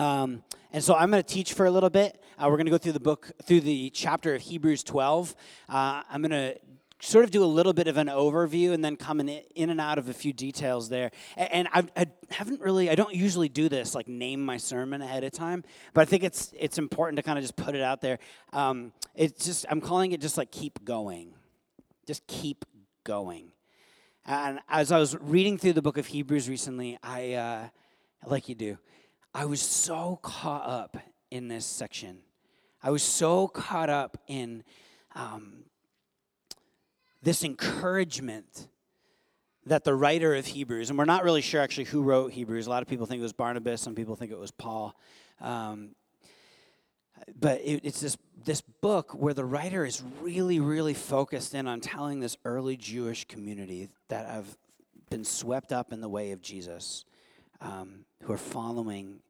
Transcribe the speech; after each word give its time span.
Um, 0.00 0.42
and 0.72 0.82
so 0.82 0.94
I'm 0.94 1.10
going 1.10 1.22
to 1.22 1.28
teach 1.28 1.52
for 1.52 1.66
a 1.66 1.70
little 1.70 1.90
bit. 1.90 2.22
Uh, 2.38 2.46
we're 2.48 2.56
going 2.56 2.64
to 2.64 2.70
go 2.70 2.78
through 2.78 2.92
the 2.92 3.00
book, 3.00 3.32
through 3.42 3.60
the 3.60 3.90
chapter 3.90 4.34
of 4.34 4.40
Hebrews 4.40 4.82
12. 4.82 5.36
Uh, 5.68 6.02
I'm 6.08 6.22
going 6.22 6.30
to 6.30 6.58
sort 7.00 7.26
of 7.26 7.30
do 7.30 7.44
a 7.44 7.46
little 7.46 7.74
bit 7.74 7.86
of 7.86 7.98
an 7.98 8.06
overview 8.06 8.72
and 8.72 8.82
then 8.82 8.96
come 8.96 9.20
in, 9.20 9.28
in 9.28 9.68
and 9.68 9.78
out 9.78 9.98
of 9.98 10.08
a 10.08 10.14
few 10.14 10.32
details 10.32 10.88
there. 10.88 11.10
And, 11.36 11.68
I, 11.72 11.84
I, 11.94 12.06
haven't 12.30 12.62
really, 12.62 12.88
I 12.88 12.94
don't 12.94 13.14
usually 13.14 13.50
do 13.50 13.68
this, 13.68 13.94
like 13.94 14.08
name 14.08 14.42
my 14.42 14.56
sermon 14.56 15.02
ahead 15.02 15.22
of 15.22 15.32
time, 15.32 15.64
but 15.92 16.00
I 16.00 16.04
think 16.06 16.24
it's 16.24 16.50
it's 16.58 16.78
important 16.78 17.16
to 17.18 17.22
kind 17.22 17.38
of 17.38 17.44
just 17.44 17.56
put 17.56 17.74
it 17.74 17.82
out 17.82 18.00
there. 18.00 18.18
Um, 18.54 18.92
it's 19.14 19.44
just, 19.44 19.66
I'm 19.68 19.82
calling 19.82 20.12
it 20.12 20.22
just 20.22 20.38
like 20.38 20.50
keep 20.50 20.82
going. 20.82 21.34
Just 22.06 22.26
keep 22.26 22.64
going. 23.04 23.52
And 24.24 24.60
as 24.66 24.92
I 24.92 24.98
was 24.98 25.14
reading 25.20 25.58
through 25.58 25.74
the 25.74 25.82
book 25.82 25.98
of 25.98 26.06
Hebrews 26.06 26.48
recently, 26.48 26.98
I, 27.02 27.32
uh, 27.34 27.68
like 28.26 28.48
you 28.48 28.54
do, 28.54 28.78
I 29.34 29.44
was 29.44 29.60
so 29.60 30.18
caught 30.22 30.68
up 30.68 30.96
in 31.30 31.48
this 31.48 31.64
section. 31.64 32.18
I 32.82 32.90
was 32.90 33.02
so 33.02 33.46
caught 33.46 33.90
up 33.90 34.16
in 34.26 34.64
um, 35.14 35.64
this 37.22 37.44
encouragement 37.44 38.68
that 39.66 39.84
the 39.84 39.94
writer 39.94 40.34
of 40.34 40.46
Hebrews, 40.46 40.90
and 40.90 40.98
we're 40.98 41.04
not 41.04 41.22
really 41.22 41.42
sure 41.42 41.60
actually 41.60 41.84
who 41.84 42.02
wrote 42.02 42.32
Hebrews. 42.32 42.66
A 42.66 42.70
lot 42.70 42.82
of 42.82 42.88
people 42.88 43.06
think 43.06 43.20
it 43.20 43.22
was 43.22 43.32
Barnabas, 43.32 43.80
some 43.80 43.94
people 43.94 44.16
think 44.16 44.32
it 44.32 44.38
was 44.38 44.50
Paul. 44.50 44.98
Um, 45.40 45.90
but 47.38 47.60
it, 47.60 47.82
it's 47.84 48.00
this, 48.00 48.16
this 48.44 48.62
book 48.62 49.12
where 49.12 49.34
the 49.34 49.44
writer 49.44 49.84
is 49.84 50.02
really, 50.22 50.58
really 50.58 50.94
focused 50.94 51.54
in 51.54 51.68
on 51.68 51.80
telling 51.80 52.20
this 52.20 52.36
early 52.44 52.76
Jewish 52.76 53.26
community 53.26 53.88
that 54.08 54.26
have 54.26 54.56
been 55.10 55.24
swept 55.24 55.72
up 55.72 55.92
in 55.92 56.00
the 56.00 56.08
way 56.08 56.32
of 56.32 56.40
Jesus, 56.40 57.04
um, 57.60 58.04
who 58.22 58.32
are 58.32 58.38
following 58.38 59.20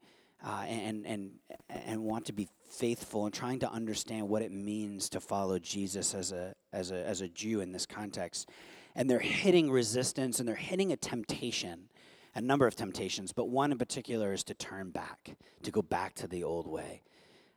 uh, 0.44 0.64
and, 0.66 1.06
and, 1.06 1.30
and 1.68 2.02
want 2.02 2.26
to 2.26 2.32
be 2.32 2.48
faithful 2.68 3.24
and 3.26 3.34
trying 3.34 3.58
to 3.58 3.70
understand 3.70 4.28
what 4.28 4.42
it 4.42 4.52
means 4.52 5.08
to 5.10 5.20
follow 5.20 5.58
Jesus 5.58 6.14
as 6.14 6.32
a, 6.32 6.54
as 6.72 6.90
a, 6.90 7.06
as 7.06 7.20
a 7.20 7.28
Jew 7.28 7.60
in 7.60 7.72
this 7.72 7.86
context. 7.86 8.48
And 8.94 9.08
they're 9.08 9.18
hitting 9.18 9.70
resistance 9.70 10.38
and 10.38 10.48
they're 10.48 10.56
hitting 10.56 10.92
a 10.92 10.96
temptation, 10.96 11.88
a 12.34 12.40
number 12.40 12.66
of 12.66 12.74
temptations, 12.74 13.32
but 13.32 13.48
one 13.48 13.72
in 13.72 13.78
particular 13.78 14.32
is 14.32 14.44
to 14.44 14.54
turn 14.54 14.90
back, 14.90 15.36
to 15.62 15.70
go 15.70 15.82
back 15.82 16.14
to 16.14 16.26
the 16.26 16.42
old 16.44 16.66
way. 16.66 17.02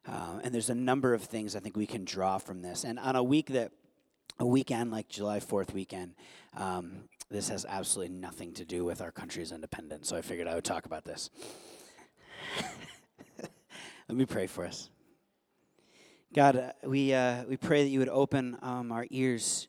Uh, 0.05 0.39
and 0.43 0.53
there's 0.53 0.69
a 0.69 0.75
number 0.75 1.13
of 1.13 1.23
things 1.23 1.55
I 1.55 1.59
think 1.59 1.77
we 1.77 1.85
can 1.85 2.03
draw 2.03 2.37
from 2.37 2.61
this. 2.61 2.83
And 2.83 2.99
on 2.99 3.15
a 3.15 3.23
week 3.23 3.47
that, 3.49 3.71
a 4.39 4.45
weekend 4.45 4.91
like 4.91 5.07
July 5.07 5.39
4th 5.39 5.73
weekend, 5.73 6.15
um, 6.57 7.03
this 7.33 7.49
has 7.49 7.65
absolutely 7.67 8.15
nothing 8.15 8.53
to 8.53 8.63
do 8.63 8.85
with 8.85 9.01
our 9.01 9.11
country's 9.11 9.51
independence. 9.51 10.07
So 10.07 10.15
I 10.15 10.21
figured 10.21 10.47
I 10.47 10.53
would 10.53 10.63
talk 10.63 10.85
about 10.85 11.03
this. 11.03 11.31
Let 14.07 14.17
me 14.17 14.25
pray 14.25 14.45
for 14.45 14.65
us. 14.65 14.89
God, 16.33 16.55
uh, 16.55 16.71
we, 16.83 17.11
uh, 17.11 17.43
we 17.45 17.57
pray 17.57 17.83
that 17.83 17.89
you 17.89 17.99
would 17.99 18.09
open 18.09 18.57
um, 18.61 18.91
our 18.91 19.07
ears, 19.09 19.67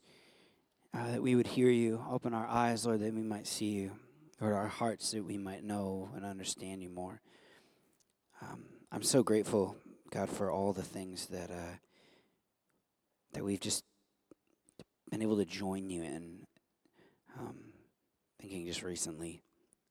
uh, 0.92 1.12
that 1.12 1.22
we 1.22 1.34
would 1.34 1.46
hear 1.46 1.70
you, 1.70 2.04
open 2.10 2.34
our 2.34 2.46
eyes, 2.46 2.84
Lord, 2.84 3.00
that 3.00 3.14
we 3.14 3.22
might 3.22 3.46
see 3.46 3.70
you, 3.70 3.92
Lord, 4.40 4.52
our 4.52 4.68
hearts, 4.68 5.12
that 5.12 5.24
we 5.24 5.38
might 5.38 5.64
know 5.64 6.10
and 6.14 6.24
understand 6.24 6.82
you 6.82 6.90
more. 6.90 7.22
Um, 8.42 8.64
I'm 8.92 9.02
so 9.02 9.22
grateful, 9.22 9.76
God, 10.10 10.28
for 10.28 10.50
all 10.50 10.74
the 10.74 10.82
things 10.82 11.26
that 11.28 11.50
uh, 11.50 11.76
that 13.32 13.42
we've 13.42 13.60
just 13.60 13.84
been 15.10 15.22
able 15.22 15.36
to 15.38 15.44
join 15.44 15.90
you 15.90 16.02
in. 16.02 16.46
Um, 17.38 17.56
thinking 18.40 18.66
just 18.66 18.82
recently, 18.82 19.42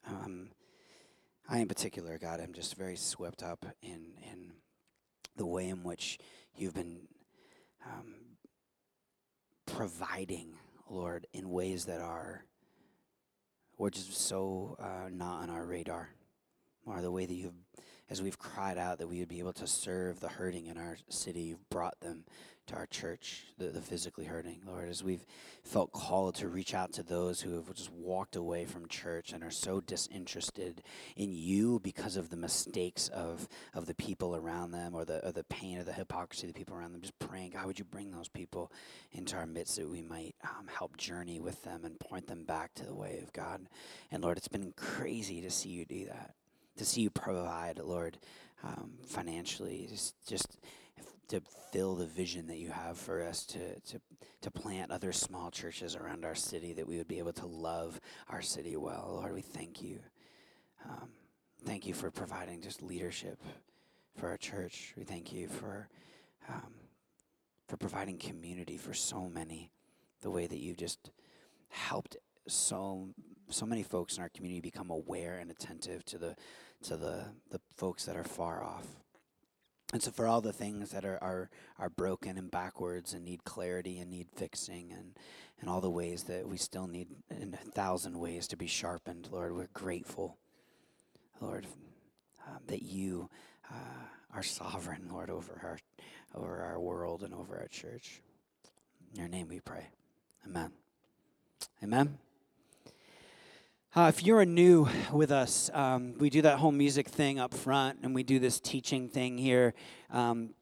um, 0.08 0.50
I 1.50 1.60
in 1.60 1.68
particular, 1.68 2.18
God, 2.18 2.40
I'm 2.40 2.54
just 2.54 2.76
very 2.76 2.96
swept 2.96 3.44
up 3.44 3.66
in 3.82 4.14
in 4.32 4.54
the 5.36 5.46
way 5.46 5.68
in 5.68 5.84
which 5.84 6.20
You've 6.56 6.76
been 6.76 7.08
um, 7.84 8.14
providing, 9.66 10.54
Lord, 10.88 11.26
in 11.34 11.50
ways 11.50 11.86
that 11.86 12.00
are, 12.00 12.46
or 13.78 13.90
just 13.90 14.14
so 14.14 14.76
uh, 14.80 15.10
not 15.12 15.42
on 15.42 15.50
our 15.50 15.66
radar. 15.66 16.10
Or 16.86 17.02
the 17.02 17.12
way 17.12 17.26
that 17.26 17.34
you've, 17.34 17.54
as 18.10 18.22
we've 18.22 18.38
cried 18.38 18.78
out 18.78 19.00
that 19.00 19.08
we 19.08 19.20
would 19.20 19.30
be 19.30 19.40
able 19.40 19.54
to 19.54 19.68
serve 19.68 20.20
the 20.20 20.30
hurting 20.30 20.68
in 20.68 20.78
our 20.78 20.98
city, 21.10 21.42
you've 21.42 21.70
brought 21.70 22.00
them 22.02 22.26
to 22.66 22.76
our 22.76 22.86
church, 22.86 23.46
the, 23.58 23.66
the 23.66 23.82
physically 23.82 24.26
hurting, 24.26 24.62
Lord, 24.66 24.88
as 24.88 25.04
we've 25.04 25.26
felt 25.64 25.92
called 25.92 26.36
to 26.36 26.48
reach 26.48 26.74
out 26.74 26.94
to 26.94 27.04
those 27.04 27.42
who 27.42 27.56
have 27.56 27.74
just 27.74 27.92
walked 27.92 28.36
away 28.38 28.64
from 28.66 28.88
church 28.88 29.34
and 29.34 29.44
are 29.44 29.52
so 29.52 29.82
disinterested 29.82 30.82
in 31.18 31.34
you 31.34 31.80
because 31.84 32.16
of 32.16 32.30
the 32.30 32.38
mistakes 32.38 33.10
of, 33.10 33.50
of 33.74 33.86
the 33.86 33.94
people 33.96 34.36
around 34.36 34.72
them 34.72 34.96
or 34.96 35.04
the, 35.04 35.26
or 35.28 35.32
the 35.34 35.44
pain 35.44 35.78
or 35.78 35.84
the 35.84 35.92
hypocrisy 35.92 36.48
of 36.48 36.54
the 36.54 36.58
people 36.58 36.76
around 36.76 36.94
them. 36.94 37.02
Just 37.02 37.20
praying, 37.20 37.52
God, 37.52 37.66
would 37.66 37.80
you 37.80 37.86
bring 37.86 38.12
those 38.12 38.30
people 38.30 38.72
into 39.12 39.36
our 39.36 39.46
midst 39.46 39.76
that 39.76 39.90
we 39.90 40.02
might 40.02 40.36
um, 40.44 40.68
help 40.68 40.96
journey 40.96 41.40
with 41.40 41.62
them 41.64 41.84
and 41.84 42.00
point 42.00 42.28
them 42.28 42.46
back 42.46 42.74
to 42.76 42.86
the 42.86 42.96
way 42.96 43.20
of 43.22 43.34
God. 43.34 43.68
And 44.10 44.24
Lord, 44.24 44.38
it's 44.38 44.48
been 44.48 44.74
crazy 44.78 45.42
to 45.42 45.50
see 45.50 45.70
you 45.70 45.86
do 45.86 46.06
that, 46.06 46.34
to 46.78 46.86
see 46.86 47.02
you 47.02 47.10
provide, 47.10 47.80
Lord, 47.80 48.18
um, 48.64 48.92
financially, 49.06 49.88
just, 49.90 50.16
just 50.28 50.58
to 51.28 51.42
fill 51.72 51.96
the 51.96 52.06
vision 52.06 52.48
that 52.48 52.58
you 52.58 52.70
have 52.70 52.98
for 52.98 53.24
us 53.24 53.46
to, 53.48 53.80
to, 53.82 54.00
to 54.42 54.52
plant 54.52 54.92
other 54.92 55.12
small 55.12 55.52
churches 55.52 55.96
around 55.96 56.26
our 56.26 56.36
city, 56.36 56.74
that 56.74 56.88
we 56.88 56.98
would 56.98 57.08
be 57.08 57.20
able 57.20 57.34
to 57.34 57.46
love 57.46 58.00
our 58.30 58.42
city 58.42 58.76
well. 58.76 59.20
Lord, 59.22 59.34
we 59.34 59.42
thank 59.42 59.82
you. 59.82 60.00
Um, 60.86 61.10
thank 61.66 61.86
you 61.88 61.94
for 61.94 62.12
providing 62.12 62.62
just 62.62 62.82
leadership 62.82 63.42
for 64.18 64.30
our 64.30 64.38
church. 64.38 64.94
We 64.98 65.04
thank 65.04 65.34
you 65.34 65.48
for, 65.48 65.88
um, 66.50 66.74
for 67.68 67.78
providing 67.78 68.18
community 68.18 68.78
for 68.78 68.94
so 68.94 69.30
many, 69.30 69.72
the 70.22 70.30
way 70.30 70.48
that 70.48 70.60
you've 70.60 70.78
just 70.78 71.12
helped 71.70 72.18
so 72.48 73.10
so 73.54 73.66
many 73.66 73.84
folks 73.84 74.18
in 74.18 74.24
our 74.24 74.30
community 74.30 74.62
become 74.62 74.90
aware 74.90 75.38
and 75.40 75.50
attentive 75.50 76.04
to 76.06 76.18
the 76.18 76.36
to 76.84 76.98
the 76.98 77.26
the 77.52 77.62
folks 77.78 78.06
that 78.06 78.18
are 78.18 78.24
far 78.24 78.64
off. 78.64 78.88
And 79.94 80.02
so, 80.02 80.10
for 80.10 80.28
all 80.28 80.42
the 80.42 80.52
things 80.52 80.90
that 80.90 81.06
are, 81.06 81.20
are, 81.22 81.50
are 81.78 81.90
broken 81.90 82.36
and 82.36 82.50
backwards 82.50 83.14
and 83.14 83.24
need 83.24 83.44
clarity 83.44 84.00
and 84.00 84.10
need 84.10 84.28
fixing, 84.36 84.92
and, 84.92 85.14
and 85.62 85.70
all 85.70 85.82
the 85.82 85.90
ways 85.90 86.24
that 86.24 86.48
we 86.48 86.58
still 86.58 86.88
need 86.88 87.10
in 87.30 87.54
a 87.54 87.72
thousand 87.72 88.18
ways 88.18 88.48
to 88.48 88.58
be 88.58 88.66
sharpened, 88.66 89.30
Lord, 89.32 89.56
we're 89.56 89.68
grateful, 89.72 90.40
Lord, 91.40 91.68
um, 92.48 92.58
that 92.68 92.82
you 92.82 93.30
uh, 93.72 94.08
are 94.34 94.42
sovereign, 94.42 95.10
Lord, 95.12 95.30
over 95.30 95.62
our, 95.64 95.80
over 96.34 96.64
our 96.64 96.80
world 96.80 97.22
and 97.22 97.32
over 97.32 97.56
our 97.58 97.68
church. 97.68 98.20
In 99.14 99.20
your 99.20 99.30
name 99.30 99.48
we 99.48 99.60
pray. 99.60 99.90
Amen. 100.48 100.72
Amen. 101.84 102.18
Uh, 103.96 104.08
if 104.08 104.24
you're 104.24 104.44
new 104.44 104.90
with 105.12 105.32
us, 105.32 105.70
um, 105.72 106.16
we 106.18 106.28
do 106.28 106.42
that 106.42 106.58
whole 106.58 106.72
music 106.72 107.08
thing 107.08 107.40
up 107.40 107.54
front, 107.54 108.00
and 108.02 108.16
we 108.16 108.24
do 108.24 108.40
this 108.40 108.60
teaching 108.60 109.08
thing 109.08 109.38
here. 109.38 109.76
Um, 110.10 110.56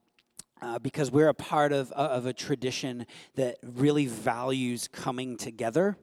uh, 0.62 0.78
because 0.80 1.10
we're 1.10 1.30
a 1.30 1.34
part 1.34 1.72
of, 1.72 1.94
uh, 1.94 1.96
of 1.96 2.26
a 2.26 2.34
tradition 2.34 3.06
that 3.36 3.56
really 3.64 4.06
values 4.06 4.90
coming 4.90 5.38
together 5.38 5.96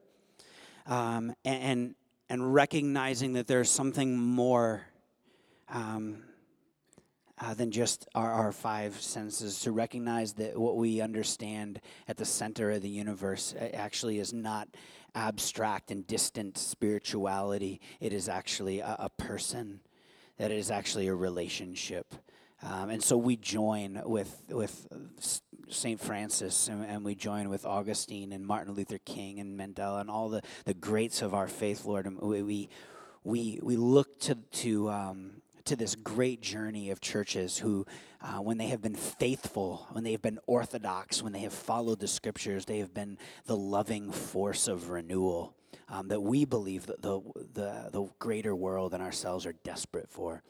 um, 0.86 1.34
and, 1.44 1.94
and 2.30 2.54
recognizing 2.54 3.34
that 3.34 3.46
there's 3.46 3.70
something 3.70 4.16
more 4.16 4.80
um, 5.68 6.22
uh, 7.38 7.52
than 7.52 7.70
just 7.70 8.08
our, 8.14 8.32
our 8.32 8.52
five 8.52 8.98
senses, 9.02 9.60
to 9.60 9.70
recognize 9.70 10.32
that 10.32 10.58
what 10.58 10.76
we 10.76 11.02
understand 11.02 11.78
at 12.08 12.16
the 12.16 12.24
center 12.24 12.70
of 12.70 12.80
the 12.80 12.88
universe 12.88 13.54
actually 13.74 14.18
is 14.18 14.32
not 14.32 14.66
abstract 15.14 15.90
and 15.90 16.06
distant 16.06 16.58
spirituality. 16.58 17.80
It 18.00 18.12
is 18.12 18.28
actually 18.28 18.80
a, 18.80 18.96
a 18.98 19.10
person, 19.10 19.80
that 20.38 20.50
it 20.50 20.58
is 20.58 20.70
actually 20.70 21.08
a 21.08 21.14
relationship. 21.14 22.14
Um, 22.62 22.90
and 22.90 23.02
so 23.02 23.16
we 23.16 23.36
join 23.36 24.02
with, 24.04 24.42
with 24.48 24.88
St. 25.68 26.00
Francis 26.00 26.68
and, 26.68 26.84
and, 26.84 27.04
we 27.04 27.14
join 27.14 27.48
with 27.50 27.64
Augustine 27.64 28.32
and 28.32 28.44
Martin 28.44 28.74
Luther 28.74 28.98
King 28.98 29.38
and 29.38 29.58
Mandela 29.58 30.00
and 30.00 30.10
all 30.10 30.28
the, 30.28 30.42
the 30.64 30.74
greats 30.74 31.22
of 31.22 31.34
our 31.34 31.46
faith, 31.46 31.84
Lord. 31.84 32.06
And 32.06 32.18
we, 32.18 32.68
we, 33.22 33.60
we, 33.62 33.76
look 33.76 34.18
to, 34.20 34.34
to 34.34 34.90
um, 34.90 35.42
to 35.68 35.76
this 35.76 35.94
great 35.94 36.40
journey 36.40 36.90
of 36.90 37.00
churches 37.00 37.58
who, 37.58 37.86
uh, 38.22 38.38
when 38.38 38.56
they 38.56 38.68
have 38.68 38.80
been 38.80 38.94
faithful, 38.94 39.86
when 39.92 40.02
they 40.02 40.12
have 40.12 40.22
been 40.22 40.38
orthodox, 40.46 41.22
when 41.22 41.32
they 41.32 41.40
have 41.40 41.52
followed 41.52 42.00
the 42.00 42.08
scriptures, 42.08 42.64
they 42.64 42.78
have 42.78 42.94
been 42.94 43.18
the 43.44 43.56
loving 43.56 44.10
force 44.10 44.66
of 44.66 44.88
renewal 44.88 45.54
um, 45.90 46.08
that 46.08 46.20
we 46.20 46.46
believe 46.46 46.86
that 46.86 47.02
the, 47.02 47.20
the, 47.52 47.90
the 47.92 48.08
greater 48.18 48.56
world 48.56 48.94
and 48.94 49.02
ourselves 49.02 49.44
are 49.44 49.52
desperate 49.62 50.08
for. 50.08 50.42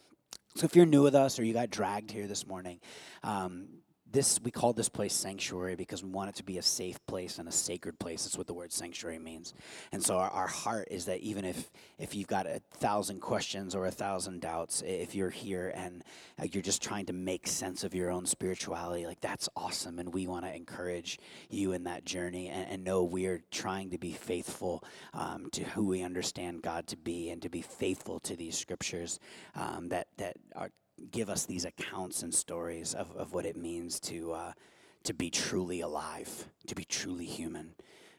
So 0.55 0.65
if 0.65 0.77
you're 0.77 0.87
new 0.87 1.03
with 1.03 1.17
us 1.17 1.39
or 1.39 1.45
you 1.45 1.53
got 1.53 1.71
dragged 1.71 2.13
here 2.13 2.29
this 2.29 2.47
morning, 2.47 2.79
um, 3.25 3.67
this 4.11 4.41
we 4.43 4.51
call 4.51 4.73
this 4.73 4.89
place 4.89 5.13
sanctuary 5.13 5.77
because 5.77 6.03
we 6.03 6.11
want 6.11 6.31
it 6.31 6.37
to 6.37 6.43
be 6.43 6.59
a 6.59 6.63
safe 6.63 6.99
place 7.07 7.39
and 7.39 7.49
a 7.49 7.53
sacred 7.53 7.99
place. 7.99 8.25
That's 8.25 8.39
what 8.39 8.47
the 8.47 8.55
word 8.55 8.73
sanctuary 8.73 9.19
means. 9.19 9.55
And 9.93 10.03
so 10.03 10.17
our, 10.17 10.31
our 10.31 10.47
heart 10.47 10.89
is 10.91 11.07
that 11.07 11.21
even 11.21 11.45
if 11.45 11.71
if 11.99 12.15
you've 12.15 12.27
got 12.27 12.47
a 12.47 12.61
thousand 12.73 13.21
questions 13.21 13.75
or 13.75 13.87
a 13.87 13.91
thousand 13.91 14.41
doubts 14.41 14.83
if 14.87 15.15
you're 15.15 15.31
here 15.31 15.73
and 15.75 16.03
uh, 16.41 16.47
you're 16.51 16.63
just 16.63 16.83
trying 16.83 17.07
to 17.07 17.13
make 17.13 17.47
sense 17.47 17.85
of 17.85 17.95
your 17.95 18.11
own 18.11 18.27
spirituality 18.27 19.07
like 19.07 19.21
that's 19.21 19.49
awesome. 19.57 19.99
And 19.99 20.13
we 20.13 20.27
want 20.27 20.45
to 20.45 20.55
encourage 20.55 21.19
you 21.51 21.73
in 21.73 21.85
that 21.85 22.05
journey 22.05 22.49
and, 22.49 22.71
and 22.71 22.85
know 22.85 23.05
we're 23.05 23.43
trying 23.51 23.91
to 23.91 23.99
be 23.99 24.13
faithful 24.13 24.85
um, 25.13 25.49
to 25.53 25.65
who 25.65 25.87
we 25.87 26.03
understand 26.03 26.63
god 26.63 26.87
to 26.87 26.97
be 26.97 27.31
and 27.31 27.43
to 27.43 27.49
be 27.49 27.63
faithful 27.63 28.21
to 28.21 28.37
these 28.37 28.57
scriptures 28.57 29.19
um, 29.55 29.89
that 29.89 30.09
that 30.17 30.37
are 30.55 30.71
give 31.11 31.29
us 31.31 31.47
these 31.47 31.65
accounts 31.65 32.23
and 32.23 32.35
stories 32.35 32.95
of, 32.95 33.15
of 33.17 33.33
what 33.33 33.47
it 33.47 33.57
means 33.57 34.01
to, 34.01 34.33
uh, 34.33 34.53
to 35.05 35.15
be 35.15 35.31
truly 35.31 35.81
alive, 35.81 36.49
to 36.67 36.75
be 36.75 36.85
truly 36.85 37.27
human. 37.27 37.75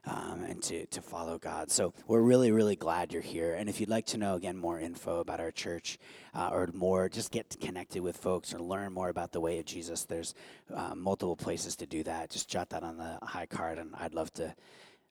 Um, 0.05 0.43
and 0.45 0.63
to, 0.63 0.85
to 0.87 1.01
follow 1.01 1.37
God. 1.37 1.69
So 1.69 1.93
we're 2.07 2.21
really, 2.21 2.51
really 2.51 2.77
glad 2.77 3.11
you're 3.11 3.21
here. 3.21 3.53
And 3.55 3.69
if 3.69 3.79
you'd 3.79 3.89
like 3.89 4.05
to 4.07 4.17
know, 4.17 4.35
again, 4.35 4.57
more 4.57 4.79
info 4.79 5.19
about 5.19 5.41
our 5.41 5.51
church 5.51 5.99
uh, 6.33 6.49
or 6.51 6.69
more, 6.73 7.09
just 7.09 7.31
get 7.31 7.57
connected 7.59 8.01
with 8.01 8.17
folks 8.17 8.53
or 8.53 8.59
learn 8.59 8.93
more 8.93 9.09
about 9.09 9.33
the 9.33 9.41
way 9.41 9.59
of 9.59 9.65
Jesus, 9.65 10.05
there's 10.05 10.33
uh, 10.73 10.95
multiple 10.95 11.35
places 11.35 11.75
to 11.75 11.85
do 11.85 12.01
that. 12.03 12.29
Just 12.29 12.49
jot 12.49 12.69
that 12.69 12.81
on 12.81 12.97
the 12.97 13.19
high 13.21 13.45
card, 13.45 13.77
and 13.77 13.93
I'd 13.99 14.13
love 14.13 14.33
to, 14.35 14.55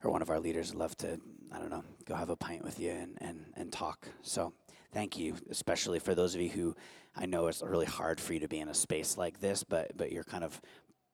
or 0.03 0.11
one 0.11 0.23
of 0.23 0.31
our 0.31 0.41
leaders 0.41 0.71
would 0.71 0.81
love 0.81 0.97
to, 0.97 1.21
I 1.53 1.59
don't 1.59 1.71
know, 1.71 1.85
go 2.06 2.14
have 2.14 2.31
a 2.31 2.37
pint 2.37 2.64
with 2.64 2.81
you 2.81 2.91
and, 2.91 3.19
and, 3.21 3.44
and 3.56 3.71
talk. 3.71 4.09
So 4.23 4.55
thank 4.93 5.19
you, 5.19 5.35
especially 5.50 5.99
for 5.99 6.14
those 6.14 6.35
of 6.35 6.40
you 6.40 6.50
who 6.50 6.76
I 7.17 7.26
know 7.26 7.46
it's 7.46 7.62
really 7.62 7.87
hard 7.87 8.20
for 8.20 8.32
you 8.32 8.40
to 8.40 8.49
be 8.49 8.61
in 8.61 8.69
a 8.69 8.75
space 8.75 9.17
like 9.17 9.40
this, 9.40 9.64
but 9.64 9.96
but 9.96 10.12
you're 10.12 10.25
kind 10.25 10.44
of 10.44 10.61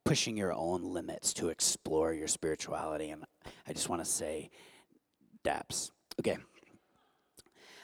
pushing 0.04 0.36
your 0.36 0.52
own 0.52 0.82
limits 0.82 1.32
to 1.34 1.48
explore 1.48 2.12
your 2.12 2.28
spirituality, 2.28 3.10
and 3.10 3.24
I 3.66 3.72
just 3.72 3.88
want 3.88 4.04
to 4.04 4.10
say, 4.10 4.50
daps. 5.44 5.90
Okay. 6.20 6.36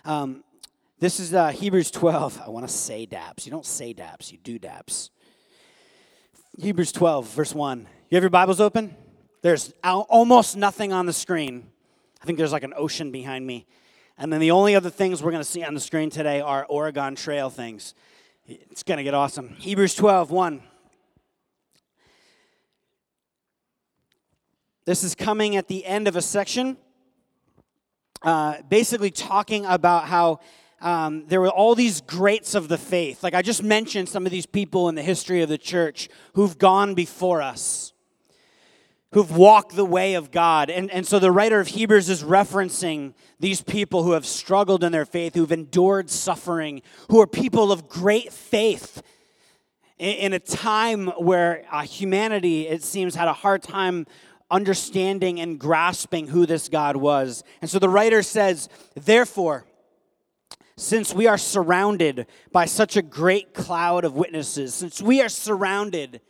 Um, 0.04 0.44
this 0.98 1.18
is 1.18 1.32
uh, 1.32 1.48
Hebrews 1.48 1.90
12. 1.90 2.42
I 2.44 2.50
want 2.50 2.68
to 2.68 2.72
say 2.72 3.06
daps. 3.06 3.46
You 3.46 3.50
don't 3.50 3.64
say 3.64 3.94
daps, 3.94 4.30
you 4.30 4.38
do 4.38 4.58
daps. 4.58 5.10
Hebrews 6.58 6.92
12, 6.92 7.28
verse 7.28 7.54
1. 7.54 7.86
You 8.10 8.16
have 8.16 8.22
your 8.22 8.30
Bibles 8.30 8.60
open? 8.60 8.94
There's 9.42 9.72
almost 9.82 10.56
nothing 10.56 10.92
on 10.92 11.06
the 11.06 11.12
screen. 11.12 11.70
I 12.20 12.26
think 12.26 12.36
there's 12.36 12.52
like 12.52 12.64
an 12.64 12.74
ocean 12.76 13.10
behind 13.10 13.46
me. 13.46 13.66
And 14.20 14.30
then 14.30 14.38
the 14.38 14.50
only 14.50 14.74
other 14.74 14.90
things 14.90 15.22
we're 15.22 15.30
going 15.30 15.42
to 15.42 15.48
see 15.48 15.64
on 15.64 15.72
the 15.72 15.80
screen 15.80 16.10
today 16.10 16.42
are 16.42 16.66
Oregon 16.68 17.14
Trail 17.14 17.48
things. 17.48 17.94
It's 18.46 18.82
going 18.82 18.98
to 18.98 19.02
get 19.02 19.14
awesome. 19.14 19.56
Hebrews 19.58 19.94
12, 19.94 20.30
1. 20.30 20.62
This 24.84 25.04
is 25.04 25.14
coming 25.14 25.56
at 25.56 25.68
the 25.68 25.86
end 25.86 26.06
of 26.06 26.16
a 26.16 26.20
section, 26.20 26.76
uh, 28.20 28.56
basically 28.68 29.10
talking 29.10 29.64
about 29.64 30.04
how 30.04 30.40
um, 30.82 31.24
there 31.28 31.40
were 31.40 31.48
all 31.48 31.74
these 31.74 32.02
greats 32.02 32.54
of 32.54 32.68
the 32.68 32.76
faith. 32.76 33.22
Like 33.22 33.32
I 33.32 33.40
just 33.40 33.62
mentioned, 33.62 34.10
some 34.10 34.26
of 34.26 34.32
these 34.32 34.44
people 34.44 34.90
in 34.90 34.96
the 34.96 35.02
history 35.02 35.40
of 35.40 35.48
the 35.48 35.56
church 35.56 36.10
who've 36.34 36.58
gone 36.58 36.92
before 36.92 37.40
us, 37.40 37.94
who've 39.12 39.36
walked 39.36 39.74
the 39.74 39.84
way 39.84 40.14
of 40.14 40.30
God. 40.30 40.70
And, 40.70 40.90
and 40.90 41.06
so 41.06 41.18
the 41.18 41.32
writer 41.32 41.58
of 41.58 41.68
Hebrews 41.68 42.08
is 42.08 42.22
referencing 42.22 43.14
these 43.40 43.60
people 43.60 44.04
who 44.04 44.12
have 44.12 44.24
struggled 44.24 44.84
in 44.84 44.92
their 44.92 45.04
faith, 45.04 45.34
who've 45.34 45.50
endured 45.50 46.10
suffering, 46.10 46.82
who 47.08 47.20
are 47.20 47.26
people 47.26 47.72
of 47.72 47.88
great 47.88 48.32
faith 48.32 49.02
in, 49.98 50.16
in 50.16 50.32
a 50.32 50.38
time 50.38 51.08
where 51.18 51.64
uh, 51.70 51.82
humanity, 51.82 52.68
it 52.68 52.82
seems, 52.82 53.14
had 53.14 53.28
a 53.28 53.32
hard 53.32 53.62
time 53.62 54.06
understanding 54.50 55.40
and 55.40 55.58
grasping 55.58 56.28
who 56.28 56.46
this 56.46 56.68
God 56.68 56.96
was. 56.96 57.44
And 57.60 57.70
so 57.70 57.78
the 57.78 57.88
writer 57.88 58.22
says, 58.22 58.68
Therefore, 58.94 59.64
since 60.76 61.12
we 61.12 61.26
are 61.26 61.38
surrounded 61.38 62.26
by 62.52 62.64
such 62.64 62.96
a 62.96 63.02
great 63.02 63.54
cloud 63.54 64.04
of 64.04 64.14
witnesses, 64.14 64.74
since 64.74 65.02
we 65.02 65.20
are 65.20 65.28
surrounded, 65.28 66.20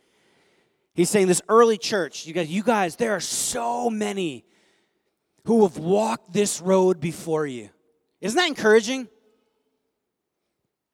he's 0.93 1.09
saying 1.09 1.27
this 1.27 1.41
early 1.49 1.77
church, 1.77 2.25
you 2.25 2.33
guys, 2.33 2.49
you 2.49 2.63
guys, 2.63 2.95
there 2.95 3.11
are 3.11 3.19
so 3.19 3.89
many 3.89 4.45
who 5.45 5.63
have 5.63 5.77
walked 5.77 6.33
this 6.33 6.61
road 6.61 6.99
before 6.99 7.47
you. 7.47 7.69
Isn't 8.19 8.37
that 8.37 8.47
encouraging? 8.47 9.07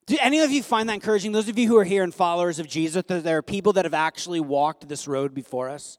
Do 0.06 0.18
any 0.22 0.40
of 0.40 0.52
you 0.52 0.64
find 0.64 0.88
that 0.88 0.94
encouraging? 0.94 1.34
Those 1.34 1.50
of 1.50 1.60
you 1.60 1.68
who 1.68 1.78
are 1.78 1.84
here 1.84 2.04
and 2.04 2.16
followers 2.16 2.60
of 2.60 2.68
Jesus, 2.68 3.04
that 3.08 3.24
there 3.24 3.38
are 3.38 3.42
people 3.42 3.74
that 3.74 3.84
have 3.84 3.94
actually 3.94 4.40
walked 4.40 4.88
this 4.88 5.08
road 5.08 5.34
before 5.34 5.70
us? 5.70 5.98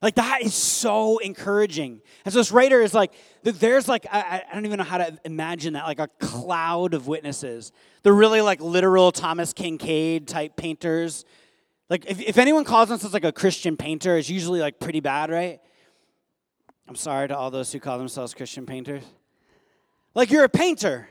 Like 0.00 0.16
that 0.16 0.42
is 0.42 0.54
so 0.54 1.18
encouraging. 1.18 2.00
And 2.24 2.32
so 2.32 2.40
this 2.40 2.50
writer 2.50 2.80
is 2.80 2.92
like, 2.92 3.12
there's 3.44 3.86
like, 3.86 4.04
I, 4.10 4.42
I, 4.50 4.54
don't 4.54 4.66
even 4.66 4.78
know 4.78 4.84
how 4.84 4.98
to 4.98 5.16
imagine 5.24 5.74
that, 5.74 5.84
like 5.84 6.00
a 6.00 6.08
cloud 6.18 6.94
of 6.94 7.06
witnesses. 7.06 7.70
They're 8.02 8.12
really 8.12 8.40
like 8.40 8.60
literal 8.60 9.12
Thomas 9.12 9.54
Kinkade 9.54 10.26
type 10.26 10.56
painters. 10.56 11.24
Like 11.92 12.06
if, 12.06 12.22
if 12.22 12.38
anyone 12.38 12.64
calls 12.64 12.88
themselves 12.88 13.12
like 13.12 13.26
a 13.26 13.32
Christian 13.32 13.76
painter, 13.76 14.16
it's 14.16 14.30
usually 14.30 14.60
like 14.60 14.80
pretty 14.80 15.00
bad, 15.00 15.28
right? 15.28 15.60
I'm 16.88 16.96
sorry 16.96 17.28
to 17.28 17.36
all 17.36 17.50
those 17.50 17.70
who 17.70 17.80
call 17.80 17.98
themselves 17.98 18.32
Christian 18.32 18.64
painters. 18.64 19.02
Like 20.14 20.30
you're 20.30 20.44
a 20.44 20.48
painter 20.48 21.10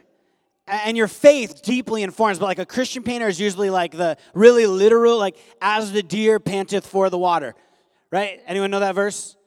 and 0.66 0.98
your 0.98 1.07
faith 1.07 1.62
deeply 1.62 2.01
informs, 2.01 2.39
but 2.39 2.48
like 2.48 2.57
a 2.57 2.66
Christian 2.66 3.04
painter 3.04 3.28
is 3.28 3.39
usually 3.39 3.69
like 3.69 3.92
the 3.92 4.18
really 4.33 4.66
literal, 4.66 5.19
like 5.19 5.38
as 5.62 5.92
the 5.92 6.01
deer 6.01 6.39
panteth 6.39 6.88
for 6.88 7.12
the 7.12 7.18
water. 7.19 7.54
Right? 8.10 8.42
Anyone 8.48 8.72
know 8.72 8.80
that 8.80 8.95
verse? 8.95 9.38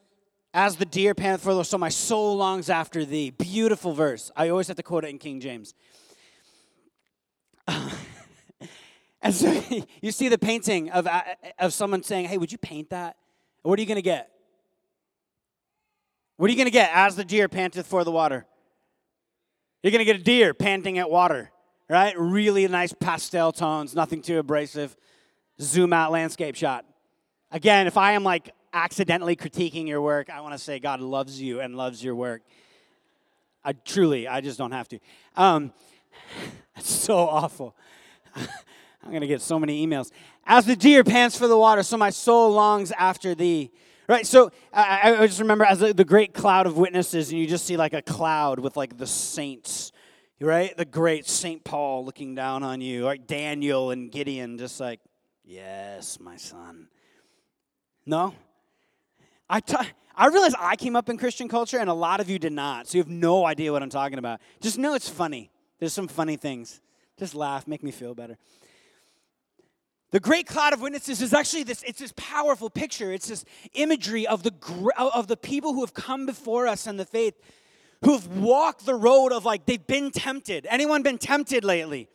As 0.53 0.77
the 0.77 0.87
deer 0.87 1.17
panteth 1.17 1.43
for 1.43 1.51
the 1.51 1.57
water, 1.57 1.69
so 1.69 1.79
my 1.79 1.89
soul 1.89 2.37
longs 2.37 2.71
after 2.71 3.05
thee. 3.05 3.31
Beautiful 3.31 3.93
verse. 3.93 4.31
I 4.37 4.51
always 4.51 4.69
have 4.69 4.77
to 4.77 4.85
quote 4.85 5.05
it 5.05 5.09
in 5.09 5.19
King 5.19 5.41
James. 5.41 5.75
and 9.25 9.35
so 9.35 9.63
you 10.03 10.13
see 10.13 10.29
the 10.29 10.39
painting 10.39 10.91
of, 10.91 11.09
of 11.59 11.73
someone 11.73 12.03
saying, 12.05 12.27
Hey, 12.27 12.39
would 12.39 12.53
you 12.53 12.59
paint 12.59 12.91
that? 12.91 13.17
What 13.63 13.79
are 13.79 13.83
you 13.83 13.89
going 13.89 13.97
to 13.97 14.03
get? 14.03 14.31
What 16.37 16.49
are 16.49 16.51
you 16.51 16.57
going 16.57 16.67
to 16.67 16.73
get 16.73 16.91
as 16.93 17.17
the 17.17 17.25
deer 17.25 17.49
panteth 17.49 17.87
for 17.87 18.05
the 18.05 18.13
water? 18.13 18.45
You're 19.83 19.93
going 19.93 20.01
to 20.01 20.05
get 20.05 20.17
a 20.17 20.23
deer 20.23 20.53
panting 20.53 20.99
at 20.99 21.11
water, 21.11 21.51
right? 21.89 22.15
Really 22.19 22.67
nice 22.69 22.93
pastel 22.93 23.53
tones, 23.53 23.95
nothing 23.95 24.21
too 24.21 24.39
abrasive. 24.39 24.97
Zoom 25.61 25.93
out 25.93 26.11
landscape 26.11 26.57
shot. 26.57 26.85
Again, 27.51 27.87
if 27.87 27.97
I 27.97 28.13
am 28.13 28.25
like 28.25 28.51
accidentally 28.73 29.37
critiquing 29.37 29.87
your 29.87 30.03
work, 30.03 30.29
I 30.29 30.41
want 30.41 30.53
to 30.55 30.59
say 30.59 30.81
God 30.81 31.01
loves 31.01 31.41
you 31.41 31.61
and 31.61 31.77
loves 31.77 32.03
your 32.03 32.17
work. 32.17 32.43
I 33.65 33.73
truly, 33.73 34.27
I 34.27 34.41
just 34.41 34.59
don't 34.59 34.73
have 34.73 34.89
to. 34.89 34.99
Um, 35.37 35.73
it's 36.77 36.91
so 36.91 37.17
awful. 37.19 37.77
I'm 39.05 39.11
going 39.11 39.21
to 39.21 39.27
get 39.27 39.43
so 39.43 39.59
many 39.59 39.87
emails. 39.87 40.11
As 40.47 40.65
the 40.65 40.75
deer 40.75 41.05
pants 41.05 41.37
for 41.37 41.47
the 41.47 41.59
water, 41.59 41.83
so 41.83 41.97
my 41.99 42.11
soul 42.11 42.51
longs 42.51 42.91
after 42.93 43.35
thee. 43.35 43.71
Right, 44.07 44.27
so 44.27 44.51
I, 44.73 45.17
I 45.19 45.27
just 45.27 45.41
remember 45.41 45.65
as 45.65 45.79
the, 45.79 46.05
great 46.05 46.35
cloud 46.35 46.67
of 46.67 46.77
witnesses, 46.77 47.31
and 47.31 47.41
you 47.41 47.47
just 47.47 47.65
see 47.65 47.79
like 47.79 47.95
a 47.95 48.03
cloud 48.03 48.59
with 48.59 48.77
like 48.77 48.99
the 48.99 49.07
saints, 49.07 49.93
right? 50.41 50.77
The 50.77 50.85
great 50.85 51.27
Saint 51.27 51.65
Paul 51.65 52.05
looking 52.05 52.35
down 52.35 52.63
on 52.63 52.83
you, 52.83 53.05
like 53.05 53.27
Daniel 53.27 53.93
and 53.93 54.13
Gideon, 54.13 54.59
just 54.59 54.79
like, 54.79 55.01
yes, 55.43 56.21
my 56.21 56.37
son. 56.37 56.89
No, 58.05 58.35
I, 59.49 59.61
t- 59.61 59.75
I 60.15 60.27
realize 60.27 60.53
I 60.59 60.77
came 60.77 60.97
up 60.97 61.09
in 61.09 61.17
Christian 61.17 61.49
culture, 61.49 61.79
and 61.79 61.89
a 61.89 61.95
lot 61.95 62.21
of 62.21 62.29
you 62.29 62.39
did 62.39 62.53
not, 62.53 62.87
so 62.87 62.99
you 62.99 63.03
have 63.03 63.11
no 63.11 63.47
idea 63.47 63.73
what 63.73 63.83
I'm 63.83 63.89
talking 63.89 64.19
about. 64.19 64.41
Just 64.61 64.77
know 64.77 64.93
it's 64.93 65.09
funny. 65.09 65.51
There's 65.79 65.95
some 65.95 66.09
funny 66.09 66.37
things. 66.37 66.83
Just 67.19 67.35
laugh, 67.35 67.67
make 67.67 67.83
me 67.83 67.91
feel 67.91 68.15
better. 68.15 68.37
The 70.15 70.21
great 70.21 70.47
cloud 70.47 70.73
of 70.73 70.81
witnesses 70.81 71.21
is 71.21 71.35
actually 71.35 71.65
this, 71.65 71.83
it's 71.83 71.99
this 71.99 72.13
powerful 72.17 72.71
picture. 72.71 73.13
It's 73.13 73.27
this 73.27 73.45
imagery 73.73 74.29
of 74.29 74.45
the, 74.45 74.53
of 74.97 75.27
the 75.27 75.37
people 75.37 75.75
who 75.75 75.81
have 75.81 75.93
come 75.93 76.25
before 76.25 76.69
us 76.69 76.87
in 76.87 76.99
the 76.99 77.05
faith, 77.05 77.35
who've 78.05 78.25
walked 78.39 78.87
the 78.87 78.95
road 78.95 79.33
of 79.33 79.45
like, 79.45 79.67
they've 79.67 79.85
been 79.85 80.13
tempted. 80.13 80.69
Anyone 80.71 81.03
been 81.03 81.19
tempted 81.19 81.65
lately? 81.65 82.07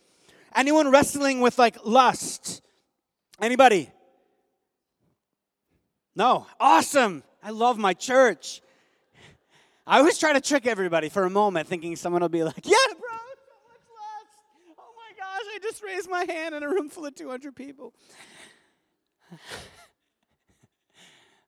Anyone 0.56 0.90
wrestling 0.90 1.42
with 1.42 1.60
like 1.60 1.76
lust? 1.84 2.62
Anybody? 3.42 3.90
No. 6.16 6.48
Awesome. 6.58 7.22
I 7.44 7.50
love 7.50 7.78
my 7.78 7.94
church. 7.94 8.62
I 9.86 10.00
always 10.00 10.18
try 10.18 10.32
to 10.32 10.40
trick 10.40 10.66
everybody 10.68 11.10
for 11.10 11.26
a 11.26 11.30
moment, 11.30 11.68
thinking 11.68 11.98
someone 11.98 12.22
will 12.22 12.30
be 12.30 12.46
like, 12.46 12.62
yeah, 12.66 12.78
I 15.60 15.62
just 15.62 15.84
raised 15.84 16.10
my 16.10 16.24
hand 16.28 16.56
in 16.56 16.64
a 16.64 16.70
room 16.70 16.88
full 16.90 17.06
of 17.06 17.14
200 17.16 17.54
people. 17.54 17.94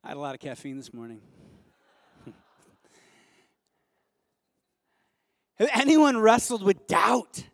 I 0.04 0.10
had 0.10 0.18
a 0.18 0.20
lot 0.20 0.36
of 0.36 0.42
caffeine 0.42 0.76
this 0.76 0.94
morning. 0.94 1.22
Have 5.56 5.70
anyone 5.74 6.18
wrestled 6.18 6.62
with 6.64 6.88
doubt? 6.88 7.46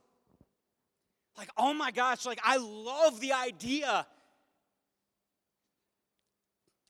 Like, 1.37 1.49
oh 1.57 1.73
my 1.73 1.91
gosh, 1.91 2.25
like 2.25 2.39
I 2.43 2.57
love 2.57 3.19
the 3.19 3.33
idea 3.33 4.07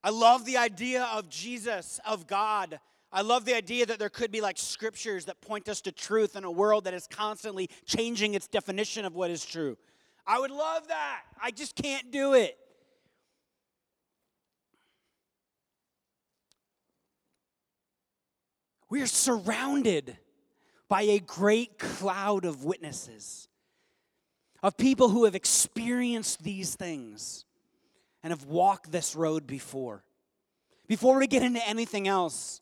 I 0.04 0.10
love 0.10 0.46
the 0.46 0.56
idea 0.56 1.04
of 1.04 1.28
Jesus, 1.28 2.00
of 2.06 2.28
God. 2.28 2.80
I 3.12 3.22
love 3.22 3.46
the 3.46 3.56
idea 3.56 3.86
that 3.86 4.00
there 4.00 4.10
could 4.10 4.32
be 4.32 4.42
like 4.42 4.58
scriptures 4.58 5.26
that 5.26 5.40
point 5.42 5.70
us 5.70 5.82
to 5.82 5.92
truth 5.92 6.36
in 6.36 6.44
a 6.44 6.52
world 6.52 6.84
that 6.84 6.94
is 6.94 7.08
constantly 7.08 7.70
changing 7.86 8.34
its 8.34 8.48
definition 8.48 9.06
of 9.06 9.16
what 9.16 9.32
is 9.32 9.46
true. 9.46 9.78
I 10.26 10.40
would 10.40 10.52
love 10.52 10.90
that. 10.90 11.22
I 11.42 11.52
just 11.52 11.76
can't 11.76 12.12
do 12.12 12.34
it. 12.34 12.58
We 18.90 19.02
are 19.02 19.08
surrounded 19.08 20.18
by 20.88 21.02
a 21.04 21.20
great 21.20 21.78
cloud 21.78 22.46
of 22.46 22.64
witnesses, 22.64 23.48
of 24.64 24.78
people 24.78 25.10
who 25.10 25.26
have 25.26 25.36
experienced 25.36 26.44
these 26.44 26.76
things 26.76 27.46
and 28.24 28.32
have 28.32 28.46
walked 28.46 28.92
this 28.92 29.16
road 29.16 29.46
before. 29.46 30.04
Before 30.88 31.20
we 31.20 31.28
get 31.28 31.44
into 31.44 31.66
anything 31.68 32.08
else, 32.08 32.62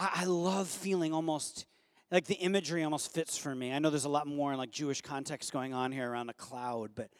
I, 0.00 0.22
I 0.22 0.24
love 0.24 0.68
feeling 0.68 1.12
almost 1.12 1.66
like 2.10 2.24
the 2.24 2.34
imagery 2.36 2.82
almost 2.82 3.12
fits 3.12 3.36
for 3.36 3.54
me. 3.54 3.72
I 3.72 3.78
know 3.78 3.90
there's 3.90 4.04
a 4.04 4.08
lot 4.08 4.26
more 4.26 4.52
in 4.52 4.58
like 4.58 4.70
Jewish 4.70 5.00
context 5.00 5.52
going 5.52 5.74
on 5.74 5.92
here 5.92 6.10
around 6.10 6.30
a 6.30 6.34
cloud, 6.34 6.90
but 6.94 7.10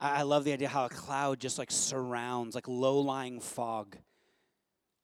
I, 0.00 0.20
I 0.20 0.22
love 0.22 0.44
the 0.44 0.52
idea 0.52 0.68
how 0.68 0.86
a 0.86 0.88
cloud 0.88 1.40
just 1.40 1.58
like 1.58 1.70
surrounds, 1.70 2.54
like 2.54 2.68
low 2.68 3.00
lying 3.00 3.40
fog 3.40 3.96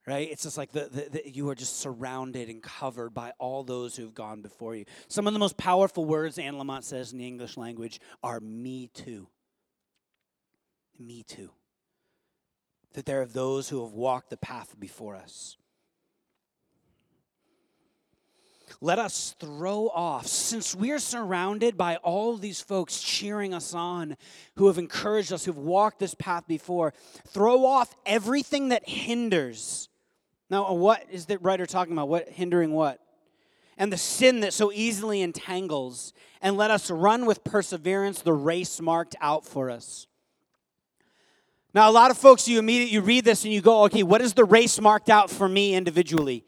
right? 0.07 0.31
It's 0.31 0.43
just 0.43 0.59
like 0.59 0.73
the, 0.73 0.89
the, 0.91 1.09
the, 1.11 1.31
you 1.31 1.49
are 1.51 1.55
just 1.55 1.79
surrounded 1.79 2.49
and 2.49 2.63
covered 2.63 3.15
by 3.15 3.33
all 3.39 3.63
those 3.63 3.97
who've 3.97 4.15
gone 4.15 4.43
before 4.43 4.75
you. 4.75 4.85
Some 5.09 5.27
of 5.27 5.33
the 5.33 5.39
most 5.39 5.57
powerful 5.57 6.05
words 6.05 6.39
Anne 6.39 6.55
Lamott 6.55 6.85
says 6.85 7.13
in 7.13 7.19
the 7.19 7.27
English 7.27 7.57
language 7.57 8.01
are 8.23 8.41
me 8.41 8.89
too. 8.93 9.29
Me 10.99 11.23
too. 11.23 11.51
That 12.95 13.07
there 13.07 13.23
are 13.23 13.27
those 13.27 13.69
who 13.69 13.83
have 13.85 13.93
walked 13.93 14.31
the 14.31 14.37
path 14.37 14.75
before 14.79 15.15
us. 15.15 15.57
Let 18.83 18.99
us 18.99 19.35
throw 19.39 19.89
off, 19.89 20.27
since 20.27 20.75
we 20.75 20.91
are 20.91 20.99
surrounded 20.99 21.79
by 21.79 21.97
all 21.97 22.37
these 22.37 22.61
folks 22.61 23.01
cheering 23.01 23.55
us 23.55 23.73
on, 23.73 24.17
who 24.57 24.67
have 24.67 24.77
encouraged 24.77 25.33
us, 25.33 25.45
who've 25.47 25.57
walked 25.57 26.01
this 26.01 26.15
path 26.15 26.47
before, 26.47 26.93
throw 27.29 27.65
off 27.65 27.95
everything 28.05 28.69
that 28.71 28.87
hinders 28.87 29.89
now, 30.53 30.67
uh, 30.67 30.75
what 30.75 31.07
is 31.11 31.25
the 31.25 31.39
writer 31.39 31.65
talking 31.65 31.95
about? 31.95 32.11
What 32.11 32.29
hindering 32.29 32.73
what? 32.73 33.01
And 33.79 33.91
the 33.91 33.97
sin 33.97 34.41
that 34.41 34.53
so 34.53 34.71
easily 34.71 35.23
entangles, 35.23 36.13
and 36.43 36.59
let 36.59 36.71
us 36.71 36.91
run 36.91 37.25
with 37.25 37.43
perseverance 37.43 38.21
the 38.21 38.35
race 38.35 38.79
marked 38.79 39.17
out 39.23 39.47
for 39.47 39.71
us. 39.71 40.07
Now, 41.73 41.89
a 41.89 41.91
lot 41.91 42.11
of 42.11 42.19
folks, 42.19 42.47
you 42.47 42.59
immediately 42.59 42.93
you 42.93 43.01
read 43.01 43.25
this 43.25 43.45
and 43.45 43.55
you 43.55 43.63
go, 43.63 43.85
okay, 43.85 44.03
what 44.03 44.21
is 44.21 44.35
the 44.35 44.45
race 44.45 44.79
marked 44.79 45.09
out 45.09 45.31
for 45.31 45.49
me 45.49 45.75
individually? 45.75 46.45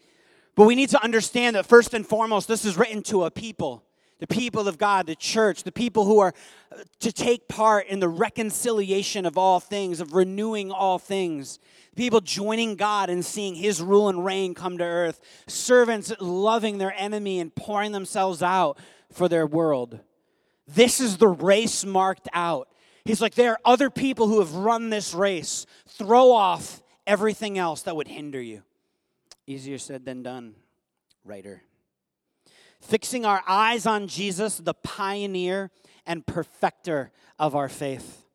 But 0.54 0.64
we 0.64 0.75
need 0.75 0.90
to 0.90 1.02
understand 1.02 1.56
that 1.56 1.66
first 1.66 1.94
and 1.94 2.06
foremost, 2.06 2.49
this 2.49 2.64
is 2.64 2.76
written 2.76 3.02
to 3.04 3.25
a 3.25 3.30
people 3.30 3.84
the 4.20 4.26
people 4.28 4.68
of 4.68 4.78
God, 4.78 5.06
the 5.06 5.16
church, 5.16 5.64
the 5.64 5.73
people 5.73 6.04
who 6.06 6.20
are 6.20 6.32
uh, 6.73 6.76
to 7.00 7.12
take 7.12 7.49
part 7.49 7.88
in 7.88 8.00
the 8.00 8.08
reconciliation 8.08 9.26
of 9.26 9.37
all 9.37 9.61
things, 9.61 10.00
of 10.00 10.14
renewing 10.14 10.70
all 10.70 10.99
things, 10.99 11.58
people 11.96 12.20
joining 12.20 12.76
God 12.76 13.11
and 13.11 13.25
seeing 13.25 13.54
His 13.54 13.82
rule 13.82 14.08
and 14.08 14.25
reign 14.25 14.54
come 14.54 14.78
to 14.78 14.84
earth, 14.84 15.20
servants 15.46 16.12
loving 16.20 16.78
their 16.78 16.94
enemy 16.96 17.40
and 17.40 17.54
pouring 17.54 17.92
themselves 17.92 18.42
out 18.42 18.78
for 19.12 19.28
their 19.28 19.46
world. 19.46 19.99
This 20.66 21.00
is 21.00 21.18
the 21.18 21.28
race 21.28 21.84
marked 21.84 22.28
out. 22.32 22.68
He's 23.04 23.20
like, 23.20 23.34
there 23.34 23.52
are 23.52 23.61
other 23.64 23.90
people 23.90 24.28
who 24.28 24.38
have 24.38 24.54
run 24.54 24.88
this 24.88 25.12
race. 25.12 25.66
Throw 25.87 26.32
off 26.32 26.82
everything 27.06 27.58
else 27.58 27.82
that 27.82 27.96
would 27.96 28.08
hinder 28.08 28.40
you. 28.40 28.62
Easier 29.47 29.79
said 29.79 30.05
than 30.05 30.23
done, 30.23 30.55
writer 31.25 31.63
fixing 32.85 33.25
our 33.25 33.43
eyes 33.49 33.87
on 33.87 34.07
Jesus, 34.07 34.59
the 34.59 34.75
pioneer 34.75 35.71
and 36.07 36.27
perfecter 36.27 37.11
of 37.39 37.55
our 37.57 37.69
faith. 37.69 38.27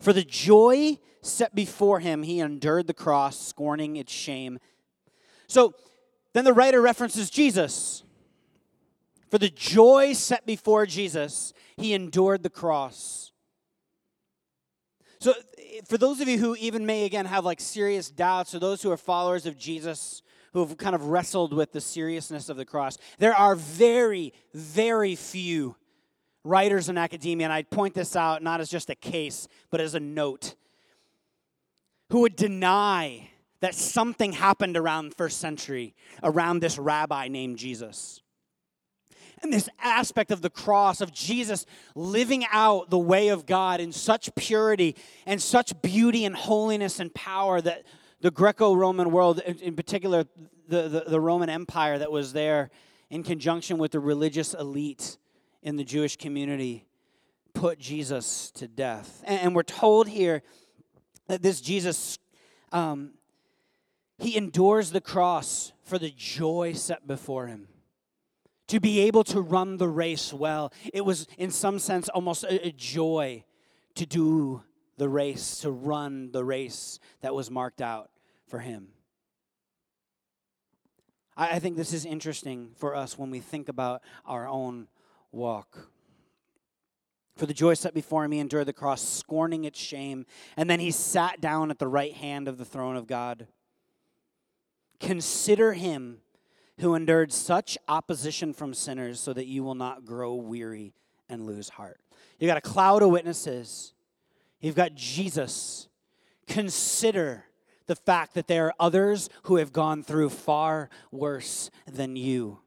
For 0.00 0.12
the 0.12 0.24
joy 0.24 0.98
set 1.20 1.54
before 1.54 2.00
him, 2.00 2.22
he 2.22 2.40
endured 2.40 2.86
the 2.86 2.94
cross, 2.94 3.38
scorning 3.38 3.96
its 3.96 4.12
shame. 4.12 4.58
So 5.46 5.74
then 6.32 6.44
the 6.44 6.52
writer 6.52 6.80
references 6.80 7.30
Jesus. 7.30 8.02
For 9.30 9.38
the 9.38 9.50
joy 9.50 10.14
set 10.14 10.44
before 10.46 10.86
Jesus, 10.86 11.52
he 11.76 11.94
endured 11.94 12.42
the 12.42 12.50
cross. 12.50 13.32
So, 15.20 15.34
for 15.86 15.98
those 15.98 16.20
of 16.20 16.28
you 16.28 16.38
who 16.38 16.56
even 16.56 16.86
may 16.86 17.04
again 17.04 17.26
have 17.26 17.44
like 17.44 17.60
serious 17.60 18.10
doubts, 18.10 18.54
or 18.54 18.58
those 18.58 18.82
who 18.82 18.90
are 18.90 18.96
followers 18.96 19.46
of 19.46 19.58
Jesus, 19.58 20.22
who 20.52 20.60
have 20.60 20.76
kind 20.76 20.94
of 20.94 21.06
wrestled 21.06 21.52
with 21.52 21.72
the 21.72 21.80
seriousness 21.80 22.48
of 22.48 22.56
the 22.56 22.64
cross. 22.64 22.98
There 23.18 23.34
are 23.34 23.54
very, 23.54 24.32
very 24.54 25.14
few 25.14 25.76
writers 26.44 26.88
in 26.88 26.98
academia, 26.98 27.46
and 27.46 27.52
I 27.52 27.62
point 27.62 27.94
this 27.94 28.16
out 28.16 28.42
not 28.42 28.60
as 28.60 28.68
just 28.68 28.90
a 28.90 28.94
case, 28.94 29.48
but 29.70 29.80
as 29.80 29.94
a 29.94 30.00
note, 30.00 30.54
who 32.10 32.20
would 32.20 32.36
deny 32.36 33.30
that 33.60 33.74
something 33.74 34.32
happened 34.32 34.76
around 34.76 35.14
first 35.14 35.38
century, 35.38 35.94
around 36.22 36.60
this 36.60 36.78
rabbi 36.78 37.28
named 37.28 37.58
Jesus. 37.58 38.21
And 39.42 39.52
this 39.52 39.68
aspect 39.80 40.30
of 40.30 40.40
the 40.40 40.50
cross, 40.50 41.00
of 41.00 41.12
Jesus 41.12 41.66
living 41.94 42.44
out 42.52 42.90
the 42.90 42.98
way 42.98 43.28
of 43.28 43.44
God 43.44 43.80
in 43.80 43.92
such 43.92 44.32
purity 44.36 44.94
and 45.26 45.42
such 45.42 45.80
beauty 45.82 46.24
and 46.24 46.34
holiness 46.36 47.00
and 47.00 47.12
power 47.12 47.60
that 47.60 47.84
the 48.20 48.30
Greco 48.30 48.74
Roman 48.74 49.10
world, 49.10 49.40
in 49.40 49.74
particular, 49.74 50.24
the, 50.68 50.88
the, 50.88 51.04
the, 51.08 51.20
Roman 51.20 51.50
Empire 51.50 51.98
that 51.98 52.12
was 52.12 52.32
there 52.32 52.70
in 53.10 53.24
conjunction 53.24 53.78
with 53.78 53.90
the 53.90 54.00
religious 54.00 54.54
elite 54.54 55.18
in 55.62 55.76
the 55.76 55.84
Jewish 55.84 56.16
community, 56.16 56.86
put 57.52 57.80
Jesus 57.80 58.52
to 58.52 58.68
death. 58.68 59.22
And, 59.26 59.40
and 59.40 59.54
we're 59.56 59.64
told 59.64 60.08
here 60.08 60.42
that 61.26 61.42
this 61.42 61.60
Jesus, 61.60 62.18
um, 62.70 63.14
he 64.18 64.36
endures 64.36 64.92
the 64.92 65.00
cross 65.00 65.72
for 65.82 65.98
the 65.98 66.12
joy 66.16 66.74
set 66.74 67.06
before 67.08 67.48
him. 67.48 67.66
To 68.68 68.80
be 68.80 69.00
able 69.00 69.24
to 69.24 69.40
run 69.40 69.76
the 69.76 69.88
race 69.88 70.32
well. 70.32 70.72
It 70.94 71.04
was, 71.04 71.26
in 71.36 71.50
some 71.50 71.78
sense, 71.78 72.08
almost 72.08 72.44
a, 72.44 72.68
a 72.68 72.72
joy 72.72 73.44
to 73.96 74.06
do 74.06 74.62
the 74.96 75.08
race, 75.08 75.58
to 75.58 75.70
run 75.70 76.30
the 76.32 76.44
race 76.44 76.98
that 77.20 77.34
was 77.34 77.50
marked 77.50 77.82
out 77.82 78.10
for 78.46 78.60
him. 78.60 78.88
I, 81.36 81.58
think 81.58 81.76
this 81.76 81.92
is 81.92 82.04
interesting 82.04 82.72
for 82.76 82.94
us 82.94 83.18
when 83.18 83.30
we 83.30 83.40
think 83.40 83.68
about 83.68 84.02
our 84.26 84.46
own 84.46 84.88
walk. 85.30 85.88
For 87.36 87.46
the 87.46 87.54
joy 87.54 87.74
set 87.74 87.94
before 87.94 88.28
he 88.28 88.38
endured 88.38 88.66
the 88.66 88.74
cross, 88.74 89.02
scorning 89.02 89.64
its 89.64 89.78
shame, 89.78 90.26
and 90.56 90.68
then 90.68 90.80
he 90.80 90.90
sat 90.90 91.40
down 91.40 91.70
at 91.70 91.78
the 91.78 91.88
right 91.88 92.12
hand 92.12 92.48
of 92.48 92.58
the 92.58 92.64
throne 92.66 92.96
of 92.96 93.06
God. 93.06 93.48
Consider 95.00 95.72
him 95.72 96.18
who 96.80 96.94
endured 96.94 97.32
such 97.32 97.78
opposition 97.88 98.52
from 98.52 98.74
sinners 98.74 99.20
so 99.20 99.32
that 99.32 99.46
you 99.46 99.62
will 99.62 99.74
not 99.74 100.04
grow 100.04 100.34
weary 100.34 100.94
and 101.28 101.46
lose 101.46 101.68
heart. 101.68 102.00
You 102.38 102.46
got 102.46 102.56
a 102.56 102.62
cloud 102.62 103.02
of 103.02 103.10
witnesses. 103.10 103.94
You've 104.60 104.74
got 104.74 104.94
Jesus. 104.94 105.88
Consider 106.46 107.44
the 107.86 107.96
fact 107.96 108.34
that 108.34 108.46
there 108.46 108.66
are 108.66 108.74
others 108.80 109.28
who 109.44 109.56
have 109.56 109.72
gone 109.72 110.02
through 110.02 110.30
far 110.30 110.88
worse 111.10 111.70
than 111.86 112.16
you. 112.16 112.58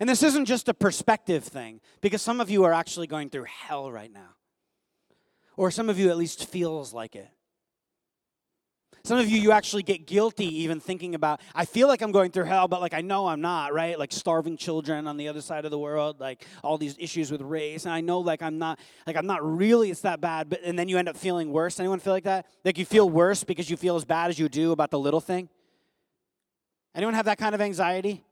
And 0.00 0.08
this 0.08 0.22
isn't 0.22 0.44
just 0.44 0.68
a 0.68 0.74
perspective 0.74 1.44
thing, 1.44 1.80
because 2.00 2.22
some 2.22 2.40
of 2.40 2.50
you 2.50 2.64
are 2.64 2.72
actually 2.72 3.08
going 3.08 3.30
through 3.30 3.46
hell 3.48 3.90
right 3.90 4.12
now. 4.12 4.36
Or 5.56 5.70
some 5.70 5.90
of 5.90 5.98
you 5.98 6.10
at 6.10 6.16
least 6.16 6.48
feels 6.48 6.94
like 6.94 7.16
it. 7.16 7.28
Some 9.04 9.18
of 9.18 9.28
you, 9.28 9.40
you 9.40 9.52
actually 9.52 9.82
get 9.82 10.06
guilty 10.06 10.62
even 10.62 10.80
thinking 10.80 11.14
about, 11.14 11.40
I 11.54 11.64
feel 11.64 11.88
like 11.88 12.02
I'm 12.02 12.12
going 12.12 12.30
through 12.30 12.44
hell, 12.44 12.68
but 12.68 12.80
like 12.80 12.94
I 12.94 13.00
know 13.00 13.26
I'm 13.26 13.40
not, 13.40 13.72
right? 13.72 13.98
Like 13.98 14.12
starving 14.12 14.56
children 14.56 15.06
on 15.06 15.16
the 15.16 15.28
other 15.28 15.40
side 15.40 15.64
of 15.64 15.70
the 15.70 15.78
world, 15.78 16.20
like 16.20 16.44
all 16.62 16.78
these 16.78 16.96
issues 16.98 17.30
with 17.30 17.40
race. 17.40 17.84
And 17.84 17.94
I 17.94 18.00
know 18.00 18.20
like 18.20 18.42
I'm 18.42 18.58
not, 18.58 18.78
like 19.06 19.16
I'm 19.16 19.26
not 19.26 19.44
really, 19.44 19.90
it's 19.90 20.02
that 20.02 20.20
bad. 20.20 20.50
But, 20.50 20.60
and 20.64 20.78
then 20.78 20.88
you 20.88 20.98
end 20.98 21.08
up 21.08 21.16
feeling 21.16 21.52
worse. 21.52 21.80
Anyone 21.80 22.00
feel 22.00 22.12
like 22.12 22.24
that? 22.24 22.46
Like 22.64 22.78
you 22.78 22.84
feel 22.84 23.08
worse 23.08 23.44
because 23.44 23.70
you 23.70 23.76
feel 23.76 23.96
as 23.96 24.04
bad 24.04 24.30
as 24.30 24.38
you 24.38 24.48
do 24.48 24.72
about 24.72 24.90
the 24.90 24.98
little 24.98 25.20
thing? 25.20 25.48
Anyone 26.94 27.14
have 27.14 27.26
that 27.26 27.38
kind 27.38 27.54
of 27.54 27.60
anxiety? 27.60 28.24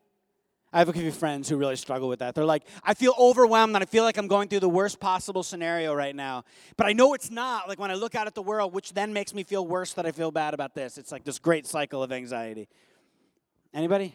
I 0.73 0.79
have 0.79 0.89
a 0.89 0.93
few 0.93 1.11
friends 1.11 1.49
who 1.49 1.57
really 1.57 1.77
struggle 1.77 2.09
with 2.09 2.19
that. 2.19 2.35
They're 2.35 2.45
like, 2.45 2.65
I 2.83 2.95
feel 2.95 3.15
overwhelmed 3.19 3.75
and 3.75 3.83
I 3.83 3.87
feel 3.87 4.05
like 4.05 4.19
I'm 4.19 4.27
going 4.27 4.49
through 4.49 4.61
the 4.61 4.69
worst 4.69 5.01
possible 5.01 5.43
scenario 5.43 5.95
right 5.95 6.15
now. 6.15 6.45
But 6.77 6.87
I 6.87 6.93
know 6.93 7.15
it's 7.15 7.31
not. 7.31 7.69
Like 7.69 7.79
when 7.79 7.91
I 7.91 7.95
look 7.95 8.15
out 8.15 8.27
at 8.27 8.35
the 8.35 8.43
world, 8.43 8.75
which 8.75 8.93
then 8.93 9.13
makes 9.13 9.33
me 9.33 9.43
feel 9.43 9.67
worse 9.67 9.95
that 9.95 10.05
I 10.05 10.13
feel 10.13 10.31
bad 10.31 10.55
about 10.55 10.75
this. 10.75 10.99
It's 10.99 11.13
like 11.13 11.25
this 11.25 11.39
great 11.39 11.67
cycle 11.67 12.03
of 12.03 12.13
anxiety. 12.13 12.69
Anybody? 13.73 14.15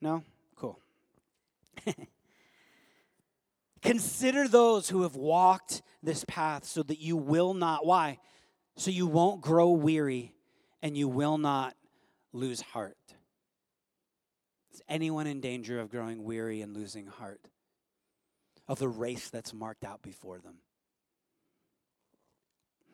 No? 0.00 0.24
Cool. 0.56 0.80
Consider 3.82 4.48
those 4.48 4.88
who 4.88 5.02
have 5.02 5.16
walked 5.16 5.82
this 6.02 6.24
path 6.26 6.64
so 6.64 6.82
that 6.82 6.98
you 6.98 7.16
will 7.16 7.54
not. 7.54 7.86
Why? 7.86 8.18
so 8.80 8.90
you 8.90 9.06
won't 9.06 9.42
grow 9.42 9.70
weary 9.70 10.34
and 10.82 10.96
you 10.96 11.06
will 11.06 11.38
not 11.38 11.76
lose 12.32 12.60
heart. 12.60 12.96
Anyone 14.88 15.26
in 15.26 15.40
danger 15.40 15.80
of 15.80 15.90
growing 15.90 16.24
weary 16.24 16.62
and 16.62 16.74
losing 16.74 17.06
heart 17.06 17.40
of 18.68 18.78
the 18.78 18.88
race 18.88 19.30
that's 19.30 19.52
marked 19.52 19.84
out 19.84 20.02
before 20.02 20.38
them? 20.38 20.56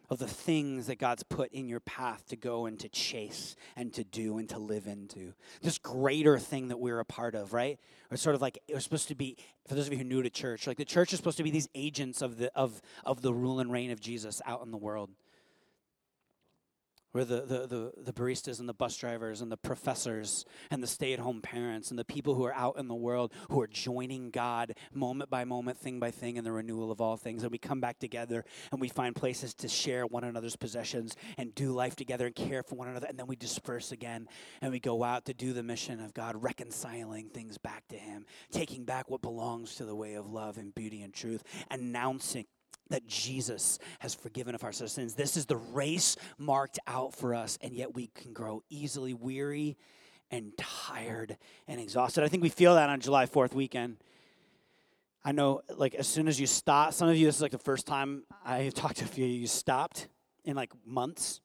Of 0.08 0.18
the 0.18 0.28
things 0.28 0.86
that 0.86 1.00
God's 1.00 1.24
put 1.24 1.50
in 1.52 1.68
your 1.68 1.80
path 1.80 2.28
to 2.28 2.36
go 2.36 2.66
and 2.66 2.78
to 2.78 2.88
chase 2.88 3.56
and 3.74 3.92
to 3.94 4.04
do 4.04 4.38
and 4.38 4.48
to 4.50 4.58
live 4.58 4.86
into. 4.86 5.32
This 5.62 5.78
greater 5.78 6.38
thing 6.38 6.68
that 6.68 6.78
we're 6.78 7.00
a 7.00 7.04
part 7.04 7.34
of, 7.34 7.52
right? 7.52 7.80
Or 8.10 8.16
sort 8.16 8.36
of 8.36 8.40
like 8.40 8.58
we're 8.68 8.78
supposed 8.78 9.08
to 9.08 9.16
be, 9.16 9.36
for 9.66 9.74
those 9.74 9.88
of 9.88 9.92
you 9.92 9.98
who 9.98 10.04
are 10.04 10.08
new 10.08 10.22
to 10.22 10.30
church, 10.30 10.68
like 10.68 10.76
the 10.76 10.84
church 10.84 11.12
is 11.12 11.16
supposed 11.16 11.38
to 11.38 11.42
be 11.42 11.50
these 11.50 11.68
agents 11.74 12.22
of 12.22 12.38
the 12.38 12.56
of 12.56 12.80
of 13.04 13.20
the 13.20 13.34
rule 13.34 13.58
and 13.58 13.72
reign 13.72 13.90
of 13.90 14.00
Jesus 14.00 14.40
out 14.46 14.64
in 14.64 14.70
the 14.70 14.76
world 14.76 15.10
where 17.16 17.24
the, 17.24 17.40
the, 17.46 17.66
the, 17.66 17.92
the, 17.96 18.12
baristas 18.12 18.60
and 18.60 18.68
the 18.68 18.74
bus 18.74 18.94
drivers 18.98 19.40
and 19.40 19.50
the 19.50 19.56
professors 19.56 20.44
and 20.70 20.82
the 20.82 20.86
stay 20.86 21.14
at 21.14 21.18
home 21.18 21.40
parents 21.40 21.88
and 21.88 21.98
the 21.98 22.04
people 22.04 22.34
who 22.34 22.44
are 22.44 22.52
out 22.52 22.78
in 22.78 22.88
the 22.88 22.94
world 22.94 23.32
who 23.48 23.58
are 23.58 23.66
joining 23.66 24.30
God 24.30 24.74
moment 24.92 25.30
by 25.30 25.46
moment, 25.46 25.78
thing 25.78 25.98
by 25.98 26.10
thing, 26.10 26.36
in 26.36 26.44
the 26.44 26.52
renewal 26.52 26.92
of 26.92 27.00
all 27.00 27.16
things. 27.16 27.42
And 27.42 27.50
we 27.50 27.56
come 27.56 27.80
back 27.80 27.98
together 27.98 28.44
and 28.70 28.82
we 28.82 28.90
find 28.90 29.16
places 29.16 29.54
to 29.54 29.66
share 29.66 30.04
one 30.04 30.24
another's 30.24 30.56
possessions 30.56 31.16
and 31.38 31.54
do 31.54 31.72
life 31.72 31.96
together 31.96 32.26
and 32.26 32.34
care 32.34 32.62
for 32.62 32.74
one 32.74 32.88
another. 32.88 33.06
And 33.06 33.18
then 33.18 33.26
we 33.26 33.36
disperse 33.36 33.92
again 33.92 34.28
and 34.60 34.70
we 34.70 34.78
go 34.78 35.02
out 35.02 35.24
to 35.24 35.32
do 35.32 35.54
the 35.54 35.62
mission 35.62 36.00
of 36.00 36.12
God, 36.12 36.42
reconciling 36.42 37.30
things 37.30 37.56
back 37.56 37.88
to 37.88 37.96
Him, 37.96 38.26
taking 38.52 38.84
back 38.84 39.08
what 39.08 39.22
belongs 39.22 39.76
to 39.76 39.86
the 39.86 39.96
way 39.96 40.16
of 40.16 40.30
love 40.30 40.58
and 40.58 40.74
beauty 40.74 41.00
and 41.00 41.14
truth, 41.14 41.42
announcing 41.70 42.44
that 42.90 43.06
Jesus 43.06 43.78
has 43.98 44.14
forgiven 44.14 44.54
of 44.54 44.64
our 44.64 44.72
sins. 44.72 45.14
This 45.14 45.36
is 45.36 45.46
the 45.46 45.56
race 45.56 46.16
marked 46.38 46.78
out 46.86 47.14
for 47.14 47.34
us, 47.34 47.58
and 47.60 47.74
yet 47.74 47.94
we 47.94 48.08
can 48.08 48.32
grow 48.32 48.62
easily 48.68 49.14
weary 49.14 49.76
and 50.30 50.56
tired 50.56 51.36
and 51.68 51.80
exhausted. 51.80 52.24
I 52.24 52.28
think 52.28 52.42
we 52.42 52.48
feel 52.48 52.74
that 52.74 52.88
on 52.88 53.00
July 53.00 53.26
4th 53.26 53.54
weekend. 53.54 53.96
I 55.24 55.32
know, 55.32 55.62
like, 55.76 55.94
as 55.94 56.06
soon 56.06 56.28
as 56.28 56.38
you 56.38 56.46
stop, 56.46 56.92
some 56.92 57.08
of 57.08 57.16
you, 57.16 57.26
this 57.26 57.36
is 57.36 57.42
like 57.42 57.50
the 57.50 57.58
first 57.58 57.86
time 57.86 58.22
I've 58.44 58.74
talked 58.74 58.98
to 58.98 59.04
a 59.04 59.08
few 59.08 59.24
of 59.24 59.30
you, 59.30 59.40
you 59.40 59.46
stopped 59.48 60.08
in 60.44 60.54
like 60.54 60.72
months. 60.84 61.40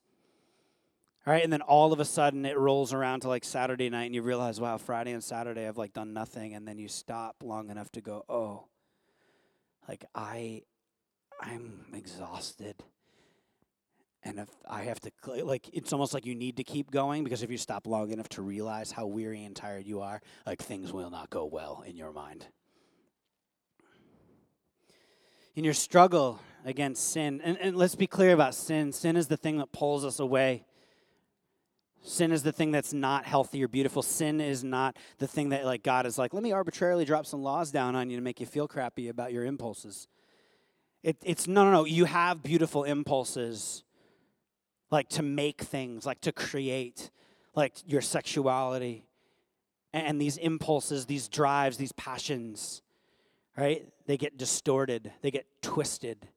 All 1.25 1.33
right, 1.33 1.43
and 1.43 1.53
then 1.53 1.61
all 1.61 1.93
of 1.93 1.99
a 1.99 2.05
sudden 2.05 2.45
it 2.45 2.57
rolls 2.57 2.93
around 2.93 3.21
to 3.21 3.27
like 3.27 3.43
Saturday 3.43 3.89
night, 3.89 4.05
and 4.05 4.15
you 4.15 4.21
realize, 4.21 4.59
wow, 4.59 4.77
Friday 4.77 5.11
and 5.11 5.23
Saturday 5.23 5.67
I've 5.67 5.77
like 5.77 5.93
done 5.93 6.13
nothing, 6.13 6.53
and 6.53 6.67
then 6.67 6.79
you 6.79 6.87
stop 6.87 7.37
long 7.43 7.69
enough 7.69 7.91
to 7.91 8.01
go, 8.01 8.25
oh, 8.27 8.65
like 9.87 10.05
I 10.15 10.63
I'm 11.41 11.85
exhausted. 11.93 12.75
And 14.23 14.37
if 14.37 14.49
I 14.69 14.83
have 14.83 14.99
to, 14.99 15.11
like, 15.43 15.67
it's 15.73 15.91
almost 15.91 16.13
like 16.13 16.27
you 16.27 16.35
need 16.35 16.57
to 16.57 16.63
keep 16.63 16.91
going 16.91 17.23
because 17.23 17.41
if 17.41 17.49
you 17.49 17.57
stop 17.57 17.87
long 17.87 18.11
enough 18.11 18.29
to 18.29 18.43
realize 18.43 18.91
how 18.91 19.07
weary 19.07 19.43
and 19.43 19.55
tired 19.55 19.87
you 19.87 20.01
are, 20.01 20.21
like, 20.45 20.61
things 20.61 20.93
will 20.93 21.09
not 21.09 21.31
go 21.31 21.45
well 21.45 21.83
in 21.87 21.97
your 21.97 22.13
mind. 22.13 22.45
In 25.55 25.63
your 25.63 25.73
struggle 25.73 26.39
against 26.63 27.11
sin, 27.11 27.41
and, 27.43 27.57
and 27.57 27.75
let's 27.75 27.95
be 27.95 28.07
clear 28.07 28.33
about 28.33 28.53
sin 28.53 28.91
sin 28.93 29.17
is 29.17 29.27
the 29.27 29.37
thing 29.37 29.57
that 29.57 29.71
pulls 29.71 30.05
us 30.05 30.19
away. 30.19 30.65
Sin 32.03 32.31
is 32.31 32.43
the 32.43 32.51
thing 32.51 32.71
that's 32.71 32.93
not 32.93 33.25
healthy 33.25 33.63
or 33.63 33.67
beautiful. 33.67 34.01
Sin 34.01 34.39
is 34.39 34.63
not 34.63 34.97
the 35.17 35.27
thing 35.27 35.49
that, 35.49 35.65
like, 35.65 35.83
God 35.83 36.05
is 36.05 36.17
like, 36.17 36.33
let 36.33 36.43
me 36.43 36.51
arbitrarily 36.51 37.05
drop 37.05 37.25
some 37.25 37.41
laws 37.41 37.71
down 37.71 37.95
on 37.95 38.09
you 38.09 38.17
to 38.17 38.23
make 38.23 38.39
you 38.39 38.45
feel 38.45 38.67
crappy 38.67 39.09
about 39.09 39.33
your 39.33 39.45
impulses. 39.45 40.07
It, 41.03 41.17
it's 41.23 41.47
no, 41.47 41.65
no, 41.65 41.71
no. 41.71 41.85
You 41.85 42.05
have 42.05 42.43
beautiful 42.43 42.83
impulses, 42.83 43.83
like 44.91 45.09
to 45.09 45.23
make 45.23 45.61
things, 45.61 46.05
like 46.05 46.21
to 46.21 46.31
create, 46.31 47.09
like 47.55 47.73
your 47.85 48.01
sexuality. 48.01 49.05
And 49.93 50.21
these 50.21 50.37
impulses, 50.37 51.05
these 51.05 51.27
drives, 51.27 51.77
these 51.77 51.91
passions, 51.93 52.81
right? 53.57 53.87
They 54.05 54.15
get 54.17 54.37
distorted, 54.37 55.11
they 55.21 55.31
get 55.31 55.45
twisted. 55.61 56.27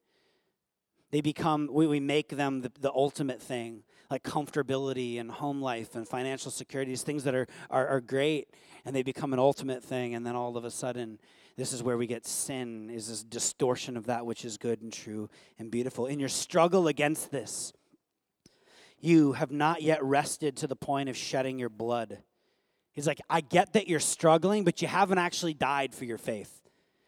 They 1.11 1.21
become, 1.21 1.69
we, 1.71 1.87
we 1.87 2.01
make 2.01 2.31
them 2.31 2.63
the, 2.63 2.73
the 2.81 2.93
ultimate 2.93 3.41
thing, 3.41 3.85
like 4.11 4.25
comfortability 4.25 5.21
and 5.21 5.31
home 5.31 5.63
life 5.63 5.95
and 5.95 6.09
financial 6.09 6.51
security, 6.51 6.91
these 6.91 7.05
things 7.05 7.23
that 7.23 7.37
are, 7.37 7.47
are, 7.71 7.87
are 7.87 8.01
great, 8.01 8.49
and 8.85 8.97
they 8.97 9.05
become 9.05 9.33
an 9.33 9.39
ultimate 9.39 9.85
thing. 9.85 10.17
And 10.17 10.27
then 10.27 10.35
all 10.35 10.57
of 10.57 10.65
a 10.65 10.73
sudden, 10.73 11.21
this 11.57 11.73
is 11.73 11.83
where 11.83 11.97
we 11.97 12.07
get 12.07 12.27
sin, 12.27 12.91
is 12.91 13.09
this 13.09 13.23
distortion 13.23 13.97
of 13.97 14.07
that 14.07 14.27
which 14.27 14.45
is 14.45 14.57
good 14.57 14.83
and 14.83 14.93
true 14.93 15.31
and 15.59 15.71
beautiful. 15.71 16.07
In 16.07 16.19
your 16.19 16.29
struggle 16.29 16.89
against 16.89 17.31
this, 17.31 17.73
you 18.99 19.33
have 19.33 19.51
not 19.51 19.83
yet 19.83 20.03
rested 20.03 20.57
to 20.59 20.67
the 20.67 20.77
point 20.77 21.09
of 21.09 21.17
shedding 21.17 21.59
your 21.59 21.69
blood. 21.69 22.19
He's 22.93 23.07
like, 23.07 23.21
I 23.29 23.41
get 23.41 23.75
that 23.75 23.89
you're 23.89 24.01
struggling, 24.01 24.65
but 24.65 24.81
you 24.83 24.89
haven't 24.89 25.19
actually 25.19 25.55
died 25.55 25.95
for 25.95 26.05
your 26.05 26.19
faith. 26.19 26.63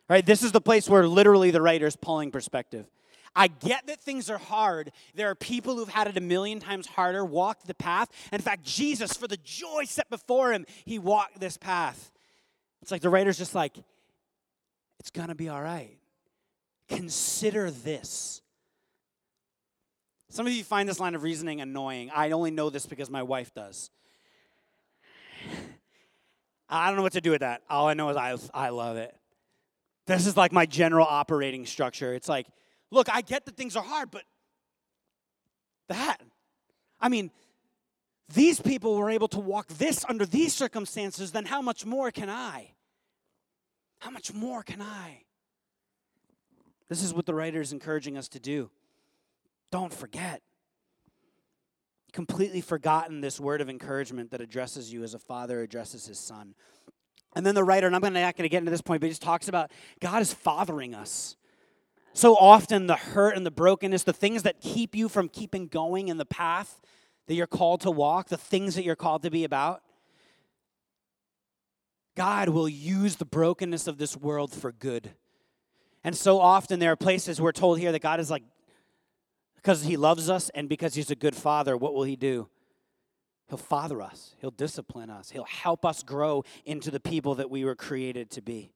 Right? 0.09 0.24
This 0.24 0.42
is 0.42 0.52
the 0.52 0.61
place 0.61 0.88
where 0.88 1.06
literally 1.06 1.50
the 1.50 1.62
writer 1.62 1.87
is 1.87 1.96
pulling 1.96 2.30
perspective. 2.30 2.87
I 3.35 3.48
get 3.48 3.87
that 3.88 4.00
things 4.00 4.30
are 4.30 4.38
hard. 4.38 4.92
There 5.14 5.28
are 5.28 5.35
people 5.35 5.76
who've 5.76 5.88
had 5.88 6.06
it 6.06 6.16
a 6.16 6.20
million 6.20 6.59
times 6.61 6.87
harder, 6.87 7.24
walked 7.24 7.66
the 7.66 7.74
path. 7.74 8.09
In 8.32 8.40
fact, 8.40 8.62
Jesus, 8.62 9.12
for 9.14 9.26
the 9.28 9.37
joy 9.37 9.85
set 9.85 10.09
before 10.09 10.52
him, 10.52 10.64
he 10.85 10.98
walked 10.98 11.40
this 11.40 11.56
path. 11.56 12.12
It's 12.82 12.90
like 12.90 13.02
the 13.02 13.11
writer's 13.11 13.37
just 13.37 13.54
like, 13.54 13.76
it's 15.07 15.12
going 15.12 15.29
to 15.29 15.37
be 15.37 15.49
all 15.49 15.62
right. 15.62 15.99
Consider 16.88 17.71
this. 17.71 18.42
Some 20.31 20.49
of 20.49 20.53
you 20.53 20.64
find 20.64 20.88
this 20.88 20.99
line 20.99 21.14
of 21.14 21.23
reasoning 21.23 21.61
annoying. 21.61 22.11
I 22.12 22.33
only 22.33 22.51
know 22.51 22.71
this 22.71 22.87
because 22.87 23.09
my 23.09 23.23
wife 23.23 23.55
does. 23.55 23.92
I 26.69 26.88
don't 26.88 26.97
know 26.97 27.05
what 27.05 27.12
to 27.12 27.21
do 27.21 27.31
with 27.31 27.42
that. 27.42 27.62
All 27.71 27.87
I 27.87 27.95
know 27.95 28.09
is 28.09 28.16
I, 28.16 28.37
I 28.53 28.71
love 28.71 28.97
it. 28.97 29.14
This 30.09 30.27
is 30.27 30.37
like 30.37 30.51
my 30.51 30.66
general 30.66 31.07
operating 31.09 31.66
structure. 31.66 32.12
It's 32.12 32.29
like, 32.29 32.49
look, 32.90 33.09
I 33.09 33.21
get 33.21 33.47
that 33.47 33.57
things 33.57 33.77
are 33.77 33.85
hard, 33.85 34.11
but 34.11 34.25
that. 35.88 36.16
I 37.01 37.09
mean, 37.09 37.31
these 38.35 38.59
people 38.59 38.97
were 38.97 39.11
able 39.11 39.29
to 39.29 39.38
walk 39.38 39.69
this 39.69 40.05
under 40.09 40.27
these 40.27 40.53
circumstances, 40.53 41.31
then 41.31 41.45
how 41.45 41.62
much 41.62 41.87
more 41.87 42.11
can 42.11 42.29
I? 42.29 42.73
How 43.98 44.11
much 44.11 44.32
more 44.32 44.62
can 44.62 44.80
I? 44.80 45.22
This 46.88 47.02
is 47.02 47.12
what 47.12 47.26
the 47.26 47.35
writer 47.35 47.61
is 47.61 47.72
encouraging 47.72 48.16
us 48.16 48.28
to 48.28 48.40
do. 48.40 48.70
Don't 49.70 49.92
forget. 49.92 50.42
Completely 52.12 52.61
forgotten 52.61 53.20
this 53.20 53.40
word 53.40 53.61
of 53.61 53.68
encouragement 53.68 54.30
that 54.30 54.40
addresses 54.40 54.92
you 54.92 55.02
as 55.02 55.12
a 55.14 55.18
father 55.18 55.61
addresses 55.61 56.06
his 56.06 56.18
son. 56.18 56.54
And 57.35 57.44
then 57.44 57.54
the 57.54 57.64
writer, 57.64 57.87
and 57.87 57.94
I'm 57.94 58.00
not 58.00 58.12
going 58.12 58.44
to 58.44 58.48
get 58.48 58.59
into 58.59 58.70
this 58.70 58.80
point, 58.80 59.00
but 59.00 59.06
he 59.06 59.11
just 59.11 59.22
talks 59.22 59.48
about 59.48 59.70
God 60.00 60.22
is 60.22 60.32
fathering 60.32 60.94
us. 60.94 61.37
So 62.14 62.35
often, 62.35 62.87
the 62.87 62.96
hurt 62.96 63.37
and 63.37 63.44
the 63.44 63.50
brokenness, 63.50 64.04
the 64.04 64.14
things 64.14 64.44
that 64.44 64.62
keep 64.62 64.94
you 64.94 65.11
from 65.11 65.28
keeping 65.28 65.66
going 65.66 66.09
in 66.09 66.16
the 66.16 66.24
path 66.24 66.80
that 67.26 67.35
you're 67.35 67.46
called 67.46 67.82
to 67.82 67.90
walk, 67.90 68.28
the 68.28 68.38
things 68.38 68.74
that 68.76 68.85
you're 68.85 68.96
called 68.96 69.22
to 69.24 69.30
be 69.30 69.44
about, 69.44 69.82
God 72.16 72.48
will 72.48 72.68
use 72.68 73.16
the 73.16 73.24
brokenness 73.24 73.87
of 73.87 73.98
this 73.98 74.16
world 74.16 74.52
for 74.52 74.72
good. 74.72 75.11
And 76.02 76.16
so 76.16 76.40
often 76.40 76.81
there 76.81 76.90
are 76.92 76.96
places 76.96 77.40
we're 77.40 77.52
told 77.52 77.79
here 77.79 77.92
that 77.92 78.02
God 78.02 78.18
is 78.18 78.31
like, 78.31 78.42
because 79.57 79.85
he 79.85 79.96
loves 79.96 80.31
us 80.31 80.48
and 80.50 80.68
because 80.68 80.94
he's 80.94 81.11
a 81.11 81.16
good 81.16 81.37
father, 81.37 81.76
what 81.76 81.94
will 81.94 82.05
he 82.05 82.16
do? 82.16 82.48
He'll 83.48 83.59
father 83.59 84.02
us, 84.02 84.35
he'll 84.40 84.50
discipline 84.50 85.09
us, 85.09 85.31
he'll 85.31 85.44
help 85.44 85.85
us 85.85 86.02
grow 86.02 86.42
into 86.64 86.90
the 86.90 86.98
people 86.98 87.37
that 87.37 87.48
we 87.48 87.64
were 87.64 87.76
created 87.76 88.31
to 88.31 88.42
be. 88.42 88.72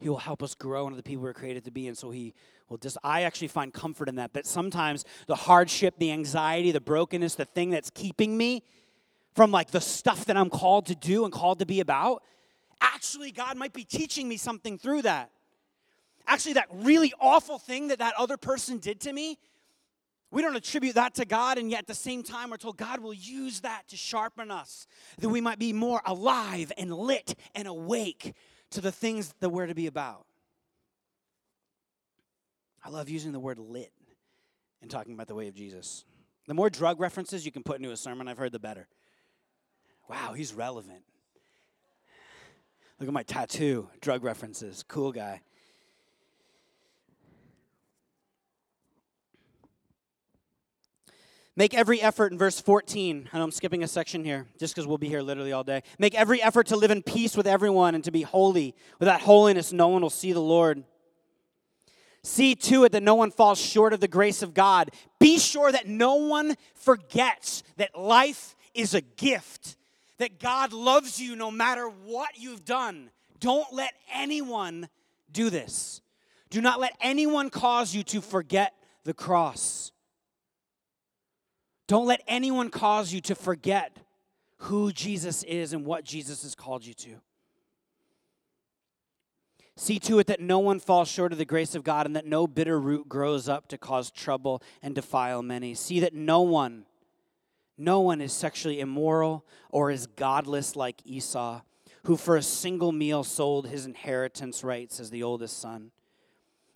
He 0.00 0.08
will 0.08 0.18
help 0.18 0.42
us 0.42 0.54
grow 0.54 0.86
into 0.86 0.96
the 0.96 1.02
people 1.02 1.22
we 1.22 1.30
were 1.30 1.34
created 1.34 1.64
to 1.64 1.72
be. 1.72 1.88
And 1.88 1.98
so 1.98 2.10
he 2.10 2.34
will 2.68 2.76
just, 2.76 2.96
I 3.02 3.22
actually 3.22 3.48
find 3.48 3.72
comfort 3.72 4.08
in 4.08 4.14
that. 4.14 4.32
That 4.34 4.46
sometimes 4.46 5.04
the 5.26 5.34
hardship, 5.34 5.94
the 5.98 6.12
anxiety, 6.12 6.70
the 6.70 6.80
brokenness, 6.80 7.34
the 7.34 7.44
thing 7.44 7.70
that's 7.70 7.90
keeping 7.90 8.36
me 8.36 8.62
from 9.38 9.52
like 9.52 9.70
the 9.70 9.80
stuff 9.80 10.24
that 10.24 10.36
I'm 10.36 10.50
called 10.50 10.86
to 10.86 10.96
do 10.96 11.22
and 11.22 11.32
called 11.32 11.60
to 11.60 11.64
be 11.64 11.78
about, 11.78 12.24
actually, 12.80 13.30
God 13.30 13.56
might 13.56 13.72
be 13.72 13.84
teaching 13.84 14.28
me 14.28 14.36
something 14.36 14.76
through 14.76 15.02
that. 15.02 15.30
Actually, 16.26 16.54
that 16.54 16.66
really 16.72 17.14
awful 17.20 17.56
thing 17.56 17.86
that 17.86 18.00
that 18.00 18.14
other 18.18 18.36
person 18.36 18.78
did 18.78 19.00
to 19.02 19.12
me, 19.12 19.38
we 20.32 20.42
don't 20.42 20.56
attribute 20.56 20.96
that 20.96 21.14
to 21.14 21.24
God, 21.24 21.56
and 21.56 21.70
yet 21.70 21.82
at 21.82 21.86
the 21.86 21.94
same 21.94 22.24
time, 22.24 22.50
we're 22.50 22.56
told 22.56 22.78
God 22.78 22.98
will 22.98 23.14
use 23.14 23.60
that 23.60 23.86
to 23.90 23.96
sharpen 23.96 24.50
us, 24.50 24.88
that 25.20 25.28
we 25.28 25.40
might 25.40 25.60
be 25.60 25.72
more 25.72 26.02
alive 26.04 26.72
and 26.76 26.92
lit 26.92 27.36
and 27.54 27.68
awake 27.68 28.34
to 28.70 28.80
the 28.80 28.90
things 28.90 29.32
that 29.38 29.50
we're 29.50 29.66
to 29.66 29.74
be 29.74 29.86
about. 29.86 30.26
I 32.84 32.88
love 32.88 33.08
using 33.08 33.30
the 33.30 33.38
word 33.38 33.60
lit 33.60 33.92
and 34.82 34.90
talking 34.90 35.14
about 35.14 35.28
the 35.28 35.36
way 35.36 35.46
of 35.46 35.54
Jesus. 35.54 36.04
The 36.48 36.54
more 36.54 36.70
drug 36.70 36.98
references 36.98 37.46
you 37.46 37.52
can 37.52 37.62
put 37.62 37.76
into 37.76 37.92
a 37.92 37.96
sermon, 37.96 38.26
I've 38.26 38.38
heard, 38.38 38.50
the 38.50 38.58
better 38.58 38.88
wow, 40.08 40.32
he's 40.32 40.54
relevant. 40.54 41.02
Look 42.98 43.08
at 43.08 43.14
my 43.14 43.22
tattoo, 43.22 43.88
drug 44.00 44.24
references, 44.24 44.84
cool 44.88 45.12
guy. 45.12 45.40
Make 51.54 51.74
every 51.74 52.00
effort 52.00 52.30
in 52.30 52.38
verse 52.38 52.60
14. 52.60 53.30
I 53.32 53.38
know 53.38 53.42
I'm 53.42 53.50
skipping 53.50 53.82
a 53.82 53.88
section 53.88 54.24
here 54.24 54.46
just 54.60 54.74
because 54.74 54.86
we'll 54.86 54.96
be 54.96 55.08
here 55.08 55.22
literally 55.22 55.52
all 55.52 55.64
day. 55.64 55.82
Make 55.98 56.14
every 56.14 56.40
effort 56.40 56.68
to 56.68 56.76
live 56.76 56.92
in 56.92 57.02
peace 57.02 57.36
with 57.36 57.48
everyone 57.48 57.96
and 57.96 58.04
to 58.04 58.12
be 58.12 58.22
holy. 58.22 58.76
Without 59.00 59.22
holiness, 59.22 59.72
no 59.72 59.88
one 59.88 60.02
will 60.02 60.08
see 60.08 60.32
the 60.32 60.40
Lord. 60.40 60.84
See 62.22 62.54
to 62.54 62.84
it 62.84 62.92
that 62.92 63.02
no 63.02 63.16
one 63.16 63.32
falls 63.32 63.60
short 63.60 63.92
of 63.92 63.98
the 63.98 64.06
grace 64.06 64.40
of 64.40 64.54
God. 64.54 64.92
Be 65.18 65.40
sure 65.40 65.72
that 65.72 65.88
no 65.88 66.14
one 66.14 66.54
forgets 66.76 67.64
that 67.76 67.98
life 67.98 68.54
is 68.72 68.94
a 68.94 69.00
gift 69.00 69.77
that 70.18 70.38
God 70.38 70.72
loves 70.72 71.20
you 71.20 71.36
no 71.36 71.50
matter 71.50 71.86
what 71.88 72.38
you've 72.38 72.64
done. 72.64 73.10
Don't 73.40 73.72
let 73.72 73.94
anyone 74.12 74.88
do 75.30 75.50
this. 75.50 76.00
Do 76.50 76.60
not 76.60 76.80
let 76.80 76.96
anyone 77.00 77.50
cause 77.50 77.94
you 77.94 78.02
to 78.04 78.20
forget 78.20 78.74
the 79.04 79.14
cross. 79.14 79.92
Don't 81.86 82.06
let 82.06 82.22
anyone 82.26 82.68
cause 82.70 83.12
you 83.12 83.20
to 83.22 83.34
forget 83.34 83.96
who 84.58 84.92
Jesus 84.92 85.42
is 85.44 85.72
and 85.72 85.84
what 85.84 86.04
Jesus 86.04 86.42
has 86.42 86.54
called 86.54 86.84
you 86.84 86.94
to. 86.94 87.14
See 89.76 90.00
to 90.00 90.18
it 90.18 90.26
that 90.26 90.40
no 90.40 90.58
one 90.58 90.80
falls 90.80 91.08
short 91.08 91.30
of 91.30 91.38
the 91.38 91.44
grace 91.44 91.76
of 91.76 91.84
God 91.84 92.04
and 92.04 92.16
that 92.16 92.26
no 92.26 92.48
bitter 92.48 92.80
root 92.80 93.08
grows 93.08 93.48
up 93.48 93.68
to 93.68 93.78
cause 93.78 94.10
trouble 94.10 94.60
and 94.82 94.92
defile 94.92 95.40
many. 95.40 95.72
See 95.74 96.00
that 96.00 96.12
no 96.12 96.40
one, 96.40 96.84
no 97.78 98.00
one 98.00 98.20
is 98.20 98.32
sexually 98.32 98.80
immoral 98.80 99.46
or 99.70 99.90
is 99.90 100.06
godless 100.06 100.76
like 100.76 101.00
Esau, 101.04 101.62
who 102.04 102.16
for 102.16 102.36
a 102.36 102.42
single 102.42 102.92
meal 102.92 103.22
sold 103.22 103.68
his 103.68 103.86
inheritance 103.86 104.64
rights 104.64 104.98
as 104.98 105.10
the 105.10 105.22
oldest 105.22 105.58
son. 105.58 105.92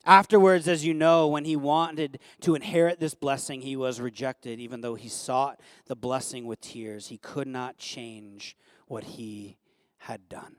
Afterwards, 0.04 0.66
as 0.66 0.84
you 0.84 0.94
know, 0.94 1.28
when 1.28 1.44
he 1.44 1.54
wanted 1.54 2.18
to 2.40 2.54
inherit 2.54 2.98
this 2.98 3.14
blessing, 3.14 3.60
he 3.60 3.76
was 3.76 4.00
rejected, 4.00 4.58
even 4.58 4.80
though 4.80 4.96
he 4.96 5.08
sought 5.08 5.60
the 5.86 5.94
blessing 5.94 6.46
with 6.46 6.60
tears. 6.60 7.08
He 7.08 7.18
could 7.18 7.46
not 7.46 7.78
change 7.78 8.56
what 8.88 9.04
he 9.04 9.58
had 9.98 10.28
done. 10.28 10.56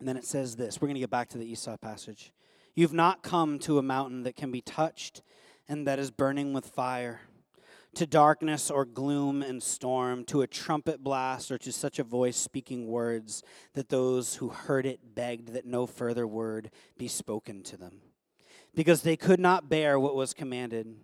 And 0.00 0.08
then 0.08 0.16
it 0.16 0.24
says 0.24 0.56
this 0.56 0.80
we're 0.80 0.88
going 0.88 0.96
to 0.96 1.00
get 1.00 1.10
back 1.10 1.28
to 1.28 1.38
the 1.38 1.50
Esau 1.50 1.76
passage. 1.76 2.32
You've 2.80 2.94
not 2.94 3.22
come 3.22 3.58
to 3.58 3.76
a 3.76 3.82
mountain 3.82 4.22
that 4.22 4.36
can 4.36 4.50
be 4.50 4.62
touched 4.62 5.20
and 5.68 5.86
that 5.86 5.98
is 5.98 6.10
burning 6.10 6.54
with 6.54 6.64
fire, 6.64 7.20
to 7.94 8.06
darkness 8.06 8.70
or 8.70 8.86
gloom 8.86 9.42
and 9.42 9.62
storm, 9.62 10.24
to 10.24 10.40
a 10.40 10.46
trumpet 10.46 11.04
blast 11.04 11.50
or 11.50 11.58
to 11.58 11.72
such 11.72 11.98
a 11.98 12.02
voice 12.02 12.38
speaking 12.38 12.86
words 12.86 13.42
that 13.74 13.90
those 13.90 14.36
who 14.36 14.48
heard 14.48 14.86
it 14.86 15.14
begged 15.14 15.52
that 15.52 15.66
no 15.66 15.84
further 15.84 16.26
word 16.26 16.70
be 16.96 17.06
spoken 17.06 17.62
to 17.64 17.76
them, 17.76 18.00
because 18.74 19.02
they 19.02 19.14
could 19.14 19.40
not 19.40 19.68
bear 19.68 20.00
what 20.00 20.16
was 20.16 20.32
commanded. 20.32 20.96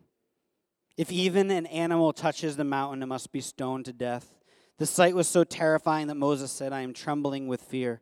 If 0.96 1.12
even 1.12 1.50
an 1.50 1.66
animal 1.66 2.14
touches 2.14 2.56
the 2.56 2.64
mountain, 2.64 3.02
it 3.02 3.06
must 3.06 3.32
be 3.32 3.42
stoned 3.42 3.84
to 3.84 3.92
death. 3.92 4.38
The 4.78 4.86
sight 4.86 5.14
was 5.14 5.28
so 5.28 5.44
terrifying 5.44 6.06
that 6.06 6.14
Moses 6.14 6.50
said, 6.50 6.72
I 6.72 6.80
am 6.80 6.94
trembling 6.94 7.48
with 7.48 7.60
fear. 7.60 8.00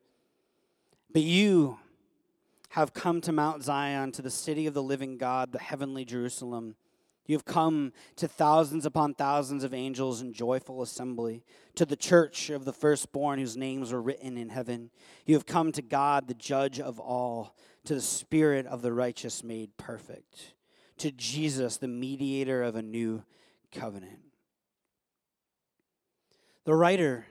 But 1.13 1.23
you 1.23 1.81
have 2.75 2.93
come 2.93 3.21
to 3.21 3.31
Mount 3.31 3.63
Zion, 3.63 4.11
to 4.11 4.21
the 4.21 4.29
city 4.29 4.67
of 4.67 4.75
the 4.75 4.83
living 4.83 5.17
God, 5.17 5.53
the 5.53 5.61
heavenly 5.61 6.05
Jerusalem. 6.05 6.75
You 7.25 7.37
have 7.37 7.45
come 7.45 7.93
to 8.17 8.27
thousands 8.27 8.85
upon 8.85 9.15
thousands 9.15 9.63
of 9.63 9.73
angels 9.73 10.21
in 10.21 10.33
joyful 10.33 10.83
assembly, 10.83 11.45
to 11.77 11.87
the 11.87 11.95
church 11.95 12.51
of 12.51 12.65
the 12.65 12.73
firstborn 12.73 13.39
whose 13.39 13.57
names 13.57 13.93
were 13.93 14.03
written 14.03 14.37
in 14.37 14.49
heaven. 14.49 14.91
You 15.25 15.37
have 15.37 15.47
come 15.47 15.71
to 15.71 15.83
God, 15.83 16.27
the 16.27 16.35
judge 16.35 16.81
of 16.81 16.99
all, 16.99 17.57
to 17.85 17.95
the 17.95 18.01
spirit 18.01 18.67
of 18.67 18.83
the 18.83 18.93
righteous 18.93 19.45
made 19.45 19.77
perfect, 19.77 20.55
to 20.99 21.13
Jesus, 21.13 21.77
the 21.77 21.87
mediator 21.87 22.65
of 22.65 22.75
a 22.75 22.83
new 22.83 23.23
covenant. 23.71 24.19
The 26.65 26.75
writer 26.75 27.27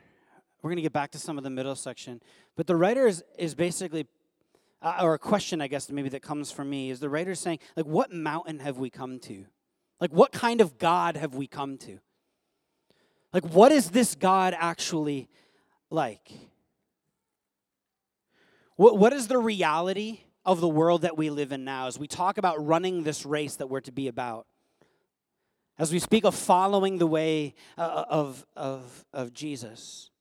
we're 0.62 0.70
going 0.70 0.78
to 0.78 0.84
get 0.84 0.94
back 0.94 1.12
to 1.12 1.20
some 1.20 1.38
of 1.38 1.44
the 1.44 1.50
middle 1.50 1.76
section. 1.76 2.22
But 2.56 2.68
the 2.68 2.78
writer 2.78 3.06
is, 3.06 3.22
is 3.38 3.54
basically, 3.54 4.08
uh, 4.84 4.98
or 5.02 5.14
a 5.14 5.20
question, 5.20 5.62
I 5.62 5.68
guess, 5.68 5.90
maybe 5.90 6.10
that 6.10 6.22
comes 6.22 6.52
from 6.52 6.70
me, 6.70 6.90
is 6.90 7.00
the 7.00 7.10
writer 7.10 7.34
saying, 7.34 7.60
like, 7.78 7.86
what 7.86 8.12
mountain 8.12 8.60
have 8.60 8.78
we 8.78 8.90
come 8.90 9.18
to? 9.20 9.46
Like, 10.02 10.12
what 10.12 10.34
kind 10.34 10.60
of 10.60 10.78
God 10.78 11.16
have 11.16 11.34
we 11.34 11.48
come 11.48 11.78
to? 11.80 12.00
Like, 13.32 13.46
what 13.46 13.72
is 13.72 13.92
this 13.92 14.14
God 14.14 14.54
actually 14.58 15.30
like? 15.90 16.32
What, 18.76 18.98
what 18.98 19.14
is 19.14 19.28
the 19.28 19.38
reality 19.38 20.20
of 20.46 20.60
the 20.60 20.68
world 20.68 21.04
that 21.04 21.18
we 21.18 21.30
live 21.30 21.54
in 21.54 21.64
now 21.64 21.88
as 21.88 21.98
we 21.98 22.08
talk 22.08 22.38
about 22.38 22.64
running 22.64 23.04
this 23.04 23.26
race 23.26 23.56
that 23.56 23.68
we're 23.68 23.82
to 23.82 23.92
be 23.94 24.10
about? 24.10 24.46
As 25.80 25.92
we 25.92 26.00
speak 26.00 26.26
of 26.26 26.36
following 26.36 26.98
the 26.98 27.08
way 27.08 27.56
uh, 27.78 28.04
of, 28.10 28.46
of, 28.56 29.06
of 29.14 29.34
Jesus 29.34 30.12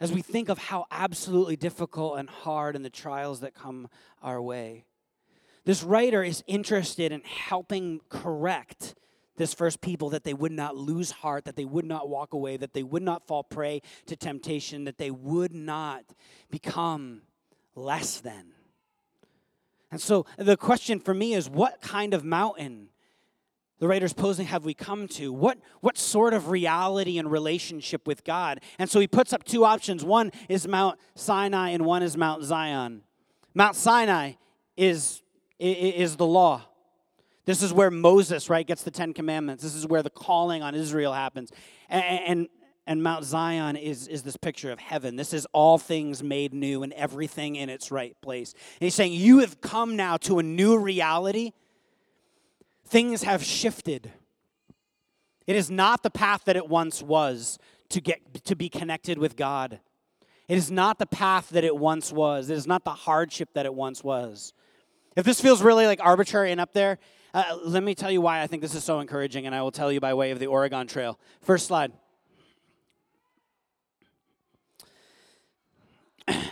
as 0.00 0.12
we 0.12 0.22
think 0.22 0.48
of 0.48 0.58
how 0.58 0.86
absolutely 0.90 1.56
difficult 1.56 2.18
and 2.18 2.28
hard 2.28 2.76
and 2.76 2.84
the 2.84 2.90
trials 2.90 3.40
that 3.40 3.54
come 3.54 3.88
our 4.22 4.40
way. 4.40 4.84
This 5.64 5.82
writer 5.82 6.22
is 6.22 6.44
interested 6.46 7.12
in 7.12 7.22
helping 7.22 8.00
correct 8.08 8.94
this 9.36 9.52
first 9.52 9.80
people 9.80 10.10
that 10.10 10.24
they 10.24 10.34
would 10.34 10.52
not 10.52 10.76
lose 10.76 11.10
heart, 11.10 11.44
that 11.44 11.56
they 11.56 11.64
would 11.64 11.84
not 11.84 12.08
walk 12.08 12.32
away, 12.32 12.56
that 12.56 12.72
they 12.72 12.82
would 12.82 13.02
not 13.02 13.26
fall 13.26 13.42
prey 13.42 13.82
to 14.06 14.16
temptation, 14.16 14.84
that 14.84 14.98
they 14.98 15.10
would 15.10 15.52
not 15.52 16.04
become 16.50 17.22
less 17.74 18.20
than. 18.20 18.52
And 19.90 20.00
so 20.00 20.26
the 20.38 20.56
question 20.56 21.00
for 21.00 21.14
me 21.14 21.34
is 21.34 21.48
what 21.48 21.80
kind 21.80 22.14
of 22.14 22.24
mountain 22.24 22.88
the 23.78 23.88
writer's 23.88 24.12
posing 24.12 24.46
have 24.46 24.64
we 24.64 24.74
come 24.74 25.06
to? 25.08 25.32
What, 25.32 25.58
what 25.80 25.98
sort 25.98 26.32
of 26.32 26.48
reality 26.48 27.18
and 27.18 27.30
relationship 27.30 28.06
with 28.06 28.24
God? 28.24 28.60
And 28.78 28.88
so 28.88 29.00
he 29.00 29.06
puts 29.06 29.32
up 29.32 29.44
two 29.44 29.64
options. 29.64 30.04
One 30.04 30.32
is 30.48 30.66
Mount 30.66 30.98
Sinai, 31.14 31.70
and 31.70 31.84
one 31.84 32.02
is 32.02 32.16
Mount 32.16 32.42
Zion. 32.42 33.02
Mount 33.54 33.76
Sinai 33.76 34.32
is, 34.76 35.22
is 35.58 36.16
the 36.16 36.26
law. 36.26 36.62
This 37.44 37.62
is 37.62 37.72
where 37.72 37.90
Moses, 37.90 38.50
right, 38.50 38.66
gets 38.66 38.82
the 38.82 38.90
Ten 38.90 39.12
Commandments. 39.12 39.62
This 39.62 39.74
is 39.74 39.86
where 39.86 40.02
the 40.02 40.10
calling 40.10 40.62
on 40.62 40.74
Israel 40.74 41.12
happens. 41.12 41.52
And, 41.88 42.02
and, 42.02 42.48
and 42.86 43.02
Mount 43.02 43.24
Zion 43.24 43.76
is, 43.76 44.08
is 44.08 44.22
this 44.22 44.36
picture 44.36 44.72
of 44.72 44.78
heaven. 44.78 45.16
This 45.16 45.32
is 45.32 45.46
all 45.52 45.78
things 45.78 46.22
made 46.22 46.52
new 46.52 46.82
and 46.82 46.92
everything 46.94 47.56
in 47.56 47.68
its 47.68 47.90
right 47.92 48.16
place. 48.20 48.52
And 48.52 48.86
he's 48.86 48.94
saying, 48.94 49.12
You 49.12 49.40
have 49.40 49.60
come 49.60 49.96
now 49.96 50.16
to 50.18 50.38
a 50.38 50.42
new 50.42 50.78
reality 50.78 51.52
Things 52.86 53.24
have 53.24 53.42
shifted. 53.42 54.12
It 55.46 55.56
is 55.56 55.70
not 55.70 56.02
the 56.02 56.10
path 56.10 56.44
that 56.44 56.56
it 56.56 56.68
once 56.68 57.02
was 57.02 57.58
to 57.90 58.00
get 58.00 58.44
to 58.44 58.56
be 58.56 58.68
connected 58.68 59.18
with 59.18 59.36
God. 59.36 59.80
It 60.48 60.56
is 60.56 60.70
not 60.70 60.98
the 60.98 61.06
path 61.06 61.50
that 61.50 61.64
it 61.64 61.76
once 61.76 62.12
was. 62.12 62.50
It 62.50 62.56
is 62.56 62.66
not 62.66 62.84
the 62.84 62.92
hardship 62.92 63.50
that 63.54 63.66
it 63.66 63.74
once 63.74 64.04
was. 64.04 64.52
If 65.16 65.24
this 65.24 65.40
feels 65.40 65.62
really 65.62 65.86
like 65.86 66.00
arbitrary 66.02 66.52
and 66.52 66.60
up 66.60 66.72
there, 66.72 66.98
uh, 67.34 67.58
let 67.64 67.82
me 67.82 67.94
tell 67.94 68.10
you 68.10 68.20
why 68.20 68.42
I 68.42 68.46
think 68.46 68.62
this 68.62 68.74
is 68.74 68.84
so 68.84 69.00
encouraging, 69.00 69.46
and 69.46 69.54
I 69.54 69.62
will 69.62 69.72
tell 69.72 69.90
you 69.90 70.00
by 70.00 70.14
way 70.14 70.30
of 70.30 70.38
the 70.38 70.46
Oregon 70.46 70.86
Trail. 70.86 71.18
First 71.40 71.66
slide. 71.66 71.92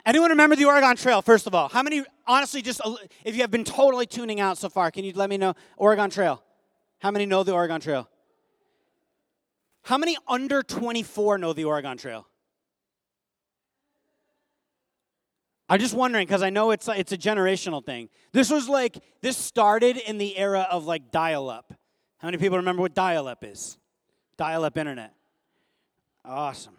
Anyone 0.07 0.31
remember 0.31 0.55
the 0.55 0.67
Oregon 0.67 0.97
Trail, 0.97 1.23
first 1.23 1.47
of 1.47 1.55
all? 1.55 1.69
How 1.69 1.83
many, 1.83 2.05
honestly, 2.27 2.61
just 2.61 2.81
uh, 2.85 2.95
if 3.25 3.35
you 3.35 3.41
have 3.41 3.51
been 3.51 3.65
totally 3.65 4.07
tuning 4.07 4.39
out 4.39 4.59
so 4.59 4.69
far, 4.69 4.91
can 4.91 5.05
you 5.05 5.13
let 5.15 5.31
me 5.31 5.39
know? 5.39 5.55
Oregon 5.77 6.11
Trail. 6.11 6.43
How 6.99 7.11
many 7.11 7.25
know 7.25 7.43
the 7.43 7.53
Oregon 7.53 7.81
Trail? 7.81 8.09
How 9.83 9.97
many 9.97 10.17
under 10.29 10.63
24 10.63 11.39
know 11.39 11.53
the 11.53 11.65
Oregon 11.65 11.97
Trail? 11.97 12.27
I'm 15.69 15.81
just 15.81 15.95
wondering 15.95 16.27
because 16.27 16.43
I 16.43 16.51
know 16.51 16.71
it's 16.73 16.89
it's 16.89 17.13
a 17.13 17.19
generational 17.19 17.85
thing. 17.85 18.11
This 18.33 18.51
was 18.51 18.69
like 18.69 18.99
this 19.23 19.39
started 19.39 19.97
in 19.97 20.19
the 20.19 20.37
era 20.37 20.67
of 20.71 20.85
like 20.85 21.11
dial-up. 21.11 21.73
How 22.19 22.29
many 22.29 22.37
people 22.37 22.59
remember 22.59 22.83
what 22.83 22.95
dial-up 22.95 23.43
is? 23.43 23.79
Dial-up 24.37 24.77
internet. 24.77 25.15
Awesome. 26.25 26.75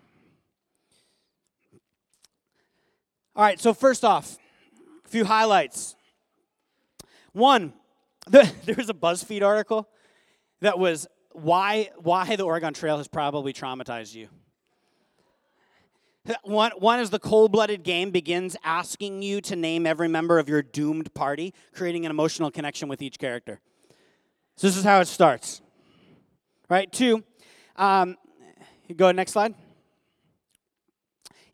All 3.36 3.44
right, 3.44 3.60
so 3.60 3.74
first 3.74 4.06
off, 4.06 4.38
a 5.06 5.10
few 5.10 5.26
highlights. 5.26 5.96
One, 7.34 7.74
the, 8.28 8.50
there 8.66 8.76
was 8.76 8.90
a 8.90 8.94
BuzzFeed 8.94 9.44
article 9.44 9.90
that 10.62 10.80
was 10.80 11.06
why, 11.34 11.90
why 11.98 12.38
the 12.38 12.44
Oregon 12.44 12.74
Trail 12.74 12.98
has 12.98 13.10
probably 13.10 13.52
traumatized 13.52 14.16
you. 14.16 14.30
One, 16.44 16.72
one 16.80 17.00
is 17.00 17.12
the 17.12 17.20
cold 17.20 17.52
blooded 17.52 17.84
game 17.84 18.10
begins 18.10 18.58
asking 18.64 19.22
you 19.22 19.42
to 19.42 19.56
name 19.56 19.86
every 19.86 20.08
member 20.08 20.40
of 20.40 20.50
your 20.50 20.64
doomed 20.64 21.14
party, 21.14 21.54
creating 21.72 22.04
an 22.04 22.10
emotional 22.10 22.50
connection 22.50 22.88
with 22.88 23.00
each 23.04 23.20
character. 23.20 23.60
So, 24.56 24.66
this 24.66 24.76
is 24.76 24.84
how 24.84 25.02
it 25.02 25.06
starts. 25.06 25.62
Right? 26.68 26.92
Two, 26.92 27.24
um, 27.76 28.18
go 28.96 29.12
next 29.12 29.34
slide. 29.34 29.54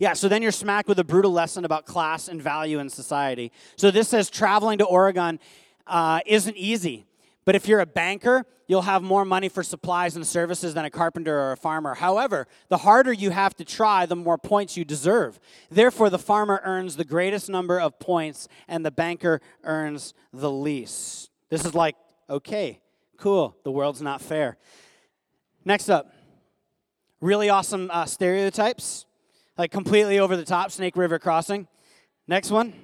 Yeah, 0.01 0.13
so 0.13 0.27
then 0.27 0.41
you're 0.41 0.51
smacked 0.51 0.89
with 0.89 0.97
a 0.97 1.03
brutal 1.03 1.31
lesson 1.31 1.63
about 1.63 1.85
class 1.85 2.27
and 2.27 2.41
value 2.41 2.79
in 2.79 2.89
society. 2.89 3.51
So 3.75 3.91
this 3.91 4.07
says 4.07 4.31
traveling 4.31 4.79
to 4.79 4.85
Oregon 4.85 5.39
uh, 5.85 6.21
isn't 6.25 6.57
easy. 6.57 7.05
But 7.45 7.53
if 7.53 7.67
you're 7.67 7.81
a 7.81 7.85
banker, 7.85 8.47
you'll 8.65 8.81
have 8.81 9.03
more 9.03 9.25
money 9.25 9.47
for 9.47 9.61
supplies 9.61 10.15
and 10.15 10.25
services 10.25 10.73
than 10.73 10.85
a 10.85 10.89
carpenter 10.89 11.39
or 11.39 11.51
a 11.51 11.55
farmer. 11.55 11.93
However, 11.93 12.47
the 12.69 12.77
harder 12.77 13.13
you 13.13 13.29
have 13.29 13.55
to 13.57 13.63
try, 13.63 14.07
the 14.07 14.15
more 14.15 14.39
points 14.39 14.75
you 14.75 14.83
deserve. 14.83 15.39
Therefore, 15.69 16.09
the 16.09 16.17
farmer 16.17 16.61
earns 16.63 16.95
the 16.95 17.05
greatest 17.05 17.47
number 17.47 17.79
of 17.79 17.99
points 17.99 18.47
and 18.67 18.83
the 18.83 18.89
banker 18.89 19.39
earns 19.63 20.15
the 20.33 20.49
least. 20.49 21.29
This 21.49 21.63
is 21.63 21.75
like, 21.75 21.95
okay, 22.27 22.81
cool, 23.17 23.55
the 23.63 23.71
world's 23.71 24.01
not 24.01 24.19
fair. 24.19 24.57
Next 25.63 25.89
up, 25.89 26.11
really 27.19 27.49
awesome 27.49 27.91
uh, 27.93 28.05
stereotypes, 28.07 29.05
like 29.57 29.71
completely 29.71 30.19
over 30.19 30.35
the 30.35 30.45
top, 30.45 30.71
Snake 30.71 30.95
River 30.95 31.19
Crossing. 31.19 31.67
Next 32.27 32.51
one. 32.51 32.73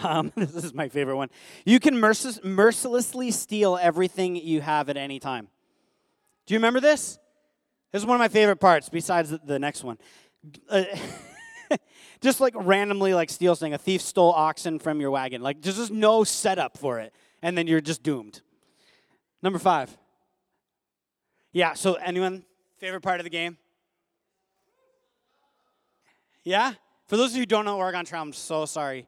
Um, 0.00 0.32
this 0.36 0.54
is 0.54 0.74
my 0.74 0.88
favorite 0.88 1.16
one. 1.16 1.28
You 1.64 1.80
can 1.80 1.94
mercil- 1.94 2.44
mercilessly 2.44 3.32
steal 3.32 3.76
everything 3.76 4.36
you 4.36 4.60
have 4.60 4.88
at 4.88 4.96
any 4.96 5.18
time. 5.18 5.48
Do 6.46 6.54
you 6.54 6.58
remember 6.58 6.78
this? 6.78 7.18
This 7.90 8.02
is 8.02 8.06
one 8.06 8.14
of 8.14 8.20
my 8.20 8.28
favorite 8.28 8.60
parts, 8.60 8.88
besides 8.88 9.34
the, 9.44 9.58
next 9.58 9.82
one. 9.82 9.98
Uh, 10.68 10.84
just 12.20 12.40
like 12.40 12.54
randomly, 12.56 13.14
like 13.14 13.30
steal 13.30 13.56
something. 13.56 13.74
A 13.74 13.78
thief 13.78 14.00
stole 14.00 14.32
oxen 14.32 14.78
from 14.78 15.00
your 15.00 15.10
wagon. 15.10 15.42
Like 15.42 15.62
there's 15.62 15.78
just 15.78 15.90
no 15.90 16.22
setup 16.22 16.76
for 16.78 17.00
it, 17.00 17.12
and 17.42 17.56
then 17.56 17.66
you're 17.66 17.80
just 17.80 18.02
doomed. 18.02 18.42
Number 19.42 19.58
five. 19.58 19.96
Yeah. 21.52 21.72
So 21.74 21.94
anyone 21.94 22.44
favorite 22.78 23.00
part 23.00 23.20
of 23.20 23.24
the 23.24 23.30
game? 23.30 23.56
Yeah. 26.48 26.72
For 27.08 27.18
those 27.18 27.32
of 27.32 27.36
you 27.36 27.42
who 27.42 27.46
don't 27.46 27.66
know 27.66 27.76
Oregon 27.76 28.06
Trail, 28.06 28.22
I'm 28.22 28.32
so 28.32 28.64
sorry. 28.64 29.06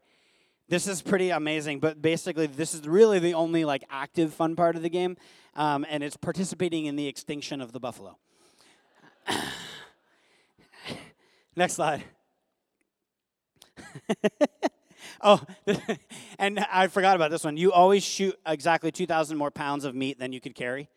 This 0.68 0.86
is 0.86 1.00
pretty 1.00 1.30
amazing, 1.30 1.80
but 1.80 2.02
basically, 2.02 2.46
this 2.46 2.74
is 2.74 2.86
really 2.86 3.18
the 3.18 3.32
only 3.32 3.64
like 3.64 3.82
active 3.88 4.34
fun 4.34 4.56
part 4.56 4.76
of 4.76 4.82
the 4.82 4.90
game, 4.90 5.16
um, 5.56 5.86
and 5.88 6.04
it's 6.04 6.18
participating 6.18 6.84
in 6.84 6.96
the 6.96 7.08
extinction 7.08 7.62
of 7.62 7.72
the 7.72 7.80
buffalo. 7.80 8.18
Next 11.56 11.72
slide. 11.72 12.04
oh, 15.22 15.40
and 16.38 16.58
I 16.70 16.88
forgot 16.88 17.16
about 17.16 17.30
this 17.30 17.42
one. 17.42 17.56
You 17.56 17.72
always 17.72 18.02
shoot 18.02 18.38
exactly 18.44 18.92
2,000 18.92 19.38
more 19.38 19.50
pounds 19.50 19.86
of 19.86 19.94
meat 19.94 20.18
than 20.18 20.34
you 20.34 20.42
could 20.42 20.54
carry. 20.54 20.90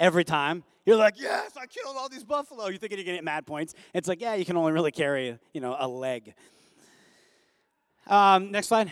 Every 0.00 0.24
time. 0.24 0.64
You're 0.86 0.96
like, 0.96 1.20
yes, 1.20 1.52
I 1.60 1.66
killed 1.66 1.96
all 1.98 2.08
these 2.08 2.24
buffalo. 2.24 2.68
You're 2.68 2.78
thinking 2.78 2.98
you're 2.98 3.04
to 3.04 3.12
get 3.12 3.24
mad 3.24 3.46
points. 3.46 3.74
It's 3.92 4.08
like, 4.08 4.22
yeah, 4.22 4.34
you 4.34 4.46
can 4.46 4.56
only 4.56 4.72
really 4.72 4.90
carry, 4.90 5.38
you 5.52 5.60
know, 5.60 5.76
a 5.78 5.86
leg. 5.86 6.32
Um, 8.06 8.50
next 8.50 8.68
slide. 8.68 8.90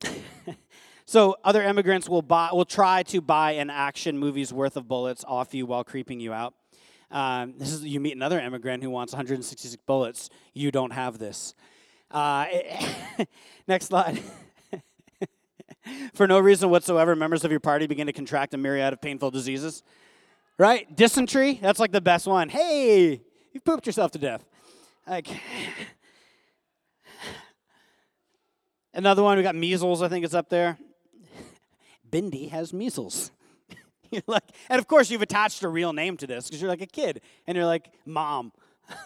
so 1.06 1.36
other 1.42 1.62
immigrants 1.62 2.08
will 2.08 2.22
buy, 2.22 2.50
will 2.52 2.64
try 2.64 3.02
to 3.04 3.20
buy 3.20 3.52
an 3.52 3.68
action 3.68 4.16
movie's 4.16 4.52
worth 4.52 4.76
of 4.76 4.86
bullets 4.86 5.24
off 5.26 5.54
you 5.54 5.66
while 5.66 5.82
creeping 5.82 6.20
you 6.20 6.32
out. 6.32 6.54
Um, 7.10 7.54
this 7.58 7.72
is 7.72 7.84
you 7.84 8.00
meet 8.00 8.14
another 8.14 8.40
immigrant 8.40 8.82
who 8.82 8.90
wants 8.90 9.12
166 9.12 9.76
bullets. 9.86 10.30
You 10.54 10.70
don't 10.70 10.92
have 10.92 11.18
this. 11.18 11.54
Uh, 12.10 12.46
next 13.68 13.86
slide. 13.86 14.22
For 16.14 16.26
no 16.26 16.38
reason 16.38 16.70
whatsoever, 16.70 17.14
members 17.16 17.44
of 17.44 17.50
your 17.50 17.60
party 17.60 17.86
begin 17.86 18.06
to 18.06 18.12
contract 18.12 18.54
a 18.54 18.56
myriad 18.56 18.92
of 18.92 19.00
painful 19.00 19.30
diseases. 19.30 19.82
Right? 20.58 20.94
Dysentery, 20.94 21.58
that's 21.60 21.78
like 21.78 21.92
the 21.92 22.00
best 22.00 22.26
one. 22.26 22.48
Hey, 22.48 23.20
you 23.52 23.60
pooped 23.60 23.86
yourself 23.86 24.12
to 24.12 24.18
death. 24.18 24.44
Like, 25.06 25.28
Another 28.94 29.22
one, 29.22 29.36
we 29.36 29.42
got 29.42 29.54
measles, 29.54 30.00
I 30.00 30.08
think 30.08 30.24
it's 30.24 30.32
up 30.32 30.48
there. 30.48 30.78
Bindi 32.10 32.48
has 32.48 32.72
measles. 32.72 33.30
you're 34.10 34.22
like, 34.26 34.44
and 34.70 34.78
of 34.78 34.88
course, 34.88 35.10
you've 35.10 35.20
attached 35.20 35.62
a 35.62 35.68
real 35.68 35.92
name 35.92 36.16
to 36.16 36.26
this 36.26 36.46
because 36.46 36.62
you're 36.62 36.70
like 36.70 36.80
a 36.80 36.86
kid, 36.86 37.20
and 37.46 37.56
you're 37.56 37.66
like, 37.66 37.92
Mom. 38.06 38.52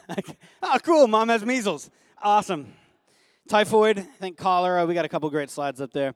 like, 0.08 0.38
oh, 0.62 0.78
cool, 0.84 1.08
Mom 1.08 1.28
has 1.28 1.44
measles. 1.44 1.90
Awesome. 2.22 2.72
Typhoid, 3.48 3.98
I 3.98 4.02
think 4.20 4.36
cholera. 4.36 4.86
We 4.86 4.94
got 4.94 5.04
a 5.04 5.08
couple 5.08 5.28
great 5.28 5.50
slides 5.50 5.80
up 5.80 5.92
there. 5.92 6.14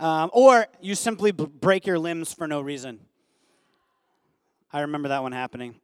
Um, 0.00 0.30
or 0.32 0.66
you 0.80 0.94
simply 0.94 1.30
b- 1.30 1.44
break 1.44 1.86
your 1.86 1.98
limbs 1.98 2.32
for 2.32 2.48
no 2.48 2.62
reason. 2.62 3.00
I 4.72 4.80
remember 4.80 5.08
that 5.10 5.22
one 5.22 5.32
happening. 5.32 5.74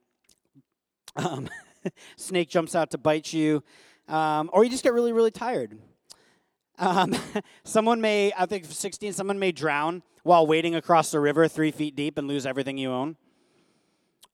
Um, 1.16 1.50
snake 2.16 2.48
jumps 2.48 2.74
out 2.74 2.90
to 2.92 2.98
bite 2.98 3.34
you, 3.34 3.62
um, 4.08 4.48
or 4.54 4.64
you 4.64 4.70
just 4.70 4.82
get 4.82 4.94
really, 4.94 5.12
really 5.12 5.30
tired. 5.30 5.78
Um, 6.78 7.14
someone 7.64 8.00
may, 8.00 8.32
I 8.38 8.46
think 8.46 8.64
16, 8.64 9.12
someone 9.12 9.38
may 9.38 9.52
drown 9.52 10.02
while 10.22 10.46
wading 10.46 10.74
across 10.74 11.10
the 11.10 11.20
river 11.20 11.46
three 11.46 11.70
feet 11.70 11.94
deep 11.94 12.16
and 12.16 12.26
lose 12.26 12.46
everything 12.46 12.78
you 12.78 12.90
own. 12.90 13.16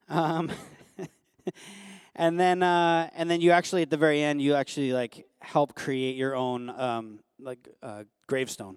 Um, 0.08 0.52
and 2.14 2.38
then, 2.38 2.62
uh, 2.62 3.10
and 3.16 3.28
then 3.28 3.40
you 3.40 3.50
actually, 3.50 3.82
at 3.82 3.90
the 3.90 3.96
very 3.96 4.22
end, 4.22 4.40
you 4.40 4.54
actually 4.54 4.92
like 4.92 5.26
help 5.40 5.74
create 5.74 6.14
your 6.14 6.36
own 6.36 6.70
um, 6.70 7.18
like 7.40 7.68
uh, 7.82 8.04
gravestone. 8.28 8.76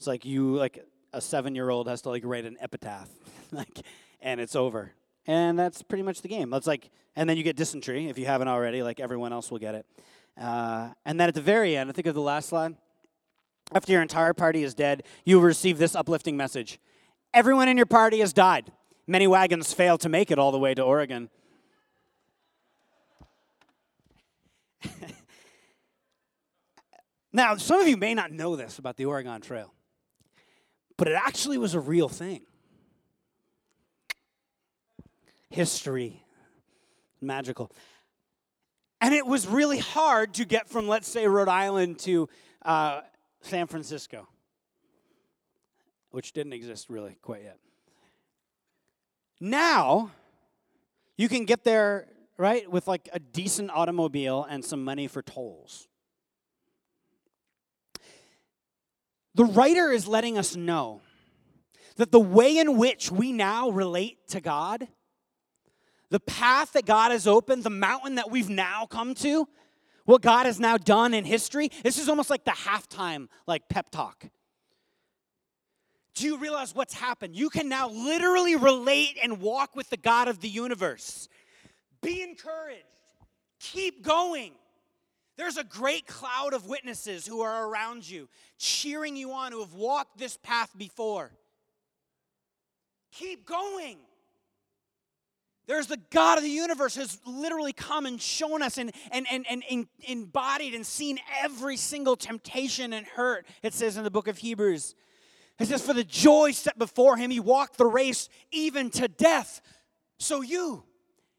It's 0.00 0.06
like 0.06 0.24
you, 0.24 0.56
like 0.56 0.82
a 1.12 1.20
seven-year-old 1.20 1.86
has 1.86 2.00
to 2.02 2.08
like 2.08 2.24
write 2.24 2.46
an 2.46 2.56
epitaph, 2.58 3.10
like, 3.52 3.80
and 4.22 4.40
it's 4.40 4.56
over. 4.56 4.92
And 5.26 5.58
that's 5.58 5.82
pretty 5.82 6.02
much 6.02 6.22
the 6.22 6.28
game. 6.28 6.48
That's 6.48 6.66
like, 6.66 6.88
and 7.14 7.28
then 7.28 7.36
you 7.36 7.42
get 7.42 7.54
dysentery 7.54 8.08
if 8.08 8.16
you 8.16 8.24
haven't 8.24 8.48
already. 8.48 8.82
Like 8.82 8.98
everyone 8.98 9.34
else 9.34 9.50
will 9.50 9.58
get 9.58 9.74
it. 9.74 9.84
Uh, 10.40 10.88
and 11.04 11.20
then 11.20 11.28
at 11.28 11.34
the 11.34 11.42
very 11.42 11.76
end, 11.76 11.90
I 11.90 11.92
think 11.92 12.06
of 12.06 12.14
the 12.14 12.22
last 12.22 12.48
slide, 12.48 12.76
after 13.74 13.92
your 13.92 14.00
entire 14.00 14.32
party 14.32 14.62
is 14.62 14.72
dead, 14.72 15.02
you 15.26 15.36
will 15.36 15.42
receive 15.42 15.76
this 15.76 15.94
uplifting 15.94 16.34
message 16.34 16.78
Everyone 17.34 17.68
in 17.68 17.76
your 17.76 17.84
party 17.84 18.20
has 18.20 18.32
died. 18.32 18.72
Many 19.06 19.26
wagons 19.26 19.74
failed 19.74 20.00
to 20.00 20.08
make 20.08 20.30
it 20.30 20.38
all 20.38 20.50
the 20.50 20.58
way 20.58 20.72
to 20.72 20.80
Oregon. 20.82 21.28
now, 27.34 27.56
some 27.56 27.82
of 27.82 27.86
you 27.86 27.98
may 27.98 28.14
not 28.14 28.32
know 28.32 28.56
this 28.56 28.78
about 28.78 28.96
the 28.96 29.04
Oregon 29.04 29.42
Trail, 29.42 29.74
but 31.00 31.08
it 31.08 31.14
actually 31.14 31.56
was 31.56 31.72
a 31.72 31.80
real 31.80 32.10
thing. 32.10 32.42
History, 35.48 36.22
magical. 37.22 37.72
And 39.00 39.14
it 39.14 39.26
was 39.26 39.46
really 39.46 39.78
hard 39.78 40.34
to 40.34 40.44
get 40.44 40.68
from, 40.68 40.86
let's 40.86 41.08
say, 41.08 41.26
Rhode 41.26 41.48
Island 41.48 42.00
to 42.00 42.28
uh, 42.66 43.00
San 43.40 43.66
Francisco, 43.66 44.28
which 46.10 46.34
didn't 46.34 46.52
exist 46.52 46.90
really 46.90 47.16
quite 47.22 47.44
yet. 47.44 47.56
Now, 49.40 50.10
you 51.16 51.30
can 51.30 51.46
get 51.46 51.64
there, 51.64 52.08
right, 52.36 52.70
with 52.70 52.86
like 52.86 53.08
a 53.14 53.18
decent 53.18 53.70
automobile 53.70 54.46
and 54.50 54.62
some 54.62 54.84
money 54.84 55.06
for 55.06 55.22
tolls. 55.22 55.88
The 59.34 59.44
writer 59.44 59.90
is 59.90 60.06
letting 60.06 60.38
us 60.38 60.56
know 60.56 61.00
that 61.96 62.12
the 62.12 62.20
way 62.20 62.58
in 62.58 62.76
which 62.76 63.10
we 63.10 63.32
now 63.32 63.70
relate 63.70 64.28
to 64.28 64.40
God 64.40 64.88
the 66.10 66.20
path 66.20 66.72
that 66.72 66.84
God 66.84 67.12
has 67.12 67.26
opened, 67.26 67.64
the 67.64 67.70
mountain 67.70 68.16
that 68.16 68.30
we've 68.30 68.50
now 68.50 68.86
come 68.86 69.14
to, 69.16 69.48
what 70.04 70.22
God 70.22 70.46
has 70.46 70.58
now 70.58 70.76
done 70.76 71.14
in 71.14 71.24
history, 71.24 71.70
this 71.84 71.98
is 71.98 72.08
almost 72.08 72.30
like 72.30 72.44
the 72.44 72.50
halftime, 72.50 73.28
like 73.46 73.68
pep 73.68 73.90
talk. 73.90 74.26
Do 76.14 76.26
you 76.26 76.36
realize 76.36 76.74
what's 76.74 76.94
happened? 76.94 77.36
You 77.36 77.48
can 77.48 77.68
now 77.68 77.88
literally 77.88 78.56
relate 78.56 79.16
and 79.22 79.40
walk 79.40 79.76
with 79.76 79.88
the 79.88 79.96
God 79.96 80.26
of 80.26 80.40
the 80.40 80.48
universe. 80.48 81.28
Be 82.02 82.22
encouraged. 82.22 82.84
Keep 83.60 84.02
going. 84.02 84.52
There's 85.36 85.56
a 85.56 85.64
great 85.64 86.06
cloud 86.06 86.52
of 86.52 86.66
witnesses 86.66 87.26
who 87.26 87.40
are 87.40 87.68
around 87.68 88.08
you, 88.08 88.28
cheering 88.58 89.16
you 89.16 89.32
on, 89.32 89.52
who 89.52 89.60
have 89.60 89.74
walked 89.74 90.18
this 90.18 90.36
path 90.36 90.70
before. 90.76 91.32
Keep 93.12 93.46
going. 93.46 93.98
There's 95.66 95.86
the 95.86 96.00
God 96.10 96.36
of 96.36 96.42
the 96.42 96.50
universe 96.50 96.96
who's 96.96 97.18
literally 97.24 97.72
come 97.72 98.04
and 98.04 98.20
shown 98.20 98.60
us 98.60 98.76
and, 98.76 98.92
and, 99.12 99.26
and, 99.30 99.46
and, 99.48 99.86
embodied 100.00 100.74
and 100.74 100.84
seen 100.84 101.18
every 101.42 101.76
single 101.76 102.16
temptation 102.16 102.92
and 102.92 103.06
hurt, 103.06 103.46
it 103.62 103.72
says 103.72 103.96
in 103.96 104.02
the 104.02 104.10
book 104.10 104.26
of 104.26 104.38
Hebrews. 104.38 104.96
It 105.60 105.68
says, 105.68 105.82
For 105.82 105.94
the 105.94 106.02
joy 106.02 106.52
set 106.52 106.78
before 106.78 107.16
him, 107.16 107.30
he 107.30 107.38
walked 107.38 107.76
the 107.76 107.86
race 107.86 108.28
even 108.50 108.90
to 108.90 109.06
death. 109.06 109.60
So 110.18 110.40
you 110.40 110.82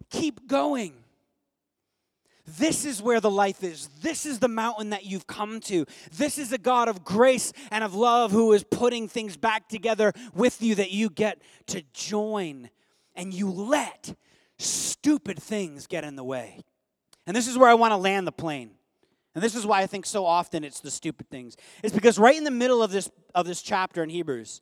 keep 0.09 0.47
going. 0.47 0.93
This 2.57 2.85
is 2.85 3.01
where 3.01 3.19
the 3.19 3.29
life 3.29 3.63
is. 3.63 3.87
This 4.01 4.25
is 4.25 4.39
the 4.39 4.47
mountain 4.47 4.91
that 4.91 5.05
you've 5.05 5.27
come 5.27 5.59
to. 5.61 5.85
This 6.15 6.37
is 6.37 6.51
a 6.51 6.57
God 6.57 6.87
of 6.87 7.03
grace 7.03 7.53
and 7.69 7.83
of 7.83 7.95
love 7.95 8.31
who 8.31 8.53
is 8.53 8.63
putting 8.63 9.07
things 9.07 9.37
back 9.37 9.69
together 9.69 10.11
with 10.33 10.61
you 10.61 10.75
that 10.75 10.91
you 10.91 11.09
get 11.09 11.41
to 11.67 11.83
join 11.93 12.69
and 13.15 13.33
you 13.33 13.49
let 13.49 14.15
stupid 14.57 15.41
things 15.41 15.87
get 15.87 16.03
in 16.03 16.15
the 16.15 16.23
way. 16.23 16.59
And 17.27 17.35
this 17.35 17.47
is 17.47 17.57
where 17.57 17.69
I 17.69 17.73
want 17.73 17.91
to 17.91 17.97
land 17.97 18.27
the 18.27 18.31
plane. 18.31 18.71
And 19.33 19.43
this 19.43 19.55
is 19.55 19.65
why 19.65 19.81
I 19.81 19.87
think 19.87 20.05
so 20.05 20.25
often 20.25 20.63
it's 20.63 20.81
the 20.81 20.91
stupid 20.91 21.29
things. 21.29 21.55
It's 21.83 21.93
because 21.93 22.19
right 22.19 22.35
in 22.35 22.43
the 22.43 22.51
middle 22.51 22.83
of 22.83 22.91
this 22.91 23.09
of 23.33 23.45
this 23.45 23.61
chapter 23.61 24.03
in 24.03 24.09
Hebrews, 24.09 24.61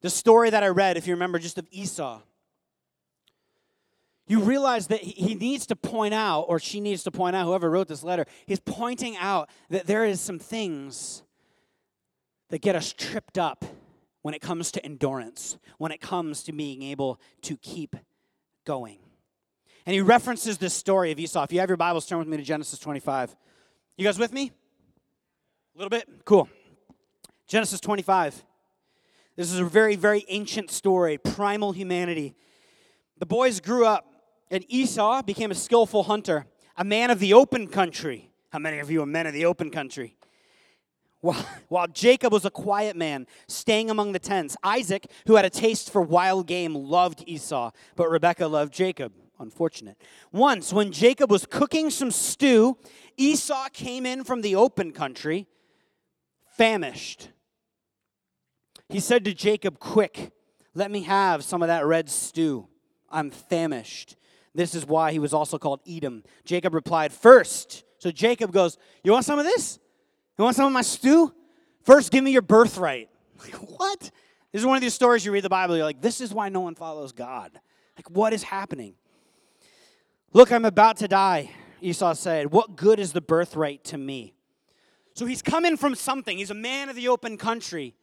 the 0.00 0.10
story 0.10 0.50
that 0.50 0.64
I 0.64 0.68
read, 0.68 0.96
if 0.96 1.06
you 1.06 1.14
remember, 1.14 1.38
just 1.38 1.58
of 1.58 1.68
Esau, 1.70 2.20
you 4.26 4.40
realize 4.40 4.86
that 4.86 5.00
he 5.00 5.34
needs 5.34 5.66
to 5.66 5.76
point 5.76 6.14
out, 6.14 6.42
or 6.42 6.58
she 6.58 6.80
needs 6.80 7.02
to 7.04 7.10
point 7.10 7.36
out, 7.36 7.44
whoever 7.44 7.70
wrote 7.70 7.88
this 7.88 8.02
letter, 8.02 8.24
he's 8.46 8.60
pointing 8.60 9.16
out 9.16 9.50
that 9.68 9.86
there 9.86 10.04
is 10.04 10.20
some 10.20 10.38
things 10.38 11.22
that 12.48 12.62
get 12.62 12.74
us 12.74 12.92
tripped 12.92 13.36
up 13.36 13.64
when 14.22 14.32
it 14.32 14.40
comes 14.40 14.72
to 14.72 14.84
endurance, 14.84 15.58
when 15.76 15.92
it 15.92 16.00
comes 16.00 16.42
to 16.44 16.52
being 16.52 16.82
able 16.82 17.20
to 17.42 17.56
keep 17.58 17.96
going. 18.64 18.98
And 19.84 19.92
he 19.92 20.00
references 20.00 20.56
this 20.56 20.72
story 20.72 21.12
of 21.12 21.18
Esau. 21.18 21.42
If 21.42 21.52
you 21.52 21.60
have 21.60 21.68
your 21.68 21.76
Bibles, 21.76 22.06
turn 22.06 22.18
with 22.18 22.28
me 22.28 22.38
to 22.38 22.42
Genesis 22.42 22.78
25. 22.78 23.36
You 23.98 24.04
guys 24.04 24.18
with 24.18 24.32
me? 24.32 24.50
A 25.74 25.78
little 25.78 25.90
bit? 25.90 26.08
Cool. 26.24 26.48
Genesis 27.46 27.80
25. 27.80 28.42
This 29.36 29.52
is 29.52 29.58
a 29.58 29.64
very, 29.64 29.96
very 29.96 30.24
ancient 30.28 30.70
story, 30.70 31.18
primal 31.18 31.72
humanity. 31.72 32.34
The 33.18 33.26
boys 33.26 33.60
grew 33.60 33.84
up 33.84 34.06
and 34.50 34.64
Esau 34.68 35.22
became 35.22 35.50
a 35.50 35.54
skillful 35.54 36.04
hunter, 36.04 36.46
a 36.76 36.84
man 36.84 37.10
of 37.10 37.18
the 37.18 37.34
open 37.34 37.66
country. 37.66 38.30
How 38.50 38.58
many 38.58 38.78
of 38.78 38.90
you 38.90 39.02
are 39.02 39.06
men 39.06 39.26
of 39.26 39.32
the 39.32 39.46
open 39.46 39.70
country? 39.70 40.16
While, 41.68 41.86
Jacob 41.88 42.32
was 42.32 42.44
a 42.44 42.50
quiet 42.50 42.96
man, 42.96 43.26
staying 43.48 43.88
among 43.88 44.12
the 44.12 44.18
tents, 44.18 44.56
Isaac, 44.62 45.06
who 45.26 45.36
had 45.36 45.46
a 45.46 45.50
taste 45.50 45.90
for 45.90 46.02
wild 46.02 46.46
game, 46.46 46.74
loved 46.74 47.24
Esau, 47.26 47.70
but 47.96 48.10
Rebekah 48.10 48.46
loved 48.46 48.74
Jacob. 48.74 49.12
Unfortunate. 49.40 49.96
Once, 50.32 50.72
when 50.72 50.92
Jacob 50.92 51.30
was 51.30 51.44
cooking 51.44 51.90
some 51.90 52.10
stew, 52.10 52.76
Esau 53.16 53.68
came 53.72 54.06
in 54.06 54.22
from 54.22 54.42
the 54.42 54.54
open 54.54 54.92
country, 54.92 55.48
famished. 56.56 57.30
He 58.88 59.00
said 59.00 59.24
to 59.24 59.34
Jacob, 59.34 59.80
Quick, 59.80 60.30
let 60.74 60.90
me 60.90 61.02
have 61.02 61.42
some 61.42 61.62
of 61.62 61.68
that 61.68 61.84
red 61.86 62.08
stew. 62.08 62.68
I'm 63.10 63.30
famished. 63.30 64.16
This 64.54 64.74
is 64.74 64.86
why 64.86 65.12
he 65.12 65.18
was 65.18 65.34
also 65.34 65.58
called 65.58 65.80
Edom. 65.88 66.22
Jacob 66.44 66.74
replied, 66.74 67.12
First. 67.12 67.84
So 67.98 68.10
Jacob 68.10 68.52
goes, 68.52 68.78
You 69.02 69.12
want 69.12 69.24
some 69.24 69.38
of 69.38 69.44
this? 69.44 69.78
You 70.38 70.44
want 70.44 70.56
some 70.56 70.66
of 70.66 70.72
my 70.72 70.82
stew? 70.82 71.32
First, 71.82 72.12
give 72.12 72.24
me 72.24 72.30
your 72.30 72.42
birthright. 72.42 73.08
Like, 73.36 73.54
what? 73.56 74.00
This 74.52 74.62
is 74.62 74.64
one 74.64 74.76
of 74.76 74.80
these 74.80 74.94
stories 74.94 75.26
you 75.26 75.32
read 75.32 75.44
the 75.44 75.50
Bible, 75.50 75.76
you're 75.76 75.84
like, 75.84 76.00
This 76.00 76.20
is 76.20 76.32
why 76.32 76.48
no 76.48 76.60
one 76.60 76.74
follows 76.74 77.12
God. 77.12 77.50
Like, 77.96 78.08
what 78.10 78.32
is 78.32 78.42
happening? 78.42 78.94
Look, 80.32 80.50
I'm 80.50 80.64
about 80.64 80.96
to 80.98 81.08
die, 81.08 81.50
Esau 81.80 82.14
said. 82.14 82.50
What 82.50 82.76
good 82.76 82.98
is 82.98 83.12
the 83.12 83.20
birthright 83.20 83.84
to 83.84 83.98
me? 83.98 84.34
So 85.14 85.26
he's 85.26 85.42
coming 85.42 85.76
from 85.76 85.94
something. 85.94 86.38
He's 86.38 86.50
a 86.50 86.54
man 86.54 86.88
of 86.88 86.96
the 86.96 87.08
open 87.08 87.36
country. 87.36 87.94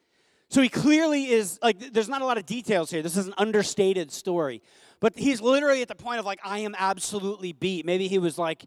So 0.50 0.62
he 0.62 0.70
clearly 0.70 1.30
is, 1.30 1.60
like, 1.62 1.94
there's 1.94 2.10
not 2.10 2.22
a 2.22 2.26
lot 2.26 2.38
of 2.38 2.46
details 2.46 2.92
here. 2.92 3.02
This 3.02 3.18
is 3.18 3.28
an 3.28 3.34
understated 3.38 4.12
story. 4.12 4.62
But 5.02 5.18
he's 5.18 5.42
literally 5.42 5.82
at 5.82 5.90
the 5.90 5.96
point 5.96 6.20
of 6.20 6.26
like, 6.26 6.40
I 6.46 6.60
am 6.60 6.76
absolutely 6.78 7.52
beat. 7.52 7.86
Maybe 7.86 8.08
he 8.08 8.20
was 8.20 8.38
like, 8.38 8.66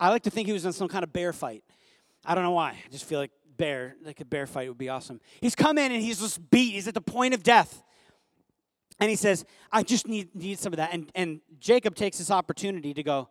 I 0.00 0.08
like 0.08 0.22
to 0.22 0.30
think 0.30 0.48
he 0.48 0.52
was 0.52 0.64
in 0.64 0.72
some 0.72 0.88
kind 0.88 1.04
of 1.04 1.12
bear 1.12 1.32
fight. 1.32 1.62
I 2.24 2.34
don't 2.34 2.42
know 2.42 2.50
why. 2.50 2.70
I 2.70 2.88
just 2.90 3.04
feel 3.04 3.20
like 3.20 3.30
bear, 3.56 3.94
like 4.02 4.20
a 4.20 4.24
bear 4.24 4.46
fight 4.46 4.68
would 4.68 4.78
be 4.78 4.88
awesome. 4.88 5.20
He's 5.40 5.54
come 5.54 5.78
in 5.78 5.92
and 5.92 6.02
he's 6.02 6.18
just 6.18 6.50
beat. 6.50 6.72
He's 6.72 6.88
at 6.88 6.94
the 6.94 7.02
point 7.02 7.34
of 7.34 7.42
death. 7.42 7.82
And 8.98 9.10
he 9.10 9.16
says, 9.16 9.44
I 9.70 9.82
just 9.82 10.08
need, 10.08 10.34
need 10.34 10.58
some 10.58 10.72
of 10.72 10.78
that. 10.78 10.90
And, 10.92 11.12
and 11.14 11.40
Jacob 11.58 11.94
takes 11.94 12.18
this 12.18 12.30
opportunity 12.30 12.92
to 12.94 13.02
go, 13.02 13.28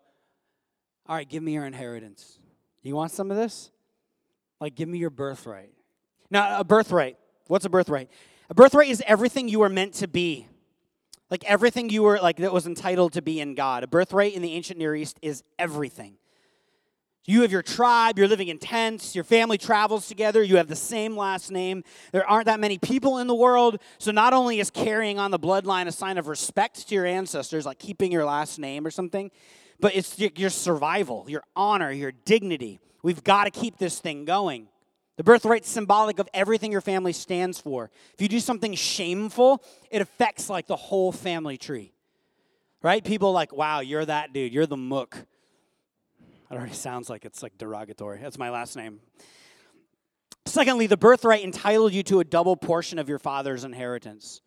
All 1.07 1.15
right, 1.15 1.27
give 1.27 1.43
me 1.43 1.53
your 1.53 1.65
inheritance. 1.65 2.39
You 2.83 2.95
want 2.95 3.11
some 3.11 3.29
of 3.29 3.37
this? 3.37 3.71
Like, 4.61 4.75
give 4.75 4.87
me 4.89 4.97
your 4.97 5.09
birthright. 5.09 5.71
Now, 6.29 6.59
a 6.59 6.63
birthright. 6.63 7.17
What's 7.47 7.65
a 7.65 7.69
birthright? 7.69 8.09
A 8.49 8.53
birthright 8.53 8.89
is 8.89 9.03
everything 9.05 9.47
you 9.47 9.61
are 9.63 9.69
meant 9.69 9.95
to 9.95 10.07
be. 10.07 10.47
Like 11.29 11.43
everything 11.45 11.89
you 11.89 12.03
were 12.03 12.19
like 12.19 12.37
that 12.37 12.53
was 12.53 12.65
entitled 12.65 13.13
to 13.13 13.21
be 13.21 13.39
in 13.39 13.55
God. 13.55 13.83
A 13.83 13.87
birthright 13.87 14.33
in 14.33 14.41
the 14.41 14.53
ancient 14.53 14.79
Near 14.79 14.95
East 14.95 15.19
is 15.21 15.43
everything. 15.57 16.15
You 17.25 17.43
have 17.43 17.51
your 17.51 17.61
tribe, 17.61 18.17
you're 18.17 18.27
living 18.27 18.47
in 18.47 18.57
tents, 18.57 19.13
your 19.13 19.23
family 19.23 19.59
travels 19.59 20.07
together, 20.07 20.41
you 20.41 20.57
have 20.57 20.67
the 20.67 20.75
same 20.75 21.15
last 21.15 21.51
name. 21.51 21.83
There 22.11 22.27
aren't 22.27 22.47
that 22.47 22.59
many 22.59 22.79
people 22.79 23.19
in 23.19 23.27
the 23.27 23.35
world, 23.35 23.79
so 23.99 24.11
not 24.11 24.33
only 24.33 24.59
is 24.59 24.71
carrying 24.71 25.19
on 25.19 25.29
the 25.29 25.37
bloodline 25.37 25.85
a 25.85 25.91
sign 25.91 26.17
of 26.17 26.27
respect 26.27 26.87
to 26.87 26.95
your 26.95 27.05
ancestors, 27.05 27.67
like 27.67 27.77
keeping 27.77 28.11
your 28.11 28.25
last 28.25 28.57
name 28.57 28.83
or 28.83 28.89
something, 28.89 29.29
but 29.79 29.95
it's 29.95 30.17
your 30.17 30.49
survival, 30.49 31.25
your 31.27 31.43
honor, 31.55 31.91
your 31.91 32.11
dignity. 32.11 32.79
We've 33.03 33.23
got 33.23 33.43
to 33.43 33.51
keep 33.51 33.77
this 33.77 33.99
thing 33.99 34.25
going. 34.25 34.67
The 35.19 35.25
birthright's 35.25 35.67
symbolic 35.67 36.17
of 36.19 36.29
everything 36.33 36.71
your 36.71 36.79
family 36.79 37.11
stands 37.11 37.59
for. 37.59 37.91
If 38.13 38.21
you 38.21 38.29
do 38.29 38.39
something 38.39 38.73
shameful, 38.73 39.61
it 39.91 40.01
affects 40.01 40.49
like 40.49 40.65
the 40.65 40.77
whole 40.77 41.11
family 41.11 41.57
tree. 41.57 41.91
Right? 42.81 43.03
People 43.03 43.33
like, 43.33 43.51
wow, 43.51 43.81
you're 43.81 44.05
that 44.05 44.31
dude. 44.31 44.53
You're 44.53 44.65
the 44.65 44.77
mook. 44.77 45.17
That 46.49 46.57
already 46.57 46.71
sounds 46.71 47.09
like 47.09 47.25
it's 47.25 47.43
like 47.43 47.57
derogatory. 47.57 48.19
That's 48.21 48.37
my 48.37 48.49
last 48.49 48.77
name. 48.77 49.01
Secondly, 50.45 50.87
the 50.87 50.95
birthright 50.95 51.43
entitled 51.43 51.91
you 51.91 52.03
to 52.03 52.21
a 52.21 52.23
double 52.23 52.55
portion 52.55 52.97
of 52.97 53.09
your 53.09 53.19
father's 53.19 53.65
inheritance. 53.65 54.39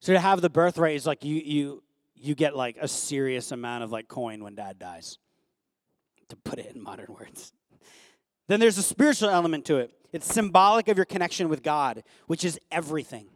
So 0.00 0.12
to 0.12 0.20
have 0.20 0.42
the 0.42 0.50
birthright 0.50 0.96
is 0.96 1.06
like 1.06 1.24
you 1.24 1.36
you 1.36 1.82
you 2.14 2.34
get 2.34 2.54
like 2.54 2.76
a 2.78 2.88
serious 2.88 3.52
amount 3.52 3.84
of 3.84 3.90
like 3.90 4.08
coin 4.08 4.44
when 4.44 4.54
dad 4.54 4.78
dies. 4.78 5.16
To 6.28 6.36
put 6.36 6.58
it 6.58 6.76
in 6.76 6.82
modern 6.82 7.06
words. 7.08 7.54
Then 8.46 8.60
there's 8.60 8.78
a 8.78 8.82
spiritual 8.82 9.30
element 9.30 9.64
to 9.66 9.76
it. 9.76 9.92
It's 10.12 10.32
symbolic 10.32 10.88
of 10.88 10.96
your 10.96 11.06
connection 11.06 11.48
with 11.48 11.62
God, 11.62 12.04
which 12.26 12.44
is 12.44 12.58
everything. 12.70 13.26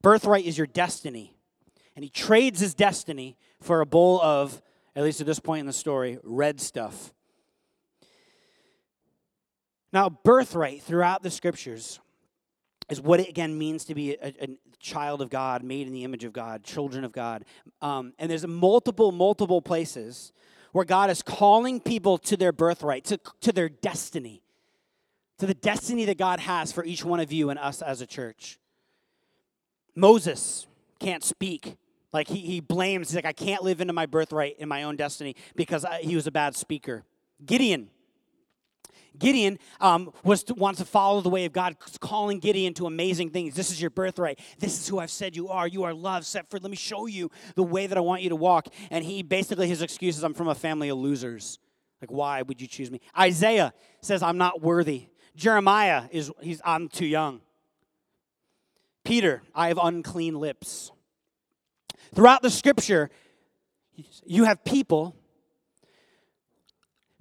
Birthright 0.00 0.44
is 0.44 0.56
your 0.56 0.66
destiny. 0.66 1.34
And 1.94 2.02
he 2.02 2.08
trades 2.08 2.60
his 2.60 2.74
destiny 2.74 3.36
for 3.60 3.80
a 3.80 3.86
bowl 3.86 4.20
of, 4.22 4.62
at 4.96 5.04
least 5.04 5.20
at 5.20 5.26
this 5.26 5.38
point 5.38 5.60
in 5.60 5.66
the 5.66 5.72
story, 5.72 6.18
red 6.22 6.60
stuff. 6.60 7.12
Now, 9.92 10.08
birthright 10.08 10.82
throughout 10.82 11.22
the 11.22 11.30
scriptures 11.30 12.00
is 12.88 13.00
what 13.00 13.20
it 13.20 13.28
again 13.28 13.58
means 13.58 13.84
to 13.86 13.94
be 13.94 14.14
a, 14.14 14.32
a 14.40 14.48
child 14.78 15.20
of 15.20 15.28
God, 15.30 15.62
made 15.62 15.86
in 15.86 15.92
the 15.92 16.04
image 16.04 16.24
of 16.24 16.32
God, 16.32 16.64
children 16.64 17.04
of 17.04 17.12
God. 17.12 17.44
Um, 17.82 18.14
and 18.18 18.30
there's 18.30 18.46
multiple, 18.46 19.12
multiple 19.12 19.60
places 19.60 20.32
where 20.72 20.84
God 20.84 21.10
is 21.10 21.22
calling 21.22 21.80
people 21.80 22.18
to 22.18 22.36
their 22.36 22.52
birthright, 22.52 23.04
to, 23.04 23.20
to 23.40 23.52
their 23.52 23.68
destiny, 23.68 24.42
to 25.38 25.46
the 25.46 25.54
destiny 25.54 26.04
that 26.06 26.18
God 26.18 26.40
has 26.40 26.72
for 26.72 26.84
each 26.84 27.04
one 27.04 27.20
of 27.20 27.32
you 27.32 27.50
and 27.50 27.58
us 27.58 27.82
as 27.82 28.00
a 28.00 28.06
church. 28.06 28.58
Moses 29.94 30.66
can't 30.98 31.22
speak. 31.22 31.76
Like 32.12 32.28
he, 32.28 32.40
he 32.40 32.60
blames, 32.60 33.08
he's 33.08 33.16
like, 33.16 33.24
I 33.24 33.32
can't 33.32 33.62
live 33.62 33.80
into 33.80 33.92
my 33.92 34.06
birthright 34.06 34.56
in 34.58 34.68
my 34.68 34.82
own 34.82 34.96
destiny 34.96 35.34
because 35.56 35.84
I, 35.84 36.00
he 36.02 36.14
was 36.14 36.26
a 36.26 36.30
bad 36.30 36.54
speaker. 36.54 37.04
Gideon 37.44 37.88
Gideon 39.18 39.58
um, 39.80 40.12
was 40.24 40.44
to, 40.44 40.54
wants 40.54 40.80
to 40.80 40.86
follow 40.86 41.20
the 41.20 41.28
way 41.28 41.44
of 41.44 41.52
God, 41.52 41.76
calling 42.00 42.38
Gideon 42.38 42.74
to 42.74 42.86
amazing 42.86 43.30
things. 43.30 43.54
This 43.54 43.70
is 43.70 43.80
your 43.80 43.90
birthright. 43.90 44.40
This 44.58 44.80
is 44.80 44.88
who 44.88 44.98
I've 44.98 45.10
said 45.10 45.36
you 45.36 45.48
are. 45.48 45.66
You 45.66 45.84
are 45.84 45.94
loved, 45.94 46.26
set 46.26 46.48
free. 46.50 46.60
Let 46.60 46.70
me 46.70 46.76
show 46.76 47.06
you 47.06 47.30
the 47.54 47.62
way 47.62 47.86
that 47.86 47.98
I 47.98 48.00
want 48.00 48.22
you 48.22 48.30
to 48.30 48.36
walk. 48.36 48.68
And 48.90 49.04
he 49.04 49.22
basically 49.22 49.68
his 49.68 49.82
excuse 49.82 50.16
is, 50.16 50.24
I'm 50.24 50.34
from 50.34 50.48
a 50.48 50.54
family 50.54 50.88
of 50.88 50.98
losers. 50.98 51.58
Like, 52.00 52.10
why 52.10 52.42
would 52.42 52.60
you 52.60 52.66
choose 52.66 52.90
me? 52.90 53.00
Isaiah 53.18 53.72
says, 54.00 54.22
I'm 54.22 54.38
not 54.38 54.60
worthy. 54.60 55.06
Jeremiah 55.36 56.04
is 56.10 56.30
he's 56.40 56.60
I'm 56.64 56.88
too 56.88 57.06
young. 57.06 57.40
Peter, 59.04 59.42
I 59.54 59.68
have 59.68 59.78
unclean 59.82 60.38
lips. 60.38 60.90
Throughout 62.14 62.42
the 62.42 62.50
scripture, 62.50 63.10
you 64.24 64.44
have 64.44 64.64
people 64.64 65.16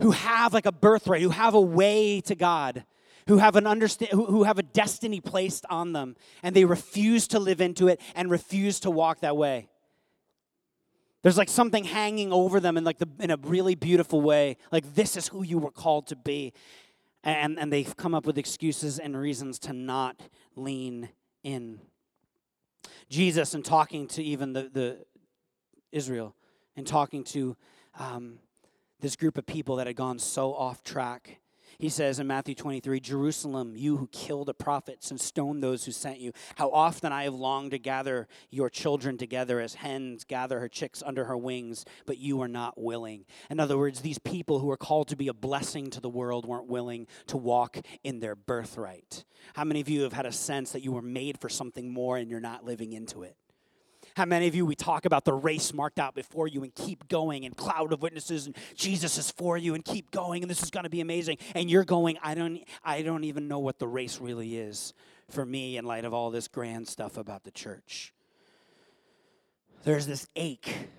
who 0.02 0.12
have 0.12 0.54
like 0.54 0.66
a 0.66 0.72
birthright, 0.72 1.22
who 1.22 1.30
have 1.30 1.54
a 1.54 1.62
way 1.62 2.22
to 2.22 2.36
God, 2.36 2.84
who 3.28 3.38
have 3.38 3.56
an 3.56 3.68
understand, 3.68 4.12
who 4.12 4.44
have 4.44 4.58
a 4.58 4.64
destiny 4.64 5.20
placed 5.22 5.66
on 5.70 5.94
them, 5.94 6.16
and 6.44 6.56
they 6.56 6.66
refuse 6.66 7.28
to 7.30 7.40
live 7.40 7.62
into 7.62 7.88
it 7.88 8.02
and 8.16 8.32
refuse 8.32 8.80
to 8.82 8.92
walk 8.92 9.22
that 9.22 9.38
way. 9.38 9.68
There's 11.22 11.38
like 11.38 11.50
something 11.50 11.84
hanging 11.84 12.34
over 12.34 12.60
them 12.60 12.78
in 12.78 12.84
like 12.84 12.98
the 12.98 13.08
in 13.20 13.30
a 13.30 13.38
really 13.38 13.76
beautiful 13.76 14.22
way. 14.22 14.58
Like 14.72 14.96
this 14.96 15.16
is 15.16 15.28
who 15.28 15.44
you 15.44 15.60
were 15.60 15.72
called 15.72 16.08
to 16.08 16.16
be. 16.16 16.54
And 17.24 17.60
and 17.60 17.72
they've 17.72 17.96
come 17.96 18.16
up 18.16 18.26
with 18.26 18.40
excuses 18.40 18.98
and 18.98 19.16
reasons 19.16 19.60
to 19.60 19.74
not 19.74 20.20
lean 20.56 21.10
in. 21.44 21.80
Jesus 23.10 23.54
and 23.54 23.64
talking 23.64 24.08
to 24.08 24.24
even 24.24 24.54
the, 24.54 24.70
the 24.74 25.06
Israel 25.92 26.34
and 26.76 26.88
talking 26.88 27.24
to 27.26 27.56
um, 28.00 28.40
this 29.02 29.16
group 29.16 29.38
of 29.38 29.46
people 29.46 29.76
that 29.78 29.88
had 29.88 29.96
gone 29.96 30.20
so 30.20 30.54
off 30.54 30.84
track. 30.84 31.40
He 31.80 31.90
says 31.90 32.20
in 32.20 32.28
Matthew 32.28 32.54
23 32.54 33.00
Jerusalem, 33.00 33.76
you 33.76 33.98
who 33.98 34.08
kill 34.12 34.46
the 34.46 34.54
prophets 34.54 35.10
and 35.10 35.20
stone 35.20 35.62
those 35.62 35.84
who 35.84 35.92
sent 35.92 36.20
you, 36.20 36.32
how 36.56 36.70
often 36.70 37.12
I 37.12 37.24
have 37.24 37.34
longed 37.34 37.72
to 37.72 37.80
gather 37.80 38.28
your 38.52 38.70
children 38.70 39.18
together 39.18 39.60
as 39.60 39.74
hens 39.74 40.24
gather 40.24 40.60
her 40.60 40.70
chicks 40.70 41.02
under 41.04 41.26
her 41.26 41.38
wings, 41.38 41.84
but 42.06 42.20
you 42.20 42.40
are 42.42 42.48
not 42.48 42.80
willing. 42.80 43.26
In 43.50 43.60
other 43.60 43.80
words, 43.80 44.02
these 44.02 44.20
people 44.20 44.60
who 44.60 44.70
are 44.70 44.78
called 44.78 45.08
to 45.08 45.16
be 45.16 45.28
a 45.28 45.34
blessing 45.34 45.90
to 45.90 46.00
the 46.00 46.10
world 46.10 46.46
weren't 46.46 46.68
willing 46.68 47.08
to 47.28 47.38
walk 47.38 47.80
in 48.04 48.20
their 48.20 48.36
birthright. 48.36 49.26
How 49.56 49.64
many 49.64 49.82
of 49.82 49.90
you 49.90 50.04
have 50.04 50.14
had 50.14 50.28
a 50.28 50.32
sense 50.32 50.74
that 50.74 50.84
you 50.84 50.92
were 50.92 51.02
made 51.02 51.40
for 51.42 51.50
something 51.50 51.92
more 51.92 52.18
and 52.18 52.30
you're 52.30 52.40
not 52.40 52.64
living 52.64 52.94
into 52.94 53.24
it? 53.24 53.38
How 54.16 54.26
many 54.26 54.48
of 54.48 54.56
you 54.56 54.66
we 54.66 54.76
talk 54.76 55.06
about 55.06 55.26
the 55.26 55.34
race 55.34 55.74
marked 55.74 56.00
out 56.00 56.16
before 56.16 56.48
you 56.48 56.64
and 56.64 56.74
keep 56.74 57.08
going 57.08 57.46
and 57.46 57.56
cloud 57.56 57.94
of 57.94 58.02
witnesses 58.02 58.46
and 58.46 58.56
Jesus 58.76 59.18
is 59.18 59.32
for 59.32 59.58
you 59.58 59.74
and 59.74 59.86
keep 59.86 60.12
going 60.12 60.44
and 60.44 60.50
this 60.50 60.62
is 60.62 60.70
going 60.70 60.84
to 60.84 60.90
be 60.90 61.02
amazing 61.02 61.38
and 61.56 61.70
you're 61.70 61.86
going 61.86 62.18
I 62.22 62.36
don't 62.36 62.62
I 62.84 63.02
don't 63.02 63.24
even 63.24 63.48
know 63.48 63.60
what 63.60 63.80
the 63.80 63.88
race 63.88 64.20
really 64.20 64.58
is 64.58 64.94
for 65.30 65.46
me 65.46 65.78
in 65.78 65.86
light 65.86 66.06
of 66.06 66.14
all 66.14 66.30
this 66.30 66.48
grand 66.48 66.88
stuff 66.88 67.18
about 67.18 67.44
the 67.44 67.52
church. 67.52 68.14
There's 69.84 70.06
this 70.06 70.28
ache 70.36 70.90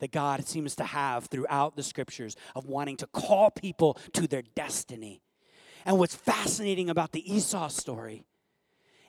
that 0.00 0.10
God 0.10 0.46
seems 0.46 0.74
to 0.76 0.84
have 0.84 1.26
throughout 1.26 1.76
the 1.76 1.82
scriptures 1.82 2.36
of 2.56 2.66
wanting 2.66 2.96
to 2.98 3.06
call 3.06 3.50
people 3.50 3.98
to 4.14 4.26
their 4.26 4.42
destiny. 4.42 5.22
And 5.86 5.98
what's 5.98 6.14
fascinating 6.14 6.90
about 6.90 7.12
the 7.12 7.32
Esau 7.32 7.68
story 7.68 8.24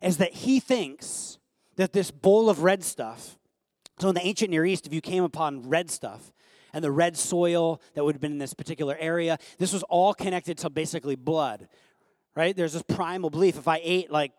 is 0.01 0.17
that 0.17 0.33
he 0.33 0.59
thinks 0.59 1.37
that 1.75 1.93
this 1.93 2.11
bowl 2.11 2.49
of 2.49 2.63
red 2.63 2.83
stuff, 2.83 3.37
so 3.99 4.09
in 4.09 4.15
the 4.15 4.25
ancient 4.25 4.51
Near 4.51 4.65
East, 4.65 4.85
if 4.87 4.93
you 4.93 5.01
came 5.01 5.23
upon 5.23 5.69
red 5.69 5.89
stuff, 5.89 6.33
and 6.73 6.83
the 6.83 6.91
red 6.91 7.15
soil 7.15 7.81
that 7.93 8.03
would 8.03 8.15
have 8.15 8.21
been 8.21 8.33
in 8.33 8.37
this 8.37 8.53
particular 8.53 8.97
area, 8.99 9.37
this 9.57 9.71
was 9.71 9.83
all 9.83 10.13
connected 10.13 10.57
to 10.57 10.69
basically 10.69 11.15
blood, 11.15 11.69
right? 12.35 12.55
There's 12.55 12.73
this 12.73 12.83
primal 12.83 13.29
belief. 13.29 13.57
If 13.57 13.69
I 13.69 13.79
ate 13.81 14.11
like, 14.11 14.33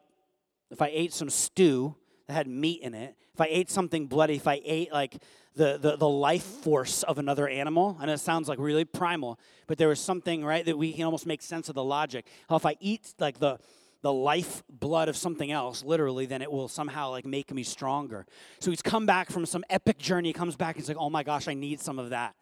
if 0.70 0.82
I 0.82 0.90
ate 0.92 1.14
some 1.14 1.30
stew 1.30 1.94
that 2.26 2.34
had 2.34 2.46
meat 2.46 2.82
in 2.82 2.92
it, 2.92 3.16
if 3.32 3.40
I 3.40 3.46
ate 3.50 3.70
something 3.70 4.06
bloody, 4.06 4.36
if 4.36 4.46
I 4.46 4.60
ate 4.64 4.92
like 4.92 5.16
the, 5.54 5.78
the, 5.78 5.96
the 5.96 6.08
life 6.08 6.42
force 6.42 7.02
of 7.04 7.18
another 7.18 7.48
animal, 7.48 7.96
and 8.02 8.10
it 8.10 8.20
sounds 8.20 8.50
like 8.50 8.58
really 8.58 8.84
primal, 8.84 9.38
but 9.66 9.78
there 9.78 9.88
was 9.88 10.00
something, 10.00 10.44
right, 10.44 10.64
that 10.66 10.76
we 10.76 10.92
can 10.92 11.04
almost 11.04 11.26
make 11.26 11.40
sense 11.40 11.70
of 11.70 11.74
the 11.74 11.84
logic. 11.84 12.26
How 12.50 12.56
if 12.56 12.66
I 12.66 12.76
eat 12.80 13.14
like 13.18 13.38
the, 13.38 13.58
the 14.06 14.12
life 14.12 14.62
blood 14.70 15.08
of 15.08 15.16
something 15.16 15.50
else, 15.50 15.82
literally, 15.82 16.26
then 16.26 16.40
it 16.40 16.52
will 16.52 16.68
somehow 16.68 17.10
like 17.10 17.26
make 17.26 17.52
me 17.52 17.64
stronger. 17.64 18.24
So 18.60 18.70
he's 18.70 18.80
come 18.80 19.04
back 19.04 19.32
from 19.32 19.44
some 19.44 19.64
epic 19.68 19.98
journey. 19.98 20.28
He 20.28 20.32
comes 20.32 20.54
back 20.54 20.76
and 20.76 20.84
he's 20.84 20.88
like, 20.88 20.96
oh 20.96 21.10
my 21.10 21.24
gosh, 21.24 21.48
I 21.48 21.54
need 21.54 21.80
some 21.80 21.98
of 21.98 22.10
that. 22.10 22.36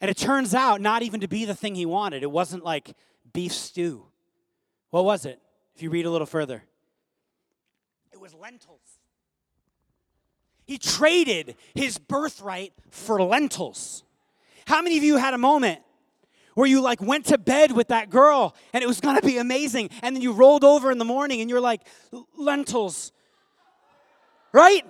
And 0.00 0.10
it 0.10 0.16
turns 0.16 0.54
out 0.54 0.80
not 0.80 1.02
even 1.02 1.20
to 1.20 1.28
be 1.28 1.44
the 1.44 1.54
thing 1.54 1.74
he 1.74 1.84
wanted. 1.84 2.22
It 2.22 2.30
wasn't 2.30 2.64
like 2.64 2.96
beef 3.34 3.52
stew. 3.52 4.06
What 4.88 5.04
was 5.04 5.26
it? 5.26 5.38
If 5.74 5.82
you 5.82 5.90
read 5.90 6.06
a 6.06 6.10
little 6.10 6.26
further, 6.26 6.62
it 8.10 8.18
was 8.18 8.32
lentils. 8.32 9.00
He 10.64 10.78
traded 10.78 11.56
his 11.74 11.98
birthright 11.98 12.72
for 12.88 13.22
lentils. 13.22 14.02
How 14.66 14.80
many 14.80 14.96
of 14.96 15.04
you 15.04 15.18
had 15.18 15.34
a 15.34 15.38
moment 15.38 15.82
where 16.54 16.66
you 16.66 16.80
like 16.80 17.00
went 17.00 17.26
to 17.26 17.38
bed 17.38 17.72
with 17.72 17.88
that 17.88 18.10
girl 18.10 18.54
and 18.72 18.82
it 18.82 18.86
was 18.86 19.00
to 19.00 19.20
be 19.22 19.38
amazing 19.38 19.90
and 20.02 20.14
then 20.14 20.22
you 20.22 20.32
rolled 20.32 20.64
over 20.64 20.90
in 20.90 20.98
the 20.98 21.04
morning 21.04 21.40
and 21.40 21.50
you're 21.50 21.60
like 21.60 21.82
lentils. 22.36 23.12
Right? 24.52 24.84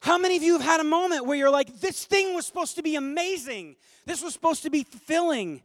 How 0.00 0.18
many 0.18 0.36
of 0.36 0.42
you 0.42 0.54
have 0.54 0.62
had 0.62 0.80
a 0.80 0.84
moment 0.84 1.26
where 1.26 1.36
you're 1.36 1.50
like 1.50 1.80
this 1.80 2.04
thing 2.04 2.34
was 2.34 2.46
supposed 2.46 2.76
to 2.76 2.82
be 2.82 2.96
amazing. 2.96 3.76
This 4.04 4.22
was 4.22 4.32
supposed 4.32 4.64
to 4.64 4.70
be 4.70 4.82
fulfilling. 4.82 5.62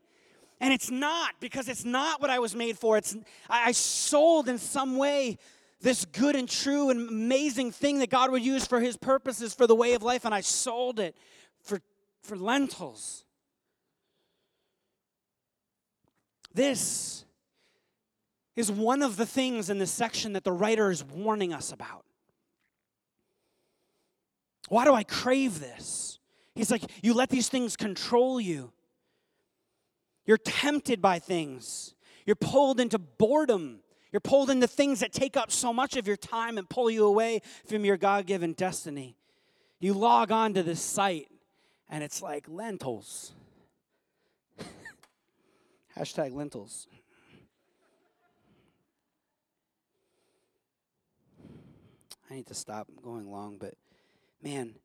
And 0.59 0.74
it's 0.74 0.89
not 0.89 1.36
because 1.39 1.68
it's 1.68 1.86
not 1.86 2.22
what 2.22 2.30
i 2.30 2.39
was 2.39 2.55
made 2.55 2.78
for. 2.78 2.97
It's 2.97 3.15
i 3.49 3.72
sold 3.72 4.47
in 4.47 4.57
some 4.57 4.97
way 4.97 5.38
this 5.82 6.05
good 6.05 6.36
and 6.36 6.49
true 6.49 6.89
and 6.89 7.09
amazing 7.09 7.72
thing 7.72 7.99
that 7.99 8.09
god 8.09 8.32
would 8.32 8.43
use 8.43 8.65
for 8.65 8.80
his 8.80 8.97
purposes 8.97 9.53
for 9.53 9.68
the 9.68 9.76
way 9.76 9.93
of 9.93 10.01
life 10.01 10.26
and 10.26 10.34
i 10.34 10.41
sold 10.41 10.99
it 10.99 11.15
for 11.61 11.80
for 12.24 12.36
lentils 12.36 13.26
This 16.58 17.24
is 18.55 18.72
one 18.72 19.03
of 19.03 19.16
the 19.16 19.28
things 19.28 19.70
in 19.70 19.78
this 19.78 19.91
section 19.91 20.34
that 20.34 20.43
the 20.43 20.51
writer 20.51 20.89
is 20.89 21.03
warning 21.03 21.53
us 21.53 21.72
about. 21.72 22.03
Why 24.68 24.84
do 24.84 24.95
I 24.95 25.03
crave 25.03 25.60
this? 25.60 26.18
He's 26.55 26.72
like, 26.72 26.82
you 27.03 27.14
let 27.14 27.30
these 27.30 27.47
things 27.47 27.76
control 27.78 28.41
you. 28.41 28.72
You're 30.26 30.39
tempted 30.39 30.99
by 30.99 31.20
things. 31.20 31.93
You're 32.26 32.36
pulled 32.36 32.80
into 32.80 32.97
boredom. 32.97 33.82
You're 34.12 34.20
pulled 34.20 34.49
into 34.49 34.66
things 34.66 35.01
that 35.01 35.14
take 35.14 35.38
up 35.38 35.51
so 35.51 35.72
much 35.72 35.95
of 35.95 36.08
your 36.08 36.18
time 36.18 36.58
and 36.58 36.68
pull 36.68 36.89
you 36.89 37.05
away 37.05 37.41
from 37.68 37.86
your 37.86 37.97
God 37.97 38.26
given 38.26 38.53
destiny. 38.53 39.16
You 39.80 39.93
log 39.93 40.32
on 40.32 40.55
to 40.55 40.64
this 40.64 40.82
site, 40.82 41.28
and 41.88 42.03
it's 42.03 42.24
like 42.24 42.45
lentils. 42.49 43.34
Hashtag 45.98 46.34
lentils. 46.34 46.88
I 52.30 52.36
need 52.36 52.45
to 52.48 52.54
stop 52.54 52.88
going 53.02 53.32
long, 53.32 53.58
but 53.58 53.74
man, 54.43 54.76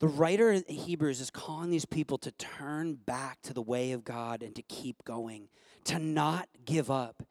the 0.00 0.08
writer 0.08 0.50
in 0.50 0.64
Hebrews 0.68 1.20
is 1.20 1.30
calling 1.30 1.70
these 1.70 1.86
people 1.86 2.18
to 2.18 2.32
turn 2.32 2.94
back 2.94 3.40
to 3.42 3.54
the 3.54 3.62
way 3.62 3.92
of 3.92 4.04
God 4.04 4.42
and 4.42 4.54
to 4.56 4.62
keep 4.62 5.04
going, 5.04 5.48
to 5.84 5.98
not 5.98 6.48
give 6.66 6.90
up, 6.90 7.22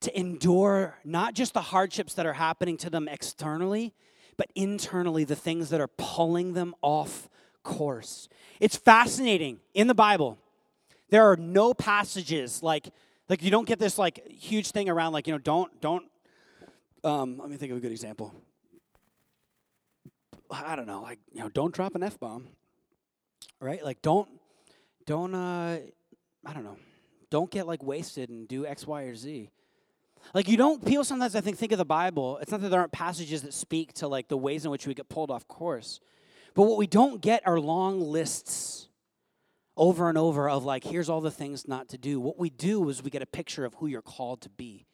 to 0.00 0.18
endure 0.18 0.98
not 1.04 1.32
just 1.32 1.54
the 1.54 1.62
hardships 1.62 2.12
that 2.14 2.26
are 2.26 2.34
happening 2.34 2.76
to 2.78 2.90
them 2.90 3.08
externally, 3.08 3.94
but 4.36 4.50
internally 4.54 5.24
the 5.24 5.36
things 5.36 5.70
that 5.70 5.80
are 5.80 5.88
pulling 5.88 6.52
them 6.52 6.74
off 6.82 7.30
course. 7.62 8.28
It's 8.60 8.76
fascinating 8.76 9.60
in 9.72 9.86
the 9.86 9.94
Bible 9.94 10.38
there 11.10 11.30
are 11.30 11.36
no 11.36 11.74
passages 11.74 12.62
like 12.62 12.88
like 13.28 13.42
you 13.42 13.50
don't 13.50 13.66
get 13.66 13.78
this 13.78 13.98
like 13.98 14.26
huge 14.28 14.70
thing 14.70 14.88
around 14.88 15.12
like 15.12 15.26
you 15.26 15.32
know 15.32 15.38
don't 15.38 15.80
don't 15.80 16.04
um, 17.04 17.38
let 17.38 17.48
me 17.48 17.56
think 17.56 17.70
of 17.72 17.78
a 17.78 17.80
good 17.80 17.92
example. 17.92 18.34
I 20.50 20.76
don't 20.76 20.86
know, 20.86 21.02
like 21.02 21.18
you 21.32 21.40
know, 21.40 21.48
don't 21.48 21.74
drop 21.74 21.94
an 21.94 22.02
f 22.02 22.18
bomb, 22.18 22.48
right? 23.60 23.84
Like 23.84 24.00
don't 24.00 24.28
don't 25.06 25.34
uh, 25.34 25.78
I 26.46 26.52
don't 26.52 26.64
know, 26.64 26.76
don't 27.30 27.50
get 27.50 27.66
like 27.66 27.82
wasted 27.82 28.30
and 28.30 28.48
do 28.48 28.66
X, 28.66 28.86
Y, 28.86 29.02
or 29.02 29.14
Z. 29.14 29.50
Like 30.34 30.48
you 30.48 30.56
don't 30.56 30.84
people 30.84 31.04
sometimes 31.04 31.36
I 31.36 31.40
think 31.40 31.58
think 31.58 31.72
of 31.72 31.78
the 31.78 31.84
Bible. 31.84 32.38
It's 32.38 32.50
not 32.50 32.62
that 32.62 32.70
there 32.70 32.80
aren't 32.80 32.92
passages 32.92 33.42
that 33.42 33.52
speak 33.52 33.92
to 33.94 34.08
like 34.08 34.28
the 34.28 34.38
ways 34.38 34.64
in 34.64 34.70
which 34.70 34.86
we 34.86 34.94
get 34.94 35.08
pulled 35.08 35.30
off 35.30 35.46
course, 35.46 36.00
but 36.54 36.62
what 36.62 36.78
we 36.78 36.86
don't 36.86 37.20
get 37.20 37.46
are 37.46 37.60
long 37.60 38.00
lists 38.00 38.87
over 39.78 40.08
and 40.08 40.18
over 40.18 40.48
of 40.50 40.64
like, 40.64 40.84
here's 40.84 41.08
all 41.08 41.20
the 41.20 41.30
things 41.30 41.66
not 41.66 41.88
to 41.88 41.98
do. 41.98 42.20
What 42.20 42.38
we 42.38 42.50
do 42.50 42.88
is 42.88 43.02
we 43.02 43.10
get 43.10 43.22
a 43.22 43.26
picture 43.26 43.64
of 43.64 43.74
who 43.74 43.86
you're 43.86 44.02
called 44.02 44.42
to 44.42 44.50
be. 44.50 44.86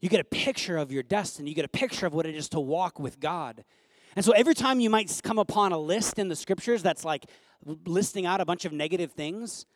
You 0.00 0.08
get 0.08 0.20
a 0.20 0.24
picture 0.24 0.76
of 0.76 0.90
your 0.92 1.02
destiny. 1.02 1.50
You 1.50 1.56
get 1.56 1.64
a 1.64 1.68
picture 1.68 2.06
of 2.06 2.12
what 2.12 2.26
it 2.26 2.34
is 2.34 2.48
to 2.50 2.60
walk 2.60 2.98
with 2.98 3.20
God. 3.20 3.64
And 4.16 4.24
so 4.24 4.32
every 4.32 4.54
time 4.54 4.80
you 4.80 4.90
might 4.90 5.20
come 5.22 5.38
upon 5.38 5.72
a 5.72 5.78
list 5.78 6.18
in 6.18 6.28
the 6.28 6.36
scriptures 6.36 6.82
that's 6.82 7.04
like 7.04 7.26
listing 7.86 8.26
out 8.26 8.40
a 8.40 8.44
bunch 8.44 8.64
of 8.64 8.72
negative 8.72 9.12
things, 9.12 9.66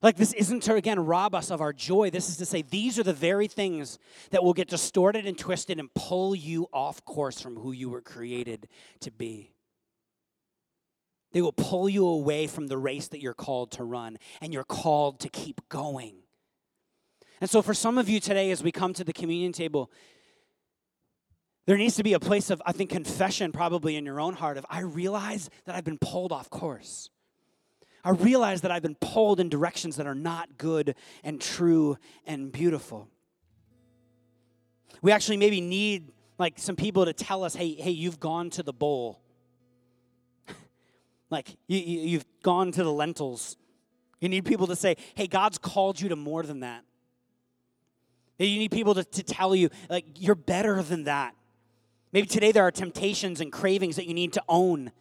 like 0.00 0.16
this 0.16 0.32
isn't 0.34 0.62
to 0.64 0.74
again 0.74 1.00
rob 1.00 1.34
us 1.34 1.50
of 1.50 1.60
our 1.60 1.72
joy. 1.72 2.10
This 2.10 2.28
is 2.28 2.36
to 2.36 2.46
say 2.46 2.62
these 2.62 2.98
are 2.98 3.02
the 3.02 3.12
very 3.12 3.48
things 3.48 3.98
that 4.30 4.42
will 4.42 4.52
get 4.52 4.68
distorted 4.68 5.26
and 5.26 5.36
twisted 5.36 5.78
and 5.78 5.92
pull 5.94 6.34
you 6.34 6.68
off 6.72 7.04
course 7.04 7.40
from 7.40 7.56
who 7.56 7.72
you 7.72 7.90
were 7.90 8.02
created 8.02 8.68
to 9.00 9.10
be. 9.10 9.53
They 11.34 11.42
will 11.42 11.52
pull 11.52 11.88
you 11.88 12.06
away 12.06 12.46
from 12.46 12.68
the 12.68 12.78
race 12.78 13.08
that 13.08 13.20
you're 13.20 13.34
called 13.34 13.72
to 13.72 13.82
run, 13.82 14.18
and 14.40 14.54
you're 14.54 14.62
called 14.62 15.18
to 15.20 15.28
keep 15.28 15.68
going. 15.68 16.14
And 17.40 17.50
so, 17.50 17.60
for 17.60 17.74
some 17.74 17.98
of 17.98 18.08
you 18.08 18.20
today, 18.20 18.52
as 18.52 18.62
we 18.62 18.70
come 18.70 18.92
to 18.94 19.02
the 19.02 19.12
communion 19.12 19.50
table, 19.50 19.90
there 21.66 21.76
needs 21.76 21.96
to 21.96 22.04
be 22.04 22.12
a 22.12 22.20
place 22.20 22.50
of, 22.50 22.62
I 22.64 22.70
think, 22.70 22.90
confession 22.90 23.50
probably 23.50 23.96
in 23.96 24.06
your 24.06 24.20
own 24.20 24.34
heart 24.34 24.58
of, 24.58 24.64
I 24.70 24.82
realize 24.82 25.50
that 25.64 25.74
I've 25.74 25.82
been 25.82 25.98
pulled 25.98 26.30
off 26.30 26.50
course. 26.50 27.10
I 28.04 28.10
realize 28.10 28.60
that 28.60 28.70
I've 28.70 28.82
been 28.82 28.94
pulled 29.00 29.40
in 29.40 29.48
directions 29.48 29.96
that 29.96 30.06
are 30.06 30.14
not 30.14 30.56
good 30.56 30.94
and 31.24 31.40
true 31.40 31.96
and 32.24 32.52
beautiful. 32.52 33.08
We 35.02 35.10
actually 35.10 35.38
maybe 35.38 35.60
need 35.60 36.12
like 36.38 36.60
some 36.60 36.76
people 36.76 37.06
to 37.06 37.12
tell 37.12 37.42
us, 37.42 37.56
hey, 37.56 37.74
hey, 37.74 37.90
you've 37.90 38.20
gone 38.20 38.50
to 38.50 38.62
the 38.62 38.72
bowl. 38.72 39.23
Like, 41.34 41.56
you, 41.66 41.78
you, 41.80 42.18
have 42.18 42.26
gone 42.44 42.70
to 42.70 42.84
the 42.84 42.92
lentils. 42.92 43.56
You 44.20 44.28
need 44.28 44.44
people 44.44 44.68
to 44.68 44.76
say, 44.76 44.96
hey, 45.16 45.26
God's 45.26 45.58
called 45.58 46.00
you 46.00 46.08
to 46.10 46.14
more 46.14 46.44
than 46.44 46.60
that. 46.60 46.84
You 48.38 48.56
need 48.60 48.70
people 48.70 48.94
to, 48.94 49.02
to 49.02 49.22
tell 49.24 49.52
you, 49.52 49.68
like, 49.90 50.04
you're 50.16 50.36
better 50.36 50.80
than 50.80 51.04
that. 51.04 51.34
Maybe 52.12 52.28
today 52.28 52.52
there 52.52 52.62
are 52.62 52.70
temptations 52.70 53.40
and 53.40 53.50
cravings 53.50 53.96
that 53.96 54.06
you 54.06 54.14
need 54.14 54.32
to 54.34 54.44
own. 54.48 54.92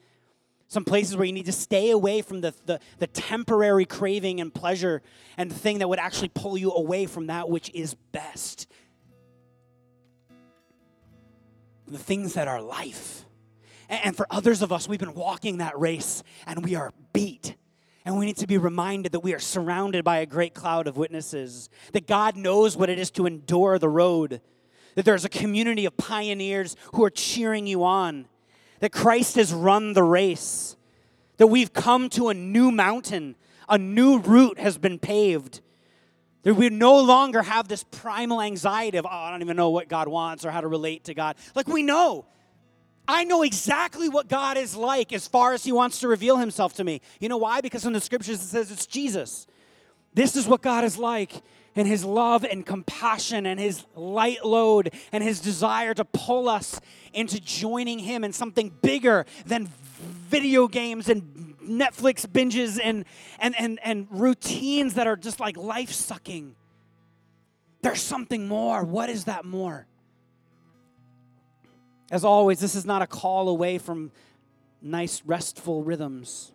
Some 0.69 0.83
places 0.85 1.15
where 1.15 1.25
you 1.25 1.33
need 1.33 1.45
to 1.45 1.51
stay 1.51 1.91
away 1.91 2.23
from 2.23 2.41
the, 2.41 2.55
the, 2.65 2.79
the 2.97 3.05
temporary 3.05 3.85
craving 3.85 4.41
and 4.41 4.51
pleasure 4.51 5.03
and 5.37 5.51
the 5.51 5.55
thing 5.55 5.77
that 5.79 5.87
would 5.87 5.99
actually 5.99 6.29
pull 6.29 6.57
you 6.57 6.71
away 6.71 7.05
from 7.05 7.27
that 7.27 7.47
which 7.47 7.69
is 7.75 7.93
best. 8.11 8.65
The 11.87 11.99
things 11.99 12.33
that 12.33 12.47
are 12.47 12.59
life. 12.59 13.22
And 14.03 14.15
for 14.15 14.25
others 14.29 14.61
of 14.61 14.71
us, 14.71 14.87
we've 14.87 14.99
been 14.99 15.13
walking 15.13 15.57
that 15.57 15.77
race 15.79 16.23
and 16.47 16.63
we 16.63 16.75
are 16.75 16.91
beat. 17.11 17.55
And 18.05 18.17
we 18.17 18.25
need 18.25 18.37
to 18.37 18.47
be 18.47 18.57
reminded 18.57 19.13
that 19.13 19.21
we 19.21 19.33
are 19.33 19.39
surrounded 19.39 20.03
by 20.03 20.17
a 20.17 20.25
great 20.25 20.53
cloud 20.53 20.87
of 20.87 20.97
witnesses, 20.97 21.69
that 21.93 22.05
God 22.05 22.35
knows 22.35 22.75
what 22.75 22.89
it 22.89 22.99
is 22.99 23.11
to 23.11 23.25
endure 23.25 23.79
the 23.79 23.87
road, 23.87 24.41
that 24.95 25.05
there's 25.05 25.23
a 25.23 25.29
community 25.29 25.85
of 25.85 25.95
pioneers 25.95 26.75
who 26.93 27.03
are 27.03 27.09
cheering 27.09 27.65
you 27.65 27.83
on, 27.83 28.27
that 28.79 28.91
Christ 28.91 29.35
has 29.35 29.53
run 29.53 29.93
the 29.93 30.03
race, 30.03 30.75
that 31.37 31.47
we've 31.47 31.71
come 31.71 32.09
to 32.09 32.27
a 32.27 32.33
new 32.33 32.71
mountain, 32.71 33.35
a 33.69 33.77
new 33.77 34.17
route 34.19 34.59
has 34.59 34.77
been 34.77 34.99
paved. 34.99 35.61
That 36.43 36.55
we 36.55 36.69
no 36.69 36.99
longer 36.99 37.41
have 37.41 37.69
this 37.69 37.85
primal 37.85 38.41
anxiety 38.41 38.97
of, 38.97 39.05
oh, 39.05 39.09
I 39.09 39.31
don't 39.31 39.41
even 39.41 39.55
know 39.55 39.69
what 39.69 39.87
God 39.87 40.09
wants 40.09 40.45
or 40.45 40.51
how 40.51 40.59
to 40.59 40.67
relate 40.67 41.05
to 41.05 41.13
God. 41.13 41.37
Like 41.55 41.69
we 41.69 41.83
know 41.83 42.25
I 43.07 43.23
know 43.25 43.43
exactly 43.43 44.07
what 44.07 44.29
God 44.29 44.57
is 44.57 44.75
like 44.75 45.11
as 45.11 45.27
far 45.27 45.53
as 45.53 45.63
He 45.63 45.71
wants 45.71 45.99
to 45.99 46.07
reveal 46.07 46.37
Himself 46.37 46.73
to 46.75 46.83
me. 46.83 47.01
You 47.19 47.29
know 47.29 47.37
why? 47.37 47.61
Because 47.61 47.85
in 47.85 47.93
the 47.93 48.01
scriptures 48.01 48.41
it 48.41 48.47
says 48.47 48.71
it's 48.71 48.85
Jesus. 48.85 49.45
This 50.13 50.35
is 50.35 50.47
what 50.47 50.61
God 50.61 50.83
is 50.83 50.97
like 50.97 51.41
and 51.75 51.87
His 51.87 52.05
love 52.05 52.45
and 52.45 52.65
compassion 52.65 53.45
and 53.45 53.59
His 53.59 53.83
light 53.95 54.45
load 54.45 54.93
and 55.11 55.23
His 55.23 55.39
desire 55.39 55.93
to 55.93 56.05
pull 56.05 56.47
us 56.47 56.79
into 57.13 57.41
joining 57.41 57.99
Him 57.99 58.23
in 58.23 58.31
something 58.31 58.71
bigger 58.81 59.25
than 59.45 59.69
video 60.29 60.67
games 60.67 61.09
and 61.09 61.55
Netflix 61.61 62.25
binges 62.25 62.79
and, 62.81 63.05
and, 63.39 63.55
and, 63.59 63.79
and 63.83 64.07
routines 64.11 64.95
that 64.95 65.07
are 65.07 65.15
just 65.15 65.39
like 65.39 65.57
life 65.57 65.91
sucking. 65.91 66.55
There's 67.81 68.01
something 68.01 68.47
more. 68.47 68.83
What 68.83 69.09
is 69.09 69.25
that 69.25 69.45
more? 69.45 69.87
As 72.11 72.23
always, 72.25 72.59
this 72.59 72.75
is 72.75 72.85
not 72.85 73.01
a 73.01 73.07
call 73.07 73.49
away 73.49 73.77
from 73.77 74.11
nice, 74.81 75.23
restful 75.25 75.83
rhythms. 75.83 76.51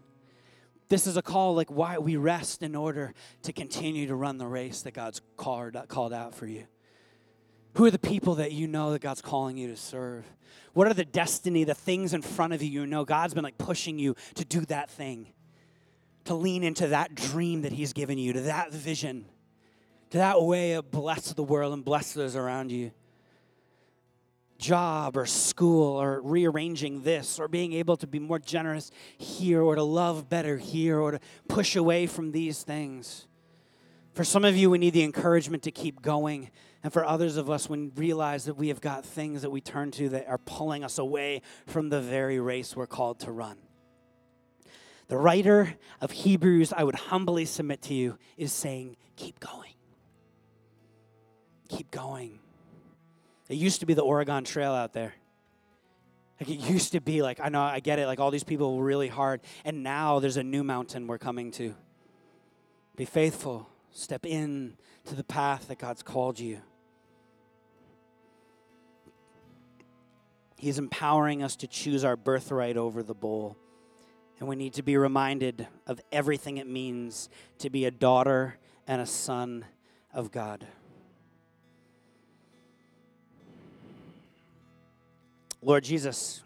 This 0.88 1.06
is 1.06 1.16
a 1.16 1.22
call 1.22 1.54
like 1.54 1.70
why 1.70 1.98
we 1.98 2.16
rest 2.16 2.62
in 2.62 2.74
order 2.74 3.12
to 3.42 3.52
continue 3.52 4.06
to 4.06 4.14
run 4.14 4.38
the 4.38 4.46
race 4.46 4.82
that 4.82 4.94
God's 4.94 5.20
called, 5.36 5.76
called 5.88 6.12
out 6.12 6.34
for 6.34 6.46
you. 6.46 6.66
Who 7.74 7.84
are 7.84 7.90
the 7.90 7.98
people 7.98 8.36
that 8.36 8.52
you 8.52 8.66
know 8.66 8.92
that 8.92 9.02
God's 9.02 9.20
calling 9.20 9.56
you 9.56 9.68
to 9.68 9.76
serve? 9.76 10.24
What 10.72 10.86
are 10.86 10.94
the 10.94 11.04
destiny, 11.04 11.64
the 11.64 11.74
things 11.74 12.14
in 12.14 12.22
front 12.22 12.52
of 12.52 12.62
you 12.62 12.68
you 12.68 12.86
know 12.86 13.04
God's 13.04 13.34
been 13.34 13.44
like 13.44 13.58
pushing 13.58 13.98
you 13.98 14.16
to 14.34 14.44
do 14.44 14.60
that 14.62 14.90
thing, 14.90 15.32
to 16.24 16.34
lean 16.34 16.64
into 16.64 16.88
that 16.88 17.14
dream 17.14 17.62
that 17.62 17.72
He's 17.72 17.92
given 17.92 18.18
you, 18.18 18.32
to 18.32 18.40
that 18.42 18.72
vision, 18.72 19.26
to 20.10 20.18
that 20.18 20.42
way 20.42 20.72
of 20.72 20.90
bless 20.90 21.32
the 21.32 21.42
world 21.42 21.74
and 21.74 21.84
bless 21.84 22.14
those 22.14 22.34
around 22.34 22.72
you? 22.72 22.92
Job 24.58 25.16
or 25.16 25.24
school 25.24 26.00
or 26.00 26.20
rearranging 26.20 27.02
this 27.02 27.38
or 27.38 27.48
being 27.48 27.72
able 27.72 27.96
to 27.96 28.06
be 28.06 28.18
more 28.18 28.38
generous 28.38 28.90
here 29.16 29.62
or 29.62 29.76
to 29.76 29.82
love 29.82 30.28
better 30.28 30.56
here 30.58 30.98
or 30.98 31.12
to 31.12 31.20
push 31.48 31.76
away 31.76 32.06
from 32.06 32.32
these 32.32 32.62
things. 32.62 33.26
For 34.12 34.24
some 34.24 34.44
of 34.44 34.56
you, 34.56 34.68
we 34.68 34.78
need 34.78 34.94
the 34.94 35.04
encouragement 35.04 35.62
to 35.62 35.70
keep 35.70 36.02
going. 36.02 36.50
And 36.82 36.92
for 36.92 37.04
others 37.04 37.36
of 37.36 37.50
us, 37.50 37.68
we 37.68 37.90
realize 37.94 38.46
that 38.46 38.54
we 38.54 38.68
have 38.68 38.80
got 38.80 39.04
things 39.04 39.42
that 39.42 39.50
we 39.50 39.60
turn 39.60 39.90
to 39.92 40.08
that 40.10 40.28
are 40.28 40.38
pulling 40.38 40.82
us 40.82 40.98
away 40.98 41.42
from 41.66 41.88
the 41.88 42.00
very 42.00 42.40
race 42.40 42.74
we're 42.74 42.86
called 42.86 43.20
to 43.20 43.30
run. 43.30 43.58
The 45.06 45.16
writer 45.16 45.74
of 46.00 46.10
Hebrews, 46.10 46.72
I 46.72 46.84
would 46.84 46.96
humbly 46.96 47.44
submit 47.44 47.82
to 47.82 47.94
you, 47.94 48.18
is 48.36 48.52
saying, 48.52 48.96
keep 49.16 49.40
going. 49.40 49.72
Keep 51.68 51.90
going. 51.90 52.40
It 53.48 53.56
used 53.56 53.80
to 53.80 53.86
be 53.86 53.94
the 53.94 54.02
Oregon 54.02 54.44
Trail 54.44 54.72
out 54.72 54.92
there. 54.92 55.14
Like 56.40 56.50
it 56.50 56.60
used 56.60 56.92
to 56.92 57.00
be 57.00 57.22
like 57.22 57.40
I 57.40 57.48
know 57.48 57.62
I 57.62 57.80
get 57.80 57.98
it 57.98 58.06
like 58.06 58.20
all 58.20 58.30
these 58.30 58.44
people 58.44 58.76
were 58.76 58.84
really 58.84 59.08
hard 59.08 59.40
and 59.64 59.82
now 59.82 60.20
there's 60.20 60.36
a 60.36 60.44
new 60.44 60.62
mountain 60.62 61.06
we're 61.06 61.18
coming 61.18 61.50
to. 61.52 61.74
Be 62.96 63.04
faithful. 63.04 63.68
Step 63.90 64.24
in 64.26 64.76
to 65.06 65.14
the 65.14 65.24
path 65.24 65.68
that 65.68 65.78
God's 65.78 66.02
called 66.02 66.38
you. 66.38 66.60
He's 70.56 70.78
empowering 70.78 71.42
us 71.42 71.56
to 71.56 71.66
choose 71.66 72.04
our 72.04 72.16
birthright 72.16 72.76
over 72.76 73.02
the 73.02 73.14
bowl. 73.14 73.56
And 74.40 74.48
we 74.48 74.56
need 74.56 74.74
to 74.74 74.82
be 74.82 74.96
reminded 74.96 75.66
of 75.86 76.00
everything 76.12 76.58
it 76.58 76.66
means 76.66 77.28
to 77.58 77.70
be 77.70 77.84
a 77.84 77.90
daughter 77.90 78.58
and 78.86 79.00
a 79.00 79.06
son 79.06 79.64
of 80.12 80.30
God. 80.30 80.66
Lord 85.60 85.82
Jesus, 85.82 86.42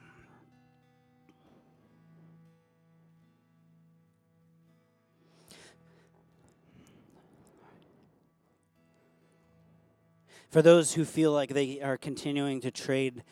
for 10.49 10.63
those 10.63 10.95
who 10.95 11.05
feel 11.05 11.33
like 11.33 11.51
they 11.51 11.81
are 11.83 11.99
continuing 11.99 12.61
to 12.63 12.71
trade 12.71 13.23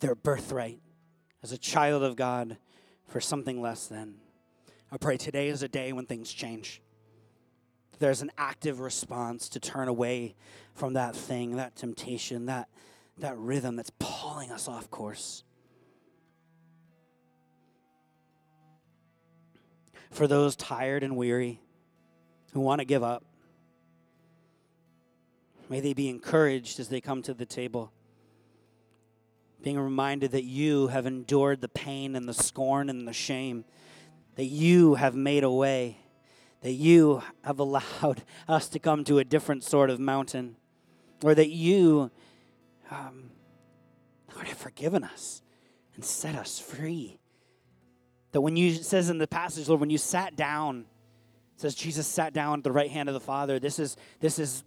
their 0.00 0.14
birthright 0.14 0.80
as 1.42 1.52
a 1.52 1.58
child 1.58 2.02
of 2.02 2.14
God 2.14 2.58
for 3.06 3.20
something 3.20 3.62
less 3.62 3.86
than. 3.86 4.16
I 4.92 4.98
pray 4.98 5.16
today 5.16 5.48
is 5.48 5.62
a 5.62 5.68
day 5.68 5.92
when 5.92 6.04
things 6.04 6.30
change. 6.30 6.82
There's 7.98 8.22
an 8.22 8.30
active 8.36 8.80
response 8.80 9.48
to 9.50 9.60
turn 9.60 9.88
away 9.88 10.36
from 10.74 10.92
that 10.92 11.16
thing, 11.16 11.56
that 11.56 11.76
temptation, 11.76 12.46
that 12.46 12.68
that 13.20 13.36
rhythm 13.36 13.76
that's 13.76 13.92
pulling 13.98 14.50
us 14.50 14.68
off 14.68 14.90
course. 14.90 15.44
For 20.10 20.26
those 20.26 20.56
tired 20.56 21.02
and 21.02 21.16
weary 21.16 21.60
who 22.52 22.60
want 22.60 22.80
to 22.80 22.84
give 22.84 23.02
up, 23.02 23.24
may 25.68 25.80
they 25.80 25.92
be 25.92 26.08
encouraged 26.08 26.80
as 26.80 26.88
they 26.88 27.00
come 27.00 27.22
to 27.22 27.34
the 27.34 27.44
table, 27.44 27.92
being 29.62 29.78
reminded 29.78 30.30
that 30.32 30.44
you 30.44 30.86
have 30.88 31.06
endured 31.06 31.60
the 31.60 31.68
pain 31.68 32.16
and 32.16 32.28
the 32.28 32.34
scorn 32.34 32.88
and 32.88 33.06
the 33.06 33.12
shame, 33.12 33.64
that 34.36 34.46
you 34.46 34.94
have 34.94 35.14
made 35.14 35.44
a 35.44 35.50
way, 35.50 35.98
that 36.62 36.72
you 36.72 37.22
have 37.44 37.58
allowed 37.58 38.22
us 38.48 38.68
to 38.68 38.78
come 38.78 39.04
to 39.04 39.18
a 39.18 39.24
different 39.24 39.62
sort 39.62 39.90
of 39.90 40.00
mountain, 40.00 40.56
or 41.22 41.34
that 41.34 41.50
you 41.50 42.10
um, 42.90 43.30
Lord, 44.34 44.48
have 44.48 44.58
forgiven 44.58 45.04
us 45.04 45.42
and 45.94 46.04
set 46.04 46.34
us 46.34 46.58
free. 46.58 47.18
That 48.32 48.40
when 48.40 48.56
you, 48.56 48.74
says 48.74 49.10
in 49.10 49.18
the 49.18 49.26
passage, 49.26 49.68
Lord, 49.68 49.80
when 49.80 49.90
you 49.90 49.98
sat 49.98 50.36
down, 50.36 50.84
says 51.56 51.74
Jesus 51.74 52.06
sat 52.06 52.32
down 52.32 52.58
at 52.58 52.64
the 52.64 52.72
right 52.72 52.90
hand 52.90 53.08
of 53.08 53.14
the 53.14 53.20
Father. 53.20 53.58
This 53.58 53.78
is, 53.78 53.96
this 54.20 54.38
is, 54.38 54.64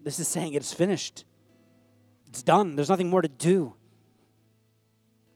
this 0.00 0.18
is 0.18 0.28
saying 0.28 0.54
it's 0.54 0.72
finished. 0.72 1.24
It's 2.28 2.42
done. 2.42 2.76
There's 2.76 2.88
nothing 2.88 3.10
more 3.10 3.22
to 3.22 3.28
do. 3.28 3.74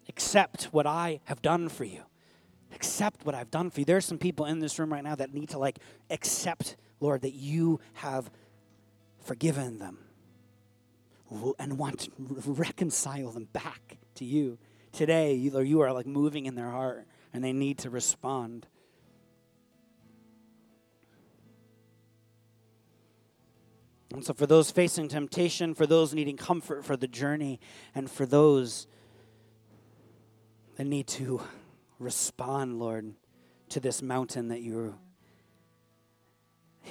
Accept 0.09 0.65
what 0.67 0.87
I 0.87 1.21
have 1.25 1.43
done 1.43 1.69
for 1.69 1.85
you. 1.85 2.03
Accept 2.73 3.27
what 3.27 3.35
I've 3.35 3.51
done 3.51 3.71
for 3.71 3.81
you. 3.81 3.85
There 3.85 3.97
are 3.97 4.03
some 4.03 4.19
people 4.19 4.47
in 4.47 4.61
this 4.61 4.79
room 4.79 4.93
right 4.93 5.03
now 5.03 5.15
that 5.17 5.35
need 5.35 5.51
to 5.51 5.59
like 5.59 5.79
accept, 6.11 6.77
Lord, 7.01 7.23
that 7.23 7.35
you 7.35 7.81
have 7.95 8.31
forgiven 9.21 9.79
them 9.79 10.04
and 11.59 11.79
want 11.79 12.01
to 12.01 12.11
reconcile 12.47 13.31
them 13.33 13.49
back 13.53 13.99
to 14.17 14.25
you. 14.25 14.59
Today, 14.93 15.35
you 15.35 15.81
are 15.81 15.93
like 15.93 16.07
moving 16.07 16.47
in 16.47 16.55
their 16.55 16.71
heart 16.71 17.07
and 17.33 17.43
they 17.43 17.53
need 17.53 17.79
to 17.79 17.91
respond. 17.91 18.67
And 24.15 24.25
so, 24.25 24.33
for 24.33 24.47
those 24.47 24.71
facing 24.71 25.09
temptation, 25.09 25.75
for 25.75 25.87
those 25.87 26.15
needing 26.15 26.37
comfort 26.37 26.85
for 26.85 26.97
the 26.97 27.09
journey, 27.09 27.59
and 27.97 28.09
for 28.09 28.25
those 28.25 28.87
that 30.77 30.85
need 30.85 31.09
to 31.09 31.43
respond, 31.99 32.79
Lord, 32.79 33.15
to 33.71 33.81
this 33.81 34.03
mountain 34.03 34.49
that 34.49 34.63
you're, 34.63 34.95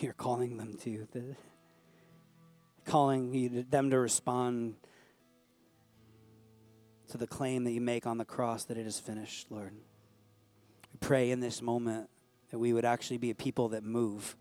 you're 0.01 0.11
calling 0.11 0.57
them 0.57 0.73
to. 0.81 1.07
Calling 2.85 3.33
you, 3.33 3.65
them 3.69 3.89
to 3.89 3.99
respond 3.99 4.75
to 7.09 7.17
the 7.17 7.27
claim 7.27 7.63
that 7.63 7.71
you 7.71 7.81
make 7.81 8.05
on 8.05 8.17
the 8.17 8.25
cross 8.25 8.65
that 8.65 8.77
it 8.77 8.85
is 8.85 8.99
finished, 8.99 9.51
Lord. 9.51 9.73
We 10.91 10.97
pray 10.99 11.31
in 11.31 11.39
this 11.39 11.61
moment 11.61 12.09
that 12.51 12.59
we 12.59 12.73
would 12.73 12.85
actually 12.85 13.17
be 13.17 13.29
a 13.29 13.35
people 13.35 13.69
that 13.69 13.83
move, 13.83 14.35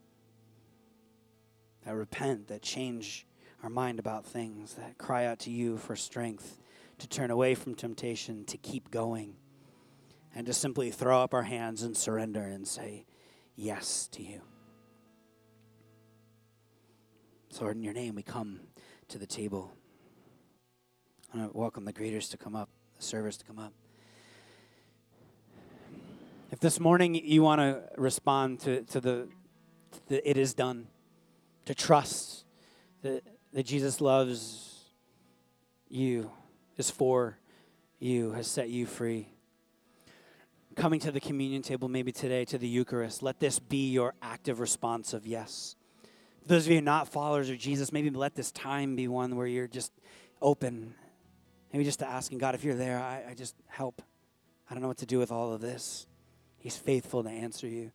that 1.84 1.95
repent, 1.95 2.49
that 2.49 2.62
change 2.62 3.26
our 3.62 3.70
mind 3.70 3.99
about 3.99 4.26
things, 4.26 4.74
that 4.74 4.99
cry 4.99 5.26
out 5.26 5.38
to 5.40 5.51
you 5.51 5.78
for 5.78 5.97
strength, 5.97 6.59
to 6.99 7.09
turn 7.09 7.30
away 7.30 7.55
from 7.55 7.74
temptation, 7.74 8.45
to 8.47 8.59
keep 8.59 8.90
going, 8.90 9.34
and 10.34 10.47
to 10.47 10.53
simply 10.53 10.90
throw 10.90 11.20
up 11.22 11.32
our 11.32 11.45
hands 11.45 11.82
and 11.82 11.97
surrender 11.97 12.43
and 12.43 12.66
say 12.66 13.07
yes 13.57 14.09
to 14.12 14.22
you. 14.22 14.43
So, 17.53 17.64
Lord, 17.64 17.76
in 17.76 17.82
your 17.82 17.92
name, 17.92 18.14
we 18.14 18.22
come 18.22 18.61
to 19.09 19.18
the 19.18 19.26
table. 19.26 19.70
I 21.34 21.36
want 21.36 21.53
to 21.53 21.59
welcome 21.59 21.84
the 21.84 21.92
greeters 21.92 22.30
to 22.30 22.38
come 22.38 22.57
up, 22.57 22.70
the 22.96 23.03
servers 23.03 23.36
to 23.36 23.44
come 23.44 23.59
up. 23.59 23.74
If 26.50 26.61
this 26.61 26.80
morning 26.80 27.14
you 27.14 27.42
want 27.42 27.61
to 27.61 27.82
respond 27.98 28.61
to, 28.61 28.84
to 28.84 29.03
the, 29.03 29.28
the 30.09 30.26
it 30.26 30.38
is 30.38 30.55
done, 30.55 30.86
to 31.66 31.74
trust 31.74 32.46
that, 33.03 33.22
that 33.53 33.66
Jesus 33.66 34.00
loves 34.00 34.86
you, 35.90 36.30
is 36.78 36.90
for 36.90 37.36
you, 37.98 38.32
has 38.32 38.46
set 38.46 38.70
you 38.70 38.86
free. 38.86 39.28
Coming 40.74 41.00
to 41.00 41.12
the 41.12 41.20
communion 41.20 41.61
table, 41.61 41.90
maybe 41.90 42.12
today, 42.12 42.46
to 42.46 42.57
the 42.57 42.66
Eucharist, 42.66 43.22
let 43.22 43.40
this 43.40 43.59
be 43.59 43.90
your 43.90 44.14
active 44.22 44.59
response 44.59 45.12
of 45.12 45.26
yes. 45.26 45.76
Those 46.47 46.66
of 46.66 46.72
you 46.72 46.80
not 46.80 47.09
followers 47.09 47.51
of 47.51 47.59
Jesus, 47.59 47.93
maybe 47.93 48.11
let 48.11 48.34
this 48.34 48.51
time 48.51 48.97
be 48.97 49.09
one 49.09 49.36
where 49.36 49.47
you're 49.47 49.68
just 49.68 49.93
open. 50.40 50.95
Maybe 51.72 51.84
just 51.84 52.01
to 52.01 52.09
asking 52.09 52.38
God, 52.38 52.55
if 52.55 52.64
you're 52.64 52.74
there, 52.74 52.99
I, 52.99 53.30
I 53.30 53.34
just 53.34 53.55
help. 53.68 54.03
I 54.68 54.74
don't 54.74 54.82
know 54.82 54.88
what 54.88 54.99
to 54.99 55.07
do 55.07 55.18
with 55.18 55.30
all 55.30 55.53
of 55.53 55.61
this. 55.61 56.07
He's 56.59 56.76
faithful 56.76 57.22
to 57.22 57.30
answer 57.30 57.66
you. 57.66 57.93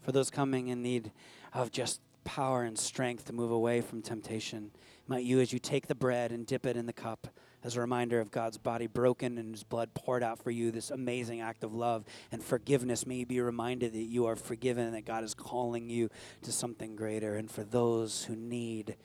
For 0.00 0.12
those 0.12 0.30
coming 0.30 0.68
in 0.68 0.82
need 0.82 1.12
of 1.52 1.70
just 1.70 2.00
power 2.24 2.64
and 2.64 2.78
strength 2.78 3.26
to 3.26 3.32
move 3.32 3.50
away 3.50 3.80
from 3.80 4.02
temptation, 4.02 4.72
might 5.06 5.24
you, 5.24 5.40
as 5.40 5.52
you 5.52 5.58
take 5.58 5.86
the 5.86 5.94
bread 5.94 6.32
and 6.32 6.46
dip 6.46 6.66
it 6.66 6.76
in 6.76 6.86
the 6.86 6.92
cup, 6.92 7.28
as 7.62 7.76
a 7.76 7.80
reminder 7.80 8.20
of 8.20 8.30
God's 8.30 8.58
body 8.58 8.86
broken 8.86 9.38
and 9.38 9.54
his 9.54 9.64
blood 9.64 9.92
poured 9.94 10.22
out 10.22 10.38
for 10.42 10.50
you, 10.50 10.70
this 10.70 10.90
amazing 10.90 11.40
act 11.40 11.62
of 11.62 11.74
love 11.74 12.04
and 12.32 12.42
forgiveness. 12.42 13.06
May 13.06 13.16
you 13.16 13.26
be 13.26 13.40
reminded 13.40 13.92
that 13.92 13.98
you 13.98 14.26
are 14.26 14.36
forgiven 14.36 14.86
and 14.86 14.94
that 14.94 15.04
God 15.04 15.24
is 15.24 15.34
calling 15.34 15.90
you 15.90 16.08
to 16.42 16.52
something 16.52 16.96
greater. 16.96 17.36
And 17.36 17.50
for 17.50 17.64
those 17.64 18.24
who 18.24 18.34
need 18.36 18.96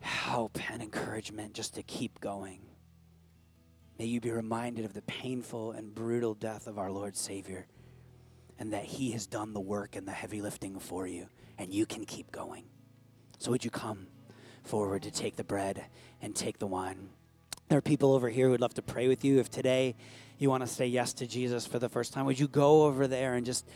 help 0.00 0.58
and 0.70 0.82
encouragement 0.82 1.54
just 1.54 1.74
to 1.74 1.82
keep 1.82 2.20
going, 2.20 2.60
may 3.98 4.06
you 4.06 4.20
be 4.20 4.30
reminded 4.30 4.84
of 4.84 4.94
the 4.94 5.02
painful 5.02 5.72
and 5.72 5.94
brutal 5.94 6.34
death 6.34 6.66
of 6.66 6.78
our 6.78 6.90
Lord 6.90 7.16
Savior 7.16 7.66
and 8.62 8.72
that 8.72 8.84
he 8.84 9.10
has 9.10 9.26
done 9.26 9.52
the 9.52 9.60
work 9.60 9.96
and 9.96 10.06
the 10.06 10.12
heavy 10.12 10.40
lifting 10.40 10.78
for 10.78 11.04
you, 11.04 11.26
and 11.58 11.74
you 11.74 11.84
can 11.84 12.04
keep 12.04 12.30
going. 12.30 12.64
So, 13.38 13.50
would 13.50 13.64
you 13.64 13.72
come 13.72 14.06
forward 14.62 15.02
to 15.02 15.10
take 15.10 15.34
the 15.34 15.42
bread 15.42 15.84
and 16.20 16.32
take 16.32 16.60
the 16.60 16.68
wine? 16.68 17.08
There 17.72 17.78
are 17.78 17.80
people 17.80 18.12
over 18.12 18.28
here 18.28 18.44
who 18.44 18.50
would 18.50 18.60
love 18.60 18.74
to 18.74 18.82
pray 18.82 19.08
with 19.08 19.24
you. 19.24 19.38
If 19.38 19.50
today 19.50 19.94
you 20.36 20.50
want 20.50 20.62
to 20.62 20.66
say 20.66 20.86
yes 20.86 21.14
to 21.14 21.26
Jesus 21.26 21.66
for 21.66 21.78
the 21.78 21.88
first 21.88 22.12
time, 22.12 22.26
would 22.26 22.38
you 22.38 22.46
go 22.46 22.82
over 22.82 23.06
there 23.06 23.32
and 23.32 23.46
just 23.46 23.66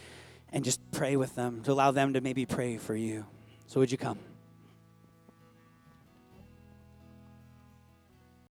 and 0.53 0.63
just 0.63 0.83
pray 0.91 1.17
with 1.17 1.35
them 1.35 1.63
to 1.63 1.73
allow 1.73 1.93
them 1.93 2.13
to 2.13 2.21
maybe 2.21 2.45
pray 2.45 2.77
for 2.77 2.95
you? 2.95 3.25
So 3.69 3.81
would 3.81 3.91
you 3.91 3.97
come? 3.97 4.19